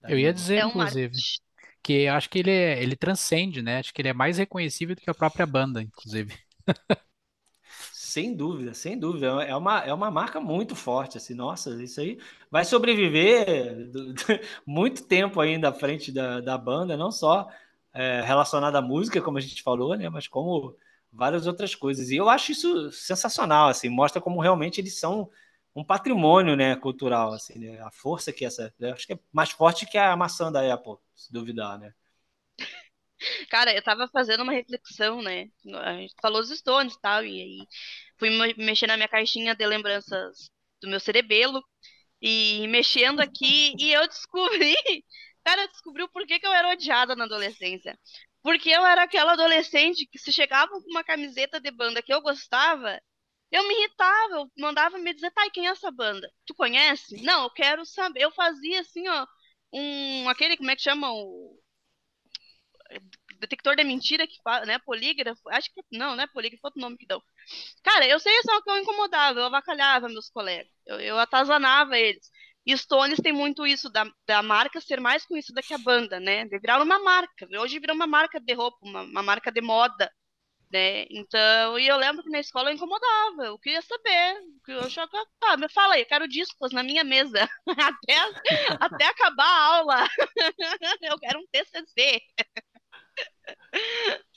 Da 0.00 0.10
Eu 0.10 0.18
ia 0.18 0.32
dizer, 0.32 0.56
é 0.56 0.66
inclusive. 0.66 1.16
Que 1.82 2.04
eu 2.04 2.14
acho 2.14 2.28
que 2.30 2.38
ele, 2.40 2.50
é- 2.50 2.82
ele 2.82 2.96
transcende, 2.96 3.62
né? 3.62 3.78
Acho 3.78 3.92
que 3.94 4.00
ele 4.02 4.08
é 4.08 4.12
mais 4.14 4.38
reconhecível 4.38 4.94
do 4.96 5.00
que 5.02 5.10
a 5.10 5.14
própria 5.14 5.46
banda, 5.46 5.82
inclusive. 5.82 6.34
Sem 7.90 8.34
dúvida, 8.36 8.74
sem 8.74 8.98
dúvida. 8.98 9.26
É 9.44 9.54
uma, 9.56 9.80
é 9.80 9.92
uma 9.92 10.10
marca 10.10 10.40
muito 10.40 10.74
forte, 10.76 11.16
assim, 11.18 11.34
nossa, 11.34 11.70
isso 11.82 12.00
aí 12.00 12.18
vai 12.50 12.64
sobreviver 12.64 13.90
muito 14.66 15.04
tempo 15.06 15.40
ainda 15.40 15.68
à 15.70 15.72
frente 15.72 16.12
da, 16.12 16.40
da 16.40 16.56
banda, 16.58 16.96
não 16.96 17.10
só 17.10 17.48
é, 17.92 18.20
relacionada 18.22 18.78
à 18.78 18.82
música, 18.82 19.20
como 19.22 19.38
a 19.38 19.40
gente 19.40 19.62
falou, 19.62 19.96
né, 19.96 20.08
mas 20.08 20.28
como 20.28 20.76
várias 21.12 21.46
outras 21.46 21.74
coisas. 21.74 22.10
E 22.10 22.16
eu 22.16 22.28
acho 22.28 22.52
isso 22.52 22.90
sensacional, 22.92 23.68
assim, 23.68 23.88
mostra 23.88 24.20
como 24.20 24.40
realmente 24.40 24.80
eles 24.80 24.98
são 24.98 25.30
um 25.74 25.84
patrimônio, 25.84 26.56
né, 26.56 26.76
cultural, 26.76 27.32
assim, 27.32 27.58
né, 27.58 27.80
a 27.80 27.90
força 27.90 28.32
que 28.32 28.44
essa, 28.44 28.72
eu 28.78 28.92
acho 28.92 29.06
que 29.06 29.12
é 29.14 29.18
mais 29.32 29.50
forte 29.50 29.86
que 29.86 29.96
a 29.98 30.16
maçã 30.16 30.50
da 30.52 30.72
Apple, 30.74 30.96
se 31.18 31.32
duvidar, 31.32 31.78
né. 31.78 31.94
Cara, 33.50 33.74
eu 33.74 33.82
tava 33.82 34.08
fazendo 34.08 34.42
uma 34.42 34.52
reflexão, 34.52 35.20
né? 35.22 35.46
A 35.84 35.94
gente 35.96 36.14
falou 36.22 36.40
os 36.40 36.50
Stones 36.50 36.94
e 36.94 37.00
tal, 37.00 37.24
e 37.24 37.40
aí 37.42 37.66
fui 38.18 38.30
me- 38.30 38.54
mexer 38.64 38.86
na 38.86 38.96
minha 38.96 39.08
caixinha 39.08 39.54
de 39.54 39.66
lembranças 39.66 40.50
do 40.80 40.88
meu 40.88 41.00
cerebelo 41.00 41.62
e 42.22 42.66
mexendo 42.68 43.20
aqui, 43.20 43.74
e 43.78 43.92
eu 43.92 44.06
descobri, 44.08 44.74
cara, 45.44 45.62
eu 45.62 45.68
descobri 45.68 46.02
o 46.02 46.08
porquê 46.10 46.38
que 46.40 46.46
eu 46.46 46.52
era 46.52 46.70
odiada 46.70 47.16
na 47.16 47.24
adolescência. 47.24 47.98
Porque 48.42 48.70
eu 48.70 48.86
era 48.86 49.04
aquela 49.04 49.32
adolescente 49.34 50.06
que 50.06 50.18
se 50.18 50.32
chegava 50.32 50.70
com 50.72 50.90
uma 50.90 51.04
camiseta 51.04 51.60
de 51.60 51.70
banda 51.70 52.02
que 52.02 52.12
eu 52.14 52.22
gostava, 52.22 53.00
eu 53.50 53.66
me 53.68 53.74
irritava, 53.74 54.34
eu 54.36 54.52
mandava 54.58 54.98
me 54.98 55.14
dizer, 55.14 55.32
e 55.36 55.50
quem 55.50 55.66
é 55.68 55.70
essa 55.70 55.90
banda? 55.90 56.30
Tu 56.46 56.54
conhece? 56.54 57.22
Não, 57.22 57.44
eu 57.44 57.50
quero 57.50 57.84
saber. 57.86 58.22
Eu 58.22 58.30
fazia 58.32 58.80
assim, 58.80 59.08
ó, 59.08 59.26
um, 59.72 60.28
aquele, 60.28 60.56
como 60.56 60.70
é 60.70 60.76
que 60.76 60.82
chama? 60.82 61.12
O 61.12 61.58
detector 63.40 63.76
de 63.76 63.84
mentira 63.84 64.26
que 64.26 64.40
fala, 64.42 64.66
né? 64.66 64.78
Polígrafo, 64.80 65.48
acho 65.50 65.72
que 65.72 65.82
não, 65.92 66.16
né? 66.16 66.26
Polígrafo, 66.28 66.66
outro 66.66 66.80
nome 66.80 66.96
que 66.96 67.06
dão. 67.06 67.22
Cara, 67.82 68.06
eu 68.06 68.18
sei 68.18 68.32
só 68.42 68.60
que 68.62 68.70
eu 68.70 68.78
incomodava, 68.78 69.38
eu 69.40 69.46
avacalhava 69.46 70.08
meus 70.08 70.28
colegas, 70.30 70.70
eu, 70.86 71.00
eu 71.00 71.18
atazanava 71.18 71.98
eles. 71.98 72.30
E 72.66 72.76
Stones 72.76 73.18
tem 73.20 73.32
muito 73.32 73.66
isso 73.66 73.88
da, 73.90 74.04
da 74.26 74.42
marca 74.42 74.80
ser 74.80 75.00
mais 75.00 75.24
conhecida 75.24 75.62
que 75.62 75.72
a 75.72 75.78
banda, 75.78 76.20
né? 76.20 76.44
De 76.44 76.58
virar 76.58 76.82
uma 76.82 76.98
marca. 76.98 77.48
Hoje 77.60 77.78
virou 77.78 77.96
uma 77.96 78.06
marca 78.06 78.38
de 78.40 78.52
roupa, 78.52 78.78
uma, 78.82 79.02
uma 79.02 79.22
marca 79.22 79.50
de 79.50 79.60
moda, 79.62 80.10
né? 80.70 81.06
Então, 81.10 81.78
e 81.78 81.86
eu 81.86 81.96
lembro 81.96 82.22
que 82.22 82.30
na 82.30 82.40
escola 82.40 82.70
eu 82.70 82.74
incomodava, 82.74 83.46
eu 83.46 83.58
queria 83.58 83.82
saber, 83.82 84.42
eu 84.68 84.80
achava, 84.80 85.10
tá, 85.40 85.56
me 85.56 85.68
fala 85.68 85.94
aí, 85.94 86.02
eu 86.02 86.06
quero 86.06 86.28
discos 86.28 86.72
na 86.72 86.82
minha 86.82 87.04
mesa, 87.04 87.48
até, 87.66 88.14
até 88.80 89.04
acabar 89.06 89.44
a 89.44 89.76
aula, 89.76 90.08
eu 91.02 91.18
quero 91.18 91.40
um 91.40 91.46
TCC. 91.50 92.20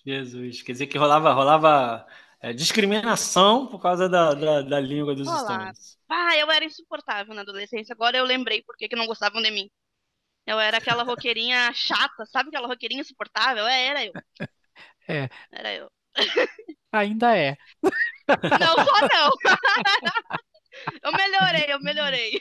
Jesus, 0.05 0.61
quer 0.61 0.71
dizer 0.71 0.87
que 0.87 0.97
rolava, 0.97 1.33
rolava 1.33 2.07
é, 2.41 2.53
discriminação 2.53 3.67
por 3.67 3.79
causa 3.79 4.09
da, 4.09 4.33
da, 4.33 4.61
da 4.61 4.79
língua 4.79 5.13
dos. 5.13 5.27
Stones. 5.27 5.97
Ah, 6.09 6.35
eu 6.37 6.49
era 6.51 6.65
insuportável 6.65 7.33
na 7.33 7.41
adolescência. 7.41 7.93
Agora 7.93 8.17
eu 8.17 8.25
lembrei 8.25 8.63
por 8.63 8.75
que 8.75 8.89
que 8.89 8.95
não 8.95 9.05
gostavam 9.05 9.41
de 9.41 9.51
mim. 9.51 9.69
Eu 10.45 10.59
era 10.59 10.77
aquela 10.77 11.03
roqueirinha 11.03 11.71
chata, 11.73 12.25
sabe 12.25 12.49
aquela 12.49 12.67
roqueirinha 12.67 13.01
insuportável? 13.01 13.67
É, 13.67 13.85
era 13.87 14.05
eu. 14.05 14.13
É. 15.07 15.29
Era 15.51 15.73
eu. 15.73 15.91
Ainda 16.91 17.37
é. 17.37 17.55
Não, 17.83 18.85
só 18.85 19.01
não. 19.01 19.31
Eu 21.03 21.11
melhorei, 21.11 21.65
eu 21.69 21.79
melhorei. 21.81 22.39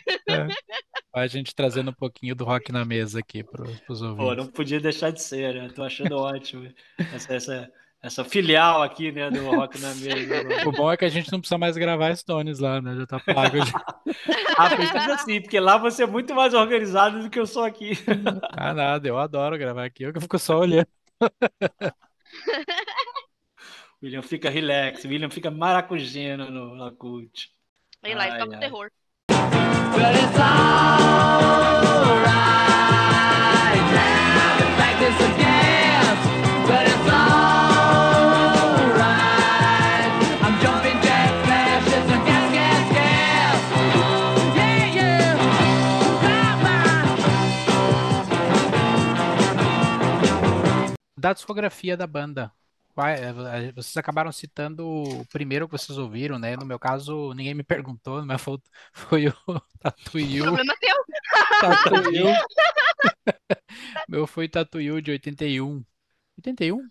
A 1.12 1.26
gente 1.26 1.54
trazendo 1.54 1.90
um 1.90 1.94
pouquinho 1.94 2.34
do 2.34 2.44
rock 2.44 2.72
na 2.72 2.84
mesa 2.84 3.18
aqui 3.18 3.42
para 3.42 3.62
os 3.64 3.80
Pô, 4.00 4.06
ouvintes. 4.06 4.36
não 4.36 4.46
podia 4.46 4.80
deixar 4.80 5.10
de 5.10 5.20
ser, 5.20 5.54
né? 5.54 5.68
Tô 5.68 5.82
achando 5.82 6.16
ótimo 6.16 6.72
essa, 7.12 7.34
essa, 7.34 7.72
essa 8.02 8.24
filial 8.24 8.82
aqui, 8.82 9.12
né, 9.12 9.30
do 9.30 9.44
Rock 9.44 9.78
na 9.80 9.94
Mesa. 9.96 10.40
agora. 10.40 10.62
O 10.68 10.72
bom 10.72 10.90
é 10.90 10.96
que 10.96 11.04
a 11.04 11.08
gente 11.08 11.30
não 11.30 11.40
precisa 11.40 11.58
mais 11.58 11.76
gravar 11.76 12.16
Stones 12.16 12.60
lá, 12.60 12.80
né? 12.80 12.96
Já 12.96 13.06
tá 13.06 13.20
pago. 13.20 13.58
já. 13.58 13.84
Ah, 14.56 14.68
precisa 14.68 15.18
sim, 15.18 15.40
porque 15.40 15.58
lá 15.58 15.78
você 15.78 16.02
é 16.02 16.06
muito 16.06 16.34
mais 16.34 16.52
organizado 16.52 17.22
do 17.22 17.30
que 17.30 17.38
eu 17.38 17.46
sou 17.46 17.64
aqui. 17.64 17.92
Ah, 18.52 18.74
nada, 18.74 19.08
eu 19.08 19.18
adoro 19.18 19.56
gravar 19.56 19.86
aqui. 19.86 20.02
Eu 20.02 20.12
que 20.12 20.20
fico 20.20 20.38
só 20.38 20.58
olhando. 20.58 20.86
William 24.03 24.22
fica 24.22 24.48
relax, 24.48 25.05
William 25.05 25.30
fica 25.30 25.51
maracujino 25.51 26.51
no 26.51 26.74
Lacute. 26.74 27.53
Vem 28.03 28.14
lá, 28.14 28.38
toca 28.38 28.53
o 28.53 28.55
é 28.55 28.59
terror. 28.59 28.90
But 29.28 30.16
it's 30.16 30.38
all 30.38 31.51
Da 51.20 51.34
discografia 51.34 51.98
da 51.98 52.07
banda. 52.07 52.51
É- 52.99 53.68
eh, 53.68 53.72
Vocês 53.72 53.97
acabaram 53.97 54.30
citando 54.32 54.86
o 54.86 55.26
primeiro 55.26 55.66
que 55.66 55.72
vocês 55.72 55.97
ouviram, 55.97 56.38
né? 56.38 56.57
No 56.57 56.66
meu 56.66 56.78
caso, 56.78 57.32
ninguém 57.34 57.55
me 57.55 57.62
perguntou, 57.64 58.24
mas 58.24 58.41
foi, 58.43 58.59
foi 58.93 59.28
o 59.28 59.34
Tatu 59.80 60.16
O 60.16 60.20
You. 60.20 60.45
problema 60.45 60.72
é 60.72 60.76
teu. 60.76 60.97
Tatu 61.61 62.14
You. 62.14 62.26
Meu 64.09 64.26
foi 64.26 64.49
Tatu 64.49 64.80
You 64.80 65.01
de 65.01 65.11
81. 65.12 65.84
81? 66.38 66.88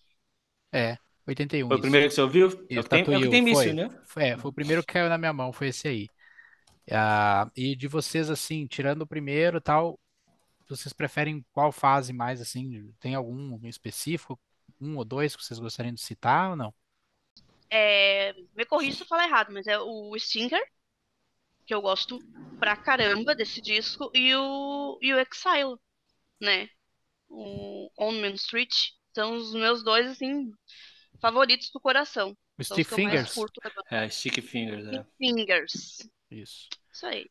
É, 0.72 0.98
81. 1.28 1.68
Foi 1.68 1.76
o 1.76 1.80
isso. 1.80 1.82
primeiro 1.82 2.08
que 2.08 2.14
você 2.16 2.22
ouviu? 2.22 2.48
É 2.48 2.52
o 2.52 2.84
que 2.84 2.90
tem, 2.90 3.00
é 3.00 3.02
o 3.02 3.06
que 3.06 3.12
Tatuiu, 3.12 3.30
tem 3.30 3.42
míssil, 3.42 3.64
foi. 3.64 3.74
né? 3.74 3.90
Foi, 4.06 4.24
é, 4.24 4.38
foi 4.38 4.50
o 4.50 4.54
primeiro 4.54 4.82
que 4.84 4.94
caiu 4.94 5.10
na 5.10 5.18
minha 5.18 5.34
mão, 5.34 5.52
foi 5.52 5.68
esse 5.68 5.88
aí. 5.88 6.08
Ah, 6.92 7.50
e 7.56 7.76
de 7.76 7.88
vocês, 7.88 8.30
assim, 8.30 8.66
tirando 8.66 9.04
o 9.04 9.08
primeiro 9.08 9.58
e 9.58 9.62
tal, 9.62 10.00
vocês 10.68 10.94
preferem 10.94 11.46
qual 11.52 11.72
fase 11.72 12.14
mais, 12.14 12.42
assim? 12.42 12.92
Tem 13.00 13.16
algum 13.16 13.60
específico? 13.68 14.40
Um 14.80 14.98
ou 14.98 15.06
dois 15.06 15.36
que 15.36 15.44
vocês 15.44 15.60
gostariam 15.60 15.94
de 15.94 16.02
citar 16.02 16.52
ou 16.52 16.56
não? 16.56 16.74
É, 17.70 18.34
me 18.56 18.66
corrija 18.66 18.98
se 18.98 19.04
eu 19.04 19.08
falar 19.08 19.26
errado, 19.26 19.52
mas 19.52 19.68
é 19.68 19.80
o 19.80 20.18
Stinger, 20.18 20.64
que 21.66 21.74
eu 21.74 21.82
gosto 21.82 22.20
pra 22.60 22.76
caramba 22.76 23.36
desse 23.36 23.62
disco, 23.62 24.10
e 24.14 24.34
o, 24.36 24.98
e 25.02 25.14
o 25.14 25.20
Exile, 25.20 25.78
né? 26.42 26.70
O 27.28 27.90
On 27.98 28.12
Main 28.14 28.34
Street. 28.34 28.74
São 29.14 29.36
os 29.36 29.54
meus 29.54 29.84
dois, 29.84 30.08
assim, 30.08 30.52
favoritos 31.20 31.72
do 31.72 31.80
coração. 31.80 32.38
O 32.58 32.64
Stick 32.64 32.88
Fingers? 32.88 33.36
É, 33.90 34.08
Stick 34.10 34.42
Fingers, 34.42 34.88
é. 34.88 35.06
Fingers. 35.18 36.10
Isso. 36.30 36.70
Isso 36.92 37.06
aí. 37.06 37.30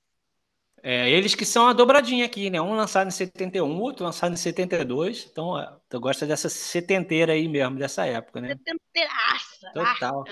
É, 0.83 1.11
eles 1.11 1.35
que 1.35 1.45
são 1.45 1.67
a 1.69 1.73
dobradinha 1.73 2.25
aqui, 2.25 2.51
né? 2.51 2.61
Um 2.61 2.75
lançado 2.75 3.09
em 3.09 3.11
71, 3.11 3.79
outro 3.81 4.05
lançado 4.05 4.33
em 4.33 4.37
72. 4.37 5.29
Então, 5.31 5.55
tu 5.89 6.01
gosta 6.01 6.27
dessa 6.27 6.49
setenteira 6.49 7.33
aí 7.33 7.49
mesmo, 7.49 7.77
dessa 7.77 8.07
época, 8.07 8.41
né? 8.41 8.49
Setenteraça. 8.57 9.71
Total. 9.73 10.25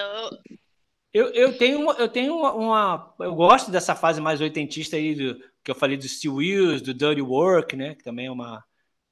Eu, 1.12 1.28
eu 1.32 1.56
tenho, 1.56 1.80
uma, 1.80 1.92
eu 1.94 2.08
tenho 2.08 2.36
uma, 2.36 2.52
uma- 2.52 3.14
Eu 3.20 3.34
gosto 3.34 3.70
dessa 3.70 3.94
fase 3.94 4.20
mais 4.20 4.40
oitentista 4.40 4.96
aí, 4.96 5.14
do, 5.14 5.34
que 5.64 5.70
eu 5.70 5.74
falei 5.74 5.96
do 5.96 6.06
Steel 6.08 6.34
Wheels, 6.34 6.82
do 6.82 6.92
Dirty 6.92 7.22
Work, 7.22 7.74
né? 7.74 7.94
Que 7.94 8.04
também 8.04 8.26
é 8.26 8.30
uma. 8.30 8.62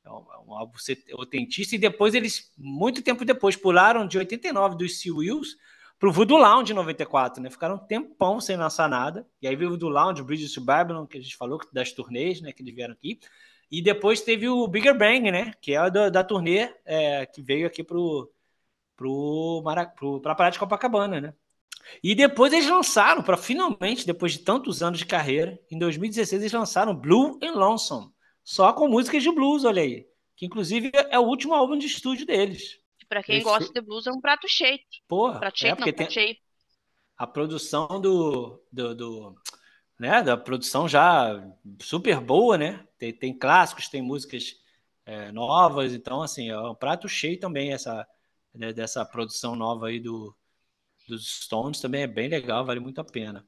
É 0.05 0.11
um, 0.11 0.17
é 0.33 0.39
um 0.47 0.55
álbum 0.55 0.79
oitentista. 1.19 1.75
E 1.75 1.79
depois 1.79 2.15
eles, 2.15 2.53
muito 2.59 3.03
tempo 3.03 3.25
depois, 3.25 3.57
pularam 3.57 4.07
de 4.07 4.19
89 4.19 4.77
do 4.77 4.89
Steel 4.89 5.17
Wheels 5.17 5.57
pro 6.05 6.13
Voodoo 6.13 6.37
Lounge 6.37 6.71
em 6.71 6.77
94, 6.77 7.43
né? 7.43 7.49
Ficaram 7.49 7.77
um 7.77 7.79
tempão 7.79 8.39
sem 8.39 8.59
lançar 8.59 8.91
nada. 8.91 9.27
E 9.41 9.49
aí 9.49 9.57
veio 9.57 9.71
o 9.71 9.73
Voodoo 9.73 9.89
Lounge, 9.89 10.21
o 10.21 10.25
Bridges 10.27 10.53
to 10.53 10.61
Babylon, 10.61 11.07
que 11.07 11.17
a 11.17 11.21
gente 11.23 11.35
falou, 11.35 11.59
das 11.73 11.93
turnês, 11.93 12.43
né? 12.43 12.53
Que 12.53 12.61
eles 12.61 12.75
vieram 12.75 12.93
aqui. 12.93 13.19
E 13.71 13.81
depois 13.81 14.21
teve 14.21 14.47
o 14.47 14.69
Bigger 14.69 14.95
Bang, 14.99 15.31
né? 15.31 15.55
Que 15.63 15.75
é 15.75 15.91
da, 15.91 16.11
da 16.11 16.23
turnê 16.23 16.71
é, 16.85 17.25
que 17.25 17.41
veio 17.41 17.67
aqui 17.67 17.83
pro, 17.83 18.31
pro, 18.95 19.63
Mara, 19.65 19.87
pro, 19.87 20.21
pra 20.21 20.51
de 20.51 20.59
Copacabana, 20.59 21.23
né? 21.23 21.35
E 22.03 22.15
depois 22.15 22.53
eles 22.53 22.69
lançaram, 22.69 23.23
para 23.23 23.39
finalmente, 23.39 24.07
depois 24.07 24.33
de 24.33 24.41
tantos 24.41 24.83
anos 24.83 24.99
de 24.99 25.07
carreira, 25.07 25.59
em 25.71 25.79
2016 25.79 26.43
eles 26.43 26.53
lançaram 26.53 26.95
Blue 26.95 27.39
and 27.43 27.53
Lonesome, 27.53 28.13
só 28.43 28.75
com 28.75 28.89
músicas 28.89 29.23
de 29.23 29.33
blues, 29.33 29.65
olha 29.65 29.81
aí. 29.81 30.07
Que 30.37 30.45
inclusive 30.45 30.93
é 31.09 31.19
o 31.19 31.23
último 31.23 31.55
álbum 31.55 31.79
de 31.79 31.87
estúdio 31.87 32.27
deles. 32.27 32.84
Pra 33.15 33.25
quem 33.25 33.43
gosta 33.43 33.73
de 33.73 33.81
blues, 33.81 34.07
é 34.07 34.13
um 34.13 34.21
prato 34.21 34.47
cheio. 34.49 34.79
Porra, 35.09 35.41
Prato 35.41 35.59
é 35.61 35.75
cheio, 35.75 35.79
não, 35.81 35.89
porque 35.89 35.93
prato 35.93 36.13
tem 36.13 36.13
cheio. 36.13 36.37
a 37.17 37.27
produção 37.27 38.01
do, 38.01 38.63
do, 38.73 38.95
do- 38.95 39.37
né, 39.99 40.23
da 40.23 40.37
produção 40.37 40.89
já 40.89 41.31
super 41.81 42.21
boa, 42.21 42.59
né? 42.59 42.87
Tem, 42.99 43.13
tem 43.13 43.39
clássicos, 43.39 43.89
tem 43.89 44.03
músicas 44.03 44.57
é, 45.07 45.33
novas, 45.33 45.93
então 45.95 46.23
assim, 46.23 46.51
é 46.51 46.59
um 46.61 46.75
prato 46.75 47.09
cheio 47.09 47.39
também 47.41 47.73
essa 47.73 48.07
né, 48.55 48.73
dessa 48.73 49.05
produção 49.05 49.57
nova 49.57 49.89
aí 49.89 50.01
do, 50.01 50.37
dos 51.09 51.43
Stones 51.45 51.81
também 51.81 52.03
é 52.03 52.07
bem 52.07 52.29
legal, 52.29 52.65
vale 52.67 52.81
muito 52.81 53.01
a 53.01 53.05
pena. 53.05 53.47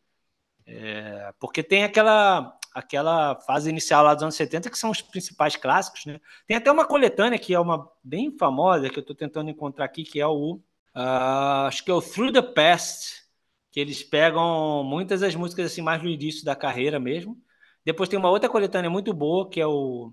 É, 0.67 1.33
porque 1.41 1.63
tem 1.63 1.85
aquela 1.85 2.59
aquela 2.77 3.35
fase 3.41 3.71
inicial 3.71 4.05
lá 4.05 4.13
dos 4.13 4.23
anos 4.23 4.35
70 4.35 4.69
que 4.69 4.79
são 4.79 4.91
os 4.91 5.01
principais 5.01 5.57
clássicos, 5.57 6.05
né? 6.05 6.21
Tem 6.47 6.59
até 6.59 6.71
uma 6.71 6.87
coletânea 6.87 7.39
que 7.39 7.55
é 7.55 7.59
uma 7.59 7.91
bem 8.05 8.37
famosa 8.37 8.91
que 8.91 8.99
eu 8.99 9.01
estou 9.01 9.17
tentando 9.17 9.49
encontrar 9.49 9.87
aqui, 9.87 10.05
que 10.05 10.21
é 10.21 10.27
o 10.27 10.61
ah, 10.95 11.67
acho 11.67 11.83
que 11.85 11.91
é 11.91 11.95
o 11.95 12.03
Through 12.03 12.33
the 12.33 12.43
Past, 12.43 13.25
que 13.73 13.81
eles 13.81 14.03
pegam 14.03 14.85
muitas 14.85 15.21
das 15.21 15.35
músicas 15.35 15.73
assim 15.73 15.81
mais 15.83 16.03
no 16.03 16.09
início 16.09 16.45
da 16.45 16.55
carreira 16.55 17.01
mesmo. 17.01 17.41
Depois 17.85 18.09
tem 18.09 18.19
uma 18.19 18.31
outra 18.31 18.49
coletânea 18.49 18.91
muito 18.91 19.15
boa, 19.15 19.49
que 19.49 19.61
é 19.61 19.67
o. 19.67 20.13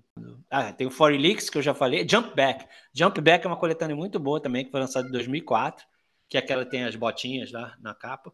Ah, 0.50 0.72
tem 0.72 0.86
o 0.86 0.90
Four 0.90 1.12
Leaks, 1.12 1.50
que 1.50 1.58
eu 1.58 1.62
já 1.62 1.74
falei. 1.74 2.06
Jump 2.08 2.34
Back. 2.34 2.66
Jump 2.94 3.20
Back 3.20 3.44
é 3.44 3.48
uma 3.48 3.58
coletânea 3.58 3.96
muito 3.96 4.18
boa 4.18 4.40
também, 4.40 4.64
que 4.64 4.70
foi 4.70 4.80
lançada 4.80 5.08
em 5.08 5.10
2004, 5.10 5.84
que 6.28 6.36
é 6.36 6.40
aquela 6.40 6.64
que 6.64 6.70
tem 6.70 6.84
as 6.84 6.96
botinhas 6.96 7.52
lá 7.52 7.76
na 7.80 7.94
capa. 7.94 8.32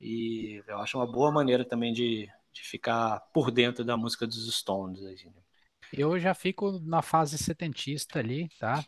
E 0.00 0.62
eu 0.66 0.78
acho 0.78 0.98
uma 0.98 1.06
boa 1.06 1.30
maneira 1.30 1.64
também 1.64 1.92
de, 1.92 2.28
de 2.52 2.62
ficar 2.62 3.20
por 3.32 3.50
dentro 3.50 3.84
da 3.84 3.96
música 3.96 4.26
dos 4.26 4.52
Stones. 4.54 5.02
assim, 5.02 5.30
né? 5.30 5.42
Eu 5.92 6.18
já 6.18 6.34
fico 6.34 6.78
na 6.80 7.02
fase 7.02 7.36
setentista 7.36 8.18
ali, 8.18 8.48
tá? 8.58 8.84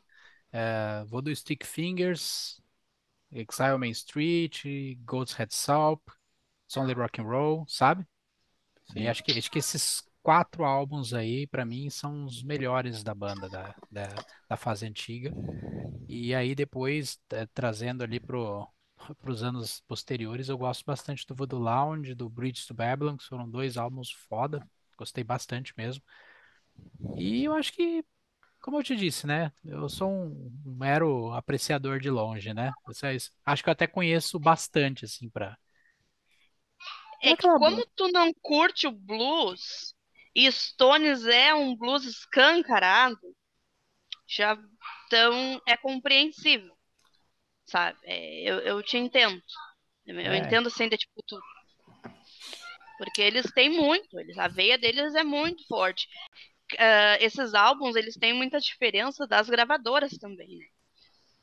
É, 0.53 1.05
vou 1.07 1.23
do 1.23 1.35
Stick 1.35 1.65
Fingers, 1.65 2.61
Exile 3.31 3.79
Main 3.79 3.91
Street, 3.91 4.65
Goat's 5.05 5.35
Head 5.35 5.55
Soup, 5.55 6.03
It's 6.67 6.77
Only 6.77 6.95
Rock 6.95 7.21
and 7.21 7.25
Roll, 7.25 7.67
sabe? 7.67 8.07
E 8.95 9.09
acho 9.09 9.25
que, 9.25 9.33
acho 9.33 9.51
que 9.51 9.59
esses 9.59 10.03
quatro 10.23 10.65
álbuns 10.65 11.15
aí, 11.15 11.47
pra 11.47 11.65
mim, 11.65 11.89
são 11.91 12.25
os 12.25 12.43
melhores 12.43 13.03
da 13.03 13.15
banda, 13.15 13.49
da, 13.49 13.75
da, 13.91 14.09
da 14.49 14.57
fase 14.57 14.87
antiga. 14.87 15.33
E 16.09 16.35
aí 16.35 16.55
depois, 16.55 17.19
eh, 17.31 17.47
trazendo 17.55 18.03
ali 18.05 18.21
pro, 18.21 18.69
pros 19.21 19.43
anos 19.43 19.81
posteriores, 19.87 20.49
eu 20.49 20.59
gosto 20.59 20.85
bastante 20.85 21.27
do 21.27 21.35
Voodoo 21.35 21.59
Lounge, 21.59 22.15
do 22.15 22.29
Bridge 22.29 22.67
to 22.67 22.75
Babylon, 22.75 23.17
que 23.17 23.25
foram 23.25 23.49
dois 23.49 23.77
álbuns 23.77 24.11
foda, 24.11 24.67
gostei 24.97 25.25
bastante 25.25 25.73
mesmo. 25.77 26.03
E 27.17 27.45
eu 27.45 27.55
acho 27.55 27.73
que, 27.73 28.05
como 28.61 28.79
eu 28.79 28.83
te 28.83 28.97
disse, 28.97 29.27
né? 29.27 29.53
Eu 29.65 29.89
sou 29.89 30.11
um, 30.11 30.51
mero 30.65 31.33
apreciador 31.33 32.01
de 32.01 32.11
longe, 32.11 32.55
né? 32.55 32.73
Vocês, 32.87 33.31
acho 33.45 33.63
que 33.63 33.69
eu 33.69 33.73
até 33.73 33.87
conheço 33.87 34.39
bastante, 34.39 35.05
assim, 35.05 35.29
pra. 35.29 35.57
É 37.23 37.37
que 37.37 37.43
como 37.43 37.87
tu 37.95 38.09
não 38.11 38.33
curte 38.41 38.87
o 38.87 38.93
blues 38.93 39.95
e 40.35 40.51
Stones 40.51 41.25
é 41.27 41.55
um 41.55 41.77
blues 41.77 42.05
escancarado, 42.05 43.21
já 44.27 44.59
então 45.07 45.61
é 45.67 45.77
compreensível, 45.77 46.72
sabe? 47.73 47.99
É, 48.05 48.43
eu, 48.51 48.61
eu 48.61 48.83
te 48.83 48.97
entendo. 48.99 49.43
Eu 50.07 50.19
É. 50.21 50.39
entendo 50.39 50.69
assim, 50.69 50.89
de, 50.89 50.97
tipo, 50.99 51.23
tu... 51.27 51.41
porque 52.99 53.23
eles 53.23 53.51
têm 53.53 53.71
muito, 53.71 54.19
eles, 54.19 54.39
a 54.39 54.49
veia 54.49 54.79
deles 54.79 55.15
é 55.15 55.25
muito 55.25 55.67
forte. 55.67 56.07
Ah, 56.79 57.19
esses 57.21 57.55
álbuns, 57.55 57.97
eles 57.97 58.17
têm 58.17 58.33
muita 58.35 58.61
diferença 58.61 59.27
das 59.27 59.49
gravadoras 59.51 60.13
também, 60.19 60.59
né? 60.59 60.67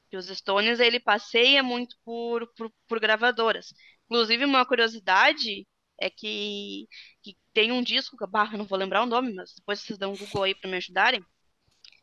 Que 0.09 0.17
os 0.17 0.27
Stones, 0.27 0.79
ele 0.79 0.99
passeia 0.99 1.63
muito 1.63 1.95
por, 2.05 2.47
por, 2.55 2.71
por 2.87 2.99
gravadoras. 2.99 3.67
Inclusive, 4.05 4.45
uma 4.45 4.65
curiosidade 4.65 5.67
é 5.99 6.09
que, 6.09 6.87
que 7.21 7.37
tem 7.53 7.71
um 7.71 7.83
disco, 7.83 8.17
não 8.57 8.65
vou 8.65 8.77
lembrar 8.79 9.03
o 9.03 9.07
nome, 9.07 9.33
mas 9.33 9.53
depois 9.55 9.81
vocês 9.81 9.99
dão 9.99 10.13
um 10.13 10.17
Google 10.17 10.43
aí 10.43 10.55
para 10.55 10.69
me 10.69 10.77
ajudarem, 10.77 11.23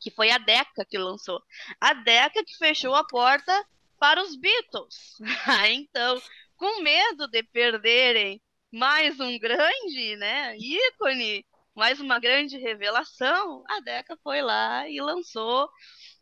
que 0.00 0.10
foi 0.10 0.30
a 0.30 0.38
Decca 0.38 0.84
que 0.88 0.98
lançou. 0.98 1.40
A 1.80 1.94
Decca 1.94 2.44
que 2.44 2.56
fechou 2.58 2.94
a 2.94 3.04
porta 3.06 3.52
para 3.98 4.22
os 4.22 4.36
Beatles. 4.36 5.16
então, 5.70 6.20
com 6.56 6.82
medo 6.82 7.28
de 7.28 7.42
perderem 7.42 8.40
mais 8.72 9.18
um 9.20 9.38
grande, 9.38 10.16
né, 10.16 10.56
ícone, 10.58 11.44
mais 11.74 12.00
uma 12.00 12.18
grande 12.18 12.58
revelação, 12.58 13.62
a 13.68 13.80
Decca 13.80 14.16
foi 14.22 14.42
lá 14.42 14.88
e 14.88 15.00
lançou 15.00 15.68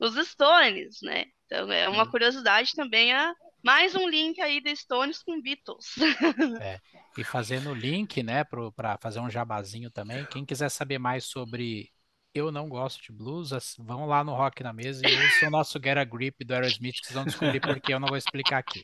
os 0.01 0.14
Stones, 0.29 0.99
né? 1.03 1.27
Então, 1.47 1.70
é 1.70 1.89
uma 1.89 2.11
curiosidade 2.11 2.72
também 2.75 3.12
a 3.12 3.33
mais 3.62 3.95
um 3.95 4.09
link 4.09 4.41
aí 4.41 4.61
de 4.61 4.77
Stones 4.77 5.22
com 5.22 5.41
Beatles. 5.41 5.95
E 7.16 7.22
fazendo 7.22 7.70
o 7.70 7.75
link, 7.75 8.25
né, 8.25 8.43
para 8.43 8.99
fazer 9.01 9.20
um 9.20 9.31
jabazinho 9.31 9.89
também. 9.89 10.27
Quem 10.27 10.45
quiser 10.45 10.68
saber 10.68 10.99
mais 10.99 11.27
sobre 11.27 11.93
Eu 12.35 12.51
Não 12.51 12.68
Gosto 12.68 13.01
de 13.01 13.12
Blues, 13.12 13.51
vão 13.78 14.07
lá 14.07 14.24
no 14.24 14.35
Rock 14.35 14.64
na 14.64 14.72
Mesa 14.72 15.07
e 15.07 15.22
ouçam 15.22 15.49
o 15.49 15.53
nosso 15.53 15.78
Get 15.82 15.97
a 15.97 16.03
Grip 16.03 16.45
do 16.45 16.53
Aerosmith, 16.53 16.95
que 16.95 17.07
vocês 17.07 17.14
vão 17.14 17.24
descobrir 17.24 17.61
porque 17.61 17.95
eu 17.95 18.01
não 18.01 18.09
vou 18.09 18.16
explicar 18.16 18.59
aqui. 18.59 18.82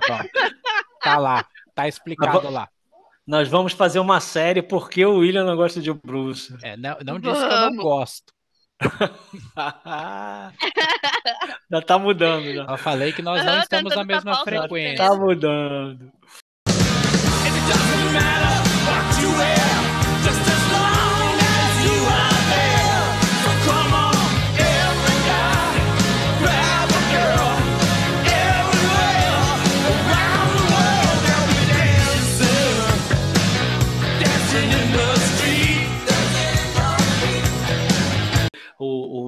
Pronto. 0.00 0.30
Tá 1.02 1.18
lá, 1.18 1.44
tá 1.74 1.86
explicado 1.86 2.48
lá. 2.48 2.66
Nós 3.26 3.46
vamos 3.48 3.74
fazer 3.74 3.98
uma 3.98 4.20
série 4.20 4.62
porque 4.62 5.04
o 5.04 5.18
William 5.18 5.44
não 5.44 5.54
gosta 5.54 5.82
de 5.82 5.92
blues. 5.92 6.50
É, 6.62 6.78
não, 6.78 6.96
não 7.04 7.20
disse 7.20 7.46
que 7.46 7.52
eu 7.52 7.70
não 7.70 7.76
gosto. 7.76 8.32
já 11.70 11.82
tá 11.82 11.98
mudando, 11.98 12.54
já. 12.54 12.64
Eu 12.64 12.78
falei 12.78 13.12
que 13.12 13.20
nós 13.20 13.44
não 13.44 13.60
estamos 13.60 13.94
na 13.94 14.04
mesma 14.04 14.42
frequência. 14.44 14.96
Tá 14.96 15.14
mudando. 15.14 16.10
And 16.68 17.54
it 17.54 17.68
doesn't 17.68 18.12
matter 18.12 18.45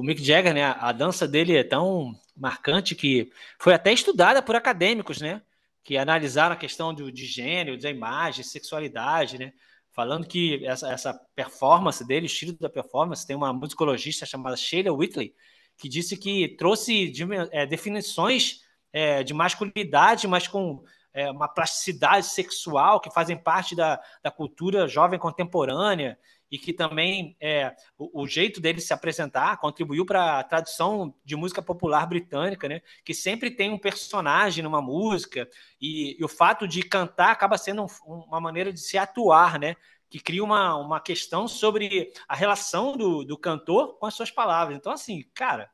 Mick 0.09 0.23
Jagger, 0.23 0.55
né, 0.55 0.63
a 0.63 0.91
dança 0.91 1.27
dele 1.27 1.55
é 1.55 1.63
tão 1.63 2.19
marcante 2.35 2.95
que 2.95 3.31
foi 3.59 3.75
até 3.75 3.93
estudada 3.93 4.41
por 4.41 4.55
acadêmicos, 4.55 5.21
né, 5.21 5.39
que 5.83 5.97
analisaram 5.97 6.55
a 6.55 6.57
questão 6.57 6.91
do, 6.91 7.11
de 7.11 7.27
gênero, 7.27 7.77
da 7.77 7.91
imagem, 7.91 8.43
sexualidade, 8.43 9.37
né, 9.37 9.53
falando 9.91 10.25
que 10.25 10.65
essa, 10.65 10.91
essa 10.91 11.13
performance 11.35 12.03
dele, 12.07 12.25
o 12.25 12.27
estilo 12.27 12.53
da 12.53 12.67
performance, 12.67 13.27
tem 13.27 13.35
uma 13.35 13.53
musicologista 13.53 14.25
chamada 14.25 14.57
Sheila 14.57 14.91
Whitley, 14.91 15.35
que 15.77 15.87
disse 15.87 16.17
que 16.17 16.55
trouxe 16.57 17.13
é, 17.51 17.67
definições 17.67 18.61
é, 18.91 19.21
de 19.21 19.35
masculinidade, 19.35 20.27
mas 20.27 20.47
com 20.47 20.83
é, 21.13 21.29
uma 21.29 21.47
plasticidade 21.47 22.25
sexual 22.25 22.99
que 22.99 23.11
fazem 23.11 23.37
parte 23.37 23.75
da, 23.75 24.01
da 24.23 24.31
cultura 24.31 24.87
jovem 24.87 25.19
contemporânea 25.19 26.17
e 26.51 26.57
que 26.57 26.73
também 26.73 27.35
é, 27.39 27.75
o, 27.97 28.23
o, 28.23 28.27
jeito 28.27 28.59
dele 28.59 28.81
se 28.81 28.93
apresentar 28.93 29.57
contribuiu 29.57 30.05
para 30.05 30.39
a 30.39 30.43
tradução 30.43 31.13
de 31.23 31.35
música 31.35 31.61
popular 31.61 32.07
britânica, 32.07 32.67
né? 32.67 32.81
Que 33.03 33.13
sempre 33.13 33.51
tem 33.51 33.71
um 33.71 33.77
personagem 33.77 34.63
numa 34.63 34.81
música 34.81 35.47
e, 35.79 36.17
e 36.19 36.23
o 36.23 36.27
fato 36.27 36.67
de 36.67 36.81
cantar 36.81 37.31
acaba 37.31 37.57
sendo 37.57 37.83
um, 37.83 37.87
uma 38.05 38.41
maneira 38.41 38.73
de 38.73 38.79
se 38.79 38.97
atuar, 38.97 39.59
né? 39.59 39.75
Que 40.09 40.19
cria 40.19 40.43
uma, 40.43 40.75
uma 40.75 40.99
questão 40.99 41.47
sobre 41.47 42.11
a 42.27 42.35
relação 42.35 42.97
do, 42.97 43.23
do 43.23 43.37
cantor 43.37 43.99
com 43.99 44.07
as 44.07 44.15
suas 44.15 44.31
palavras. 44.31 44.75
Então, 44.75 44.91
assim, 44.91 45.23
cara, 45.35 45.69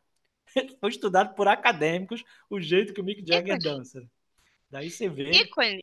foi 0.82 0.90
estudado 0.90 1.34
por 1.36 1.48
acadêmicos 1.48 2.24
o 2.50 2.60
jeito 2.60 2.94
que 2.94 3.00
o 3.00 3.04
Mick 3.04 3.26
Jagger 3.26 3.58
dança. 3.60 4.06
Daí 4.76 4.92
você 4.92 5.08
vê. 5.08 5.32
Ícone. 5.32 5.82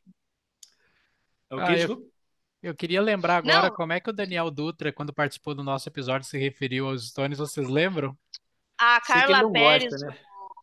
É 1.49 1.55
o 1.55 1.59
Ah, 1.61 1.65
que, 1.67 1.73
eu- 1.73 1.77
desculpa? 1.77 2.13
Eu 2.63 2.75
queria 2.77 3.01
lembrar 3.01 3.39
agora 3.39 3.71
Não. 3.71 3.75
como 3.75 3.91
é 3.95 3.99
que 3.99 4.11
o 4.11 4.13
Daniel 4.13 4.51
Dutra, 4.51 4.93
quando 4.93 5.15
participou 5.15 5.55
do 5.55 5.65
nosso 5.65 5.89
episódio, 5.89 6.29
se 6.29 6.37
referiu 6.39 6.87
aos 6.87 7.09
Stones, 7.09 7.39
vocês 7.39 7.67
lembram? 7.71 8.15
A 8.77 9.01
Carla 9.01 9.51
Pérez, 9.51 9.91
gosta, 9.93 10.07
né? 10.09 10.19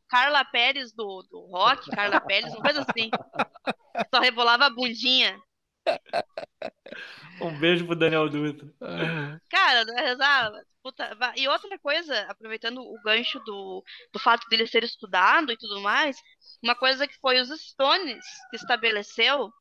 Carla 0.07 0.45
Pérez 0.45 0.93
do, 0.93 1.23
do 1.23 1.39
rock, 1.47 1.89
Carla 1.89 2.21
Pérez, 2.21 2.53
uma 2.53 2.61
coisa 2.61 2.85
assim. 2.87 3.09
Só 4.13 4.21
rebolava 4.21 4.67
a 4.67 4.69
bundinha. 4.69 5.41
Um 7.41 7.57
beijo 7.57 7.85
pro 7.85 7.95
Daniel 7.95 8.29
Dutra. 8.29 8.67
Cara, 9.49 9.85
é 9.97 10.01
rezar, 10.01 10.51
puta, 10.83 11.17
e 11.37 11.47
outra 11.47 11.79
coisa, 11.79 12.21
aproveitando 12.23 12.81
o 12.81 13.01
gancho 13.01 13.39
do, 13.39 13.83
do 14.11 14.19
fato 14.19 14.47
dele 14.49 14.67
ser 14.67 14.83
estudado 14.83 15.51
e 15.51 15.57
tudo 15.57 15.79
mais, 15.79 16.17
uma 16.61 16.75
coisa 16.75 17.07
que 17.07 17.17
foi 17.19 17.39
os 17.39 17.49
Stones 17.49 18.25
que 18.49 18.57
estabeleceu 18.57 19.51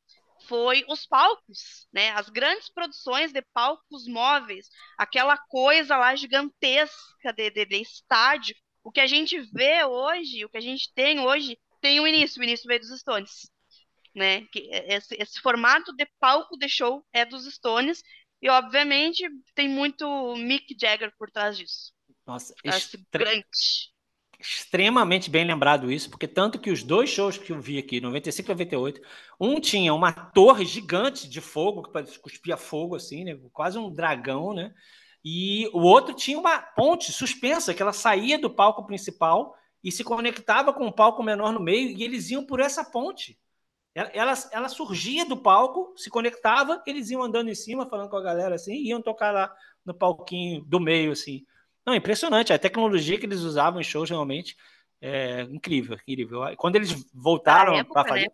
foi 0.47 0.85
os 0.87 1.05
palcos, 1.05 1.87
né? 1.93 2.11
As 2.11 2.29
grandes 2.29 2.69
produções 2.69 3.31
de 3.31 3.41
palcos 3.53 4.07
móveis, 4.07 4.69
aquela 4.97 5.37
coisa 5.37 5.97
lá 5.97 6.15
gigantesca 6.15 7.33
de, 7.33 7.49
de, 7.49 7.65
de 7.65 7.81
estádio. 7.81 8.55
O 8.83 8.91
que 8.91 9.01
a 9.01 9.07
gente 9.07 9.39
vê 9.53 9.83
hoje, 9.83 10.45
o 10.45 10.49
que 10.49 10.57
a 10.57 10.61
gente 10.61 10.91
tem 10.93 11.19
hoje, 11.19 11.57
tem 11.81 11.99
um 11.99 12.07
início, 12.07 12.41
o 12.41 12.43
início 12.43 12.67
veio 12.67 12.79
dos 12.79 12.97
Stones, 12.99 13.49
né? 14.15 14.41
Que 14.51 14.69
esse, 14.71 15.15
esse 15.19 15.39
formato 15.41 15.95
de 15.95 16.05
palco 16.19 16.57
de 16.57 16.67
show 16.69 17.05
é 17.13 17.25
dos 17.25 17.45
Stones 17.53 18.03
e, 18.41 18.49
obviamente, 18.49 19.23
tem 19.55 19.67
muito 19.69 20.35
Mick 20.37 20.75
Jagger 20.79 21.13
por 21.17 21.29
trás 21.31 21.57
disso. 21.57 21.93
Nossa, 22.25 22.53
extre- 22.63 23.05
grande. 23.11 23.43
extremamente 24.39 25.29
bem 25.29 25.45
lembrado 25.45 25.91
isso, 25.91 26.09
porque 26.09 26.27
tanto 26.27 26.59
que 26.59 26.71
os 26.71 26.83
dois 26.83 27.09
shows 27.09 27.37
que 27.37 27.51
eu 27.51 27.59
vi 27.59 27.77
aqui, 27.77 27.99
95 27.99 28.47
e 28.47 28.53
98, 28.53 29.01
um 29.39 29.59
tinha 29.59 29.93
uma 29.93 30.13
torre 30.13 30.65
gigante 30.65 31.27
de 31.27 31.41
fogo, 31.41 31.83
que 31.83 32.19
cuspia 32.19 32.55
fogo 32.55 32.95
assim, 32.95 33.23
né? 33.25 33.37
Quase 33.51 33.77
um 33.77 33.93
dragão, 33.93 34.53
né? 34.53 34.73
E 35.23 35.67
o 35.73 35.79
outro 35.79 36.13
tinha 36.13 36.39
uma 36.39 36.59
ponte 36.61 37.11
suspensa, 37.11 37.73
que 37.73 37.81
ela 37.81 37.91
saía 37.91 38.39
do 38.39 38.49
palco 38.49 38.85
principal 38.85 39.53
e 39.83 39.91
se 39.91 40.03
conectava 40.03 40.73
com 40.73 40.85
um 40.85 40.91
palco 40.91 41.21
menor 41.21 41.51
no 41.51 41.59
meio, 41.59 41.89
e 41.97 42.03
eles 42.03 42.29
iam 42.29 42.45
por 42.45 42.59
essa 42.61 42.83
ponte. 42.85 43.37
Ela, 44.13 44.33
ela, 44.51 44.69
surgia 44.69 45.25
do 45.25 45.35
palco, 45.35 45.93
se 45.97 46.09
conectava, 46.09 46.81
eles 46.85 47.09
iam 47.09 47.23
andando 47.23 47.49
em 47.49 47.55
cima, 47.55 47.89
falando 47.89 48.09
com 48.09 48.17
a 48.17 48.21
galera 48.21 48.55
assim, 48.55 48.73
e 48.73 48.89
iam 48.89 49.01
tocar 49.01 49.31
lá 49.31 49.53
no 49.85 49.93
palquinho 49.93 50.63
do 50.63 50.79
meio, 50.79 51.11
assim. 51.11 51.45
Não, 51.85 51.95
impressionante. 51.95 52.53
A 52.53 52.59
tecnologia 52.59 53.19
que 53.19 53.25
eles 53.25 53.41
usavam 53.41 53.81
em 53.81 53.83
shows 53.83 54.09
realmente 54.09 54.55
é 55.01 55.41
incrível, 55.43 55.97
incrível. 56.07 56.41
Quando 56.57 56.75
eles 56.75 57.05
voltaram 57.13 57.83
para 57.85 58.09
fazer. 58.09 58.21
né? 58.21 58.27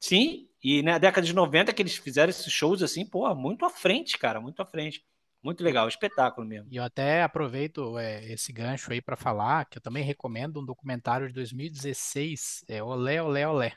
Sim, 0.00 0.48
e 0.62 0.82
na 0.82 0.98
década 0.98 1.26
de 1.26 1.34
90 1.34 1.72
que 1.72 1.82
eles 1.82 1.96
fizeram 1.96 2.30
esses 2.30 2.52
shows 2.52 2.82
assim, 2.82 3.06
pô, 3.06 3.32
muito 3.34 3.64
à 3.64 3.70
frente, 3.70 4.18
cara, 4.18 4.40
muito 4.40 4.60
à 4.60 4.66
frente. 4.66 5.04
Muito 5.42 5.62
legal, 5.62 5.86
espetáculo 5.86 6.46
mesmo. 6.46 6.68
E 6.70 6.76
eu 6.76 6.82
até 6.82 7.22
aproveito 7.22 7.98
é, 7.98 8.32
esse 8.32 8.50
gancho 8.50 8.90
aí 8.90 9.02
para 9.02 9.14
falar 9.14 9.66
que 9.66 9.76
eu 9.76 9.82
também 9.82 10.02
recomendo 10.02 10.58
um 10.58 10.64
documentário 10.64 11.28
de 11.28 11.34
2016, 11.34 12.64
é 12.66 12.82
Olé, 12.82 13.22
Olé, 13.22 13.46
Olé, 13.46 13.74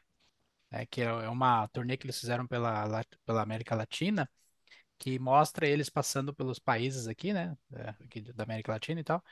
né, 0.71 0.85
que 0.87 1.01
é 1.01 1.05
é 1.05 1.29
uma 1.29 1.67
turnê 1.69 1.97
que 1.97 2.05
eles 2.05 2.19
fizeram 2.19 2.47
pela, 2.47 2.85
La- 2.85 3.05
pela 3.25 3.41
América 3.41 3.75
Latina, 3.75 4.29
que 4.99 5.19
mostra 5.19 5.67
eles 5.67 5.89
passando 5.89 6.33
pelos 6.33 6.59
países 6.59 7.07
aqui, 7.07 7.33
né, 7.33 7.57
é, 7.73 7.89
aqui 8.05 8.21
da 8.33 8.43
América 8.43 8.71
Latina 8.73 8.99
e 9.01 9.03
tal, 9.03 9.23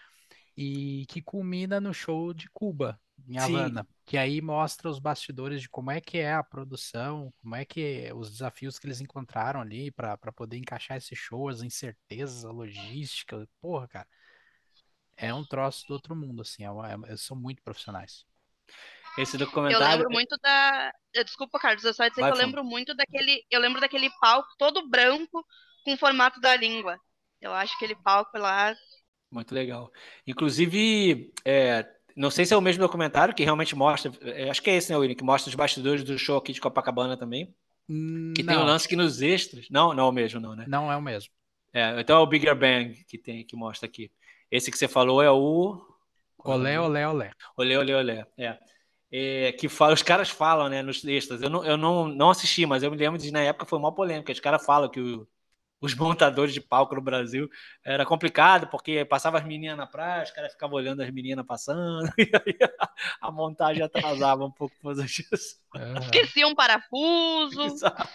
e 0.58 1.06
que 1.10 1.22
culmina 1.22 1.80
no 1.82 1.94
show 1.94 2.34
de 2.34 2.50
Cuba, 2.52 3.00
em 3.28 3.38
Sim. 3.38 3.40
Havana, 3.40 3.88
que 4.06 4.18
aí 4.18 4.42
mostra 4.42 4.90
os 4.90 5.00
bastidores 5.00 5.62
de 5.62 5.70
como 5.70 5.92
é 5.92 6.02
que 6.02 6.18
é 6.20 6.34
a 6.34 6.44
produção, 6.44 7.34
como 7.42 7.56
é 7.56 7.66
que 7.66 8.12
os 8.14 8.32
desafios 8.32 8.80
que 8.80 8.88
eles 8.88 9.02
encontraram 9.02 9.62
ali 9.62 9.92
para 9.92 10.18
poder 10.36 10.58
encaixar 10.58 10.98
esse 10.98 11.16
show, 11.16 11.50
as 11.50 11.62
incertezas, 11.64 12.46
a 12.46 12.52
logística, 12.52 13.48
porra, 13.62 13.88
cara, 13.88 14.08
é 15.18 15.34
um 15.34 15.44
troço 15.46 15.86
do 15.88 15.94
outro 15.94 16.16
mundo, 16.16 16.42
assim, 16.42 16.64
é 16.64 16.68
é- 17.14 17.18
são 17.18 17.36
muito 17.38 17.62
profissionais. 17.64 18.26
Esse 19.18 19.36
Eu 19.36 19.40
documentário. 19.40 19.88
lembro 19.98 20.12
muito 20.12 20.38
da. 20.42 20.92
eh, 21.16 21.24
Desculpa, 21.24 21.60
Carlos, 21.60 21.84
eu 21.84 21.94
só 21.94 22.04
ia 22.04 22.10
dizer 22.10 22.22
Vai 22.22 22.32
que 22.32 22.38
eu 22.38 22.42
lembro 22.46 22.64
muito 22.64 22.94
daquele. 22.96 23.44
Eu 23.50 23.60
lembro 23.62 23.80
daquele 23.82 24.10
palco 24.20 24.50
todo 24.58 24.88
branco 24.90 25.46
com 25.84 25.94
o 25.94 25.98
formato 25.98 26.40
da 26.40 26.56
língua. 26.56 27.00
Eu 27.42 27.54
acho 27.54 27.74
aquele 27.76 27.96
palco 27.96 28.38
lá. 28.38 28.76
Muito 29.32 29.54
legal. 29.54 29.92
Inclusive, 30.26 31.32
é, 31.44 31.86
não 32.16 32.30
sei 32.32 32.46
se 32.46 32.54
é 32.54 32.58
o 32.58 32.62
mesmo 32.62 32.82
documentário 32.82 33.34
que 33.34 33.44
realmente 33.44 33.76
mostra. 33.76 34.12
é, 34.22 34.50
acho 34.50 34.62
que 34.62 34.70
é 34.70 34.76
esse, 34.76 34.92
né, 34.92 34.98
William? 34.98 35.16
Que 35.16 35.24
mostra 35.24 35.50
os 35.50 35.56
bastidores 35.56 36.04
do 36.04 36.18
show 36.18 36.38
aqui 36.38 36.54
de 36.54 36.62
Copacabana 36.62 37.18
também. 37.18 37.54
Que 37.88 38.44
tem 38.44 38.56
um 38.56 38.60
Não, 38.62 38.66
lance 38.66 38.88
que 38.88 38.96
nos 38.96 39.22
extras. 39.22 39.68
Não, 39.70 39.94
não 39.94 40.06
é 40.06 40.10
o 40.10 40.12
mesmo, 40.12 40.40
não, 40.40 40.56
né? 40.56 40.66
não 40.68 40.92
é 40.92 40.98
o 40.98 41.02
mesmo. 41.02 41.32
É, 41.74 42.00
então 42.00 42.18
é 42.18 42.20
o 42.22 42.26
Bigger 42.28 42.56
Bang 42.56 43.04
que 43.06 43.18
tem 43.18 43.46
que 43.46 43.56
mostra 43.56 43.88
aqui. 43.88 44.12
Esse 44.50 44.72
que 44.72 44.78
você 44.78 44.88
falou 44.88 45.22
é 45.22 45.30
o. 45.30 45.80
Olé, 46.40 46.80
olé, 46.80 47.08
olé. 47.08 47.32
Olé, 47.58 47.78
olé, 47.78 47.96
olé. 47.96 48.28
É. 48.38 48.58
É, 49.18 49.54
que 49.54 49.70
fala, 49.70 49.94
os 49.94 50.02
caras 50.04 50.30
falam, 50.30 50.68
né, 50.68 50.82
nos 50.82 51.02
extras. 51.06 51.42
Eu, 51.42 51.50
não, 51.50 51.64
eu 51.66 51.78
não, 51.78 52.06
não 52.08 52.30
assisti, 52.32 52.66
mas 52.66 52.84
eu 52.84 52.92
me 52.92 52.98
lembro 52.98 53.18
de 53.18 53.32
na 53.32 53.40
época 53.42 53.66
foi 53.66 53.80
uma 53.80 53.94
polêmica. 53.94 54.32
Os 54.34 54.40
caras 54.42 54.66
falam 54.66 54.90
que 54.90 55.00
o- 55.00 55.26
os 55.82 55.94
montadores 55.96 56.54
de 56.54 56.60
palco 56.62 56.96
no 56.96 57.02
Brasil 57.02 57.50
era 57.84 58.06
complicado, 58.06 58.68
porque 58.68 59.06
passava 59.06 59.38
as 59.38 59.46
meninas 59.46 59.78
na 59.78 59.86
praia, 59.88 60.24
os 60.24 60.32
caras 60.32 60.52
ficavam 60.54 60.76
olhando 60.78 61.02
as 61.02 61.10
meninas 61.12 61.46
passando, 61.46 62.10
e 62.18 62.24
aí 62.34 62.58
a, 63.22 63.28
a 63.28 63.32
montagem 63.32 63.84
atrasava 63.84 64.46
um 64.46 64.52
pouco 64.52 64.76
por 64.78 64.84
causa 64.96 65.04
disso. 65.06 65.58
Aham. 65.76 66.00
Esqueci 66.02 66.46
um 66.46 66.56
parafuso. 66.56 67.62
Exato. 67.62 68.10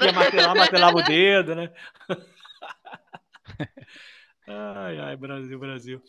Ia 0.00 0.12
martelar, 0.12 0.56
martelava 0.56 0.98
o 0.98 1.02
dedo, 1.02 1.54
né? 1.54 1.70
Ai, 4.46 4.98
ai, 4.98 5.16
Brasil, 5.16 5.58
Brasil. 5.58 6.02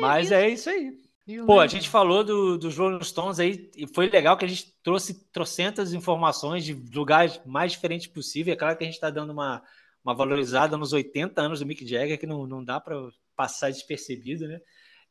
Mas 0.00 0.30
é 0.30 0.48
isso 0.48 0.70
aí. 0.70 1.01
Pô, 1.44 1.58
a 1.60 1.66
gente 1.66 1.88
falou 1.88 2.22
do, 2.22 2.56
dos 2.56 2.76
Rolling 2.78 3.02
Stones 3.02 3.40
aí, 3.40 3.70
e 3.76 3.86
foi 3.86 4.08
legal 4.08 4.36
que 4.36 4.44
a 4.44 4.48
gente 4.48 4.72
trouxe 4.82 5.28
trocentas 5.32 5.92
informações 5.92 6.64
de 6.64 6.72
lugares 6.94 7.40
mais 7.44 7.72
diferentes 7.72 8.06
possível. 8.06 8.52
É 8.54 8.56
claro 8.56 8.76
que 8.78 8.84
a 8.84 8.86
gente 8.86 8.94
está 8.94 9.10
dando 9.10 9.30
uma, 9.32 9.60
uma 10.04 10.14
valorizada 10.14 10.76
nos 10.76 10.92
80 10.92 11.42
anos 11.42 11.58
do 11.60 11.66
Mick 11.66 11.84
Jagger, 11.86 12.18
que 12.18 12.26
não, 12.26 12.46
não 12.46 12.64
dá 12.64 12.78
para 12.80 12.96
passar 13.34 13.70
despercebido, 13.70 14.46
né? 14.46 14.60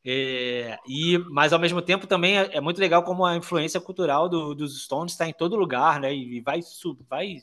É, 0.04 0.78
e, 0.88 1.18
mas 1.30 1.52
ao 1.52 1.60
mesmo 1.60 1.82
tempo 1.82 2.06
também 2.06 2.38
é, 2.38 2.56
é 2.58 2.60
muito 2.60 2.80
legal 2.80 3.04
como 3.04 3.24
a 3.26 3.36
influência 3.36 3.80
cultural 3.80 4.28
do- 4.28 4.54
dos 4.54 4.84
Stones 4.84 5.12
está 5.12 5.28
em 5.28 5.32
todo 5.34 5.56
lugar, 5.56 6.00
né? 6.00 6.14
E 6.14 6.40
vai, 6.42 6.60
vai 7.08 7.36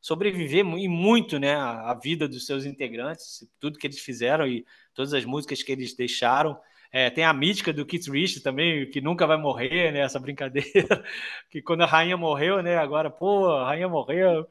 sobreviver 0.00 0.64
e 0.64 0.88
muito, 0.88 1.38
né? 1.38 1.54
A, 1.54 1.90
a 1.90 1.94
vida 1.94 2.28
dos 2.28 2.46
seus 2.46 2.64
integrantes, 2.64 3.46
tudo 3.58 3.78
que 3.78 3.86
eles 3.86 3.98
fizeram 4.00 4.46
e 4.46 4.64
todas 4.94 5.12
as 5.14 5.24
músicas 5.24 5.62
que 5.62 5.72
eles 5.72 5.94
deixaram. 5.94 6.58
É, 6.92 7.08
tem 7.08 7.24
a 7.24 7.32
mítica 7.32 7.72
do 7.72 7.86
Keith 7.86 8.08
Richards 8.08 8.42
também, 8.42 8.90
que 8.90 9.00
nunca 9.00 9.26
vai 9.26 9.36
morrer, 9.36 9.92
né? 9.92 10.00
Essa 10.00 10.18
brincadeira, 10.18 11.04
que 11.50 11.62
quando 11.62 11.82
a 11.82 11.86
rainha 11.86 12.16
morreu, 12.16 12.62
né? 12.62 12.76
Agora, 12.76 13.08
pô, 13.10 13.48
a 13.48 13.66
rainha 13.66 13.88
morreu. 13.88 14.46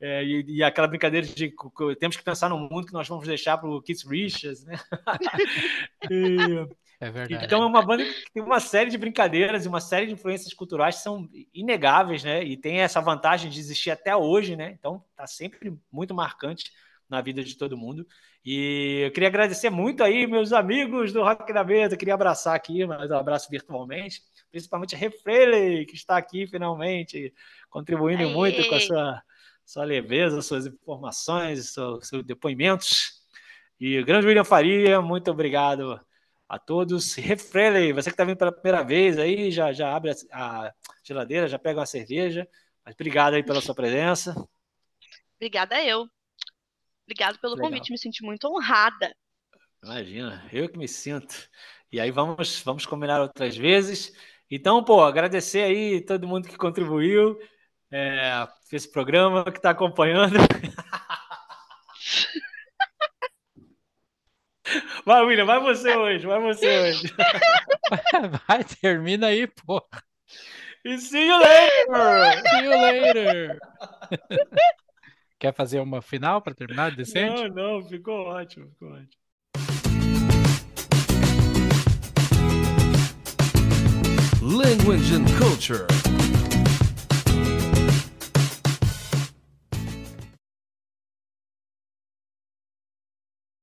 É, 0.00 0.24
e, 0.24 0.44
e 0.58 0.62
aquela 0.62 0.88
brincadeira 0.88 1.26
de 1.26 1.50
que 1.50 1.96
temos 2.00 2.16
que 2.16 2.22
pensar 2.24 2.48
no 2.48 2.58
mundo 2.58 2.86
que 2.86 2.92
nós 2.92 3.06
vamos 3.08 3.26
deixar 3.26 3.58
para 3.58 3.68
o 3.70 3.80
Keith 3.82 4.04
Richards, 4.08 4.64
né? 4.64 4.74
E- 6.10 6.66
É 7.00 7.10
verdade. 7.10 7.44
então 7.44 7.62
é 7.62 7.66
uma 7.66 7.82
banda 7.82 8.04
que 8.04 8.32
tem 8.32 8.42
uma 8.42 8.60
série 8.60 8.90
de 8.90 8.98
brincadeiras 8.98 9.64
e 9.64 9.68
uma 9.68 9.80
série 9.80 10.06
de 10.06 10.12
influências 10.12 10.52
culturais 10.54 10.96
que 10.96 11.02
são 11.02 11.28
inegáveis, 11.52 12.24
né? 12.24 12.42
E 12.44 12.56
tem 12.56 12.80
essa 12.80 13.00
vantagem 13.00 13.50
de 13.50 13.58
existir 13.58 13.90
até 13.90 14.14
hoje, 14.16 14.56
né? 14.56 14.72
Então 14.78 15.04
tá 15.16 15.26
sempre 15.26 15.76
muito 15.92 16.14
marcante 16.14 16.70
na 17.08 17.20
vida 17.20 17.42
de 17.42 17.56
todo 17.56 17.76
mundo. 17.76 18.06
E 18.44 19.02
eu 19.06 19.10
queria 19.10 19.28
agradecer 19.28 19.70
muito 19.70 20.02
aí 20.02 20.26
meus 20.26 20.52
amigos 20.52 21.12
do 21.12 21.22
Rock 21.22 21.52
da 21.52 21.64
Mesa, 21.64 21.96
queria 21.96 22.14
abraçar 22.14 22.54
aqui, 22.54 22.84
mas 22.86 23.10
um 23.10 23.16
abraço 23.16 23.48
virtualmente, 23.50 24.20
principalmente 24.50 24.94
a 24.94 24.98
Refrele, 24.98 25.86
que 25.86 25.94
está 25.94 26.16
aqui 26.16 26.46
finalmente, 26.46 27.32
contribuindo 27.70 28.24
Aê! 28.24 28.32
muito 28.32 28.68
com 28.68 28.74
a 28.74 28.80
sua, 28.80 29.22
sua 29.64 29.84
leveza, 29.84 30.42
suas 30.42 30.66
informações, 30.66 31.72
seus, 31.72 32.08
seus 32.08 32.24
depoimentos. 32.24 33.22
E 33.80 33.98
o 33.98 34.04
grande 34.04 34.26
William 34.26 34.44
Faria, 34.44 35.00
muito 35.00 35.30
obrigado 35.30 36.00
a 36.48 36.58
todos. 36.58 37.14
Refrele, 37.16 37.92
você 37.92 38.10
que 38.10 38.14
está 38.14 38.24
vindo 38.24 38.36
pela 38.36 38.52
primeira 38.52 38.84
vez 38.84 39.18
aí, 39.18 39.50
já, 39.50 39.72
já 39.72 39.94
abre 39.94 40.12
a, 40.30 40.66
a 40.66 40.74
geladeira, 41.02 41.48
já 41.48 41.58
pega 41.58 41.80
uma 41.80 41.86
cerveja. 41.86 42.46
Mas 42.84 42.94
obrigado 42.94 43.34
aí 43.34 43.42
pela 43.42 43.60
sua 43.60 43.74
presença. 43.74 44.34
Obrigada 45.36 45.82
eu. 45.82 46.08
Obrigado 47.04 47.38
pelo 47.38 47.54
Legal. 47.54 47.70
convite, 47.70 47.90
me 47.90 47.98
senti 47.98 48.22
muito 48.22 48.48
honrada. 48.48 49.14
Imagina, 49.82 50.46
eu 50.52 50.68
que 50.68 50.78
me 50.78 50.88
sinto. 50.88 51.48
E 51.92 52.00
aí 52.00 52.10
vamos, 52.10 52.60
vamos 52.62 52.86
combinar 52.86 53.20
outras 53.20 53.56
vezes. 53.56 54.12
Então, 54.50 54.82
pô, 54.82 55.02
agradecer 55.02 55.62
aí 55.62 56.00
todo 56.00 56.26
mundo 56.26 56.48
que 56.48 56.56
contribuiu 56.56 57.38
é, 57.90 58.46
esse 58.72 58.90
programa, 58.90 59.44
que 59.44 59.58
está 59.58 59.70
acompanhando. 59.70 60.34
Vai, 65.04 65.22
William, 65.24 65.44
vai 65.44 65.60
você 65.60 65.94
hoje, 65.94 66.26
vai 66.26 66.40
você 66.40 66.80
hoje. 66.80 67.14
Vai, 68.48 68.64
termina 68.64 69.26
aí, 69.26 69.46
pô. 69.46 69.86
E 70.84 70.98
see 70.98 71.28
you 71.28 71.38
later! 71.38 72.42
See 72.50 72.64
you 72.64 72.70
later. 72.70 73.58
Quer 75.44 75.52
fazer 75.52 75.78
uma 75.78 76.00
final 76.00 76.40
para 76.40 76.54
terminar 76.54 76.96
decente? 76.96 77.50
Não, 77.50 77.80
não, 77.80 77.86
ficou 77.86 78.28
ótimo, 78.28 78.66
ficou 78.70 78.88
ótimo. 78.88 79.10
Language 84.40 85.14
and 85.14 85.26
culture. 85.38 85.86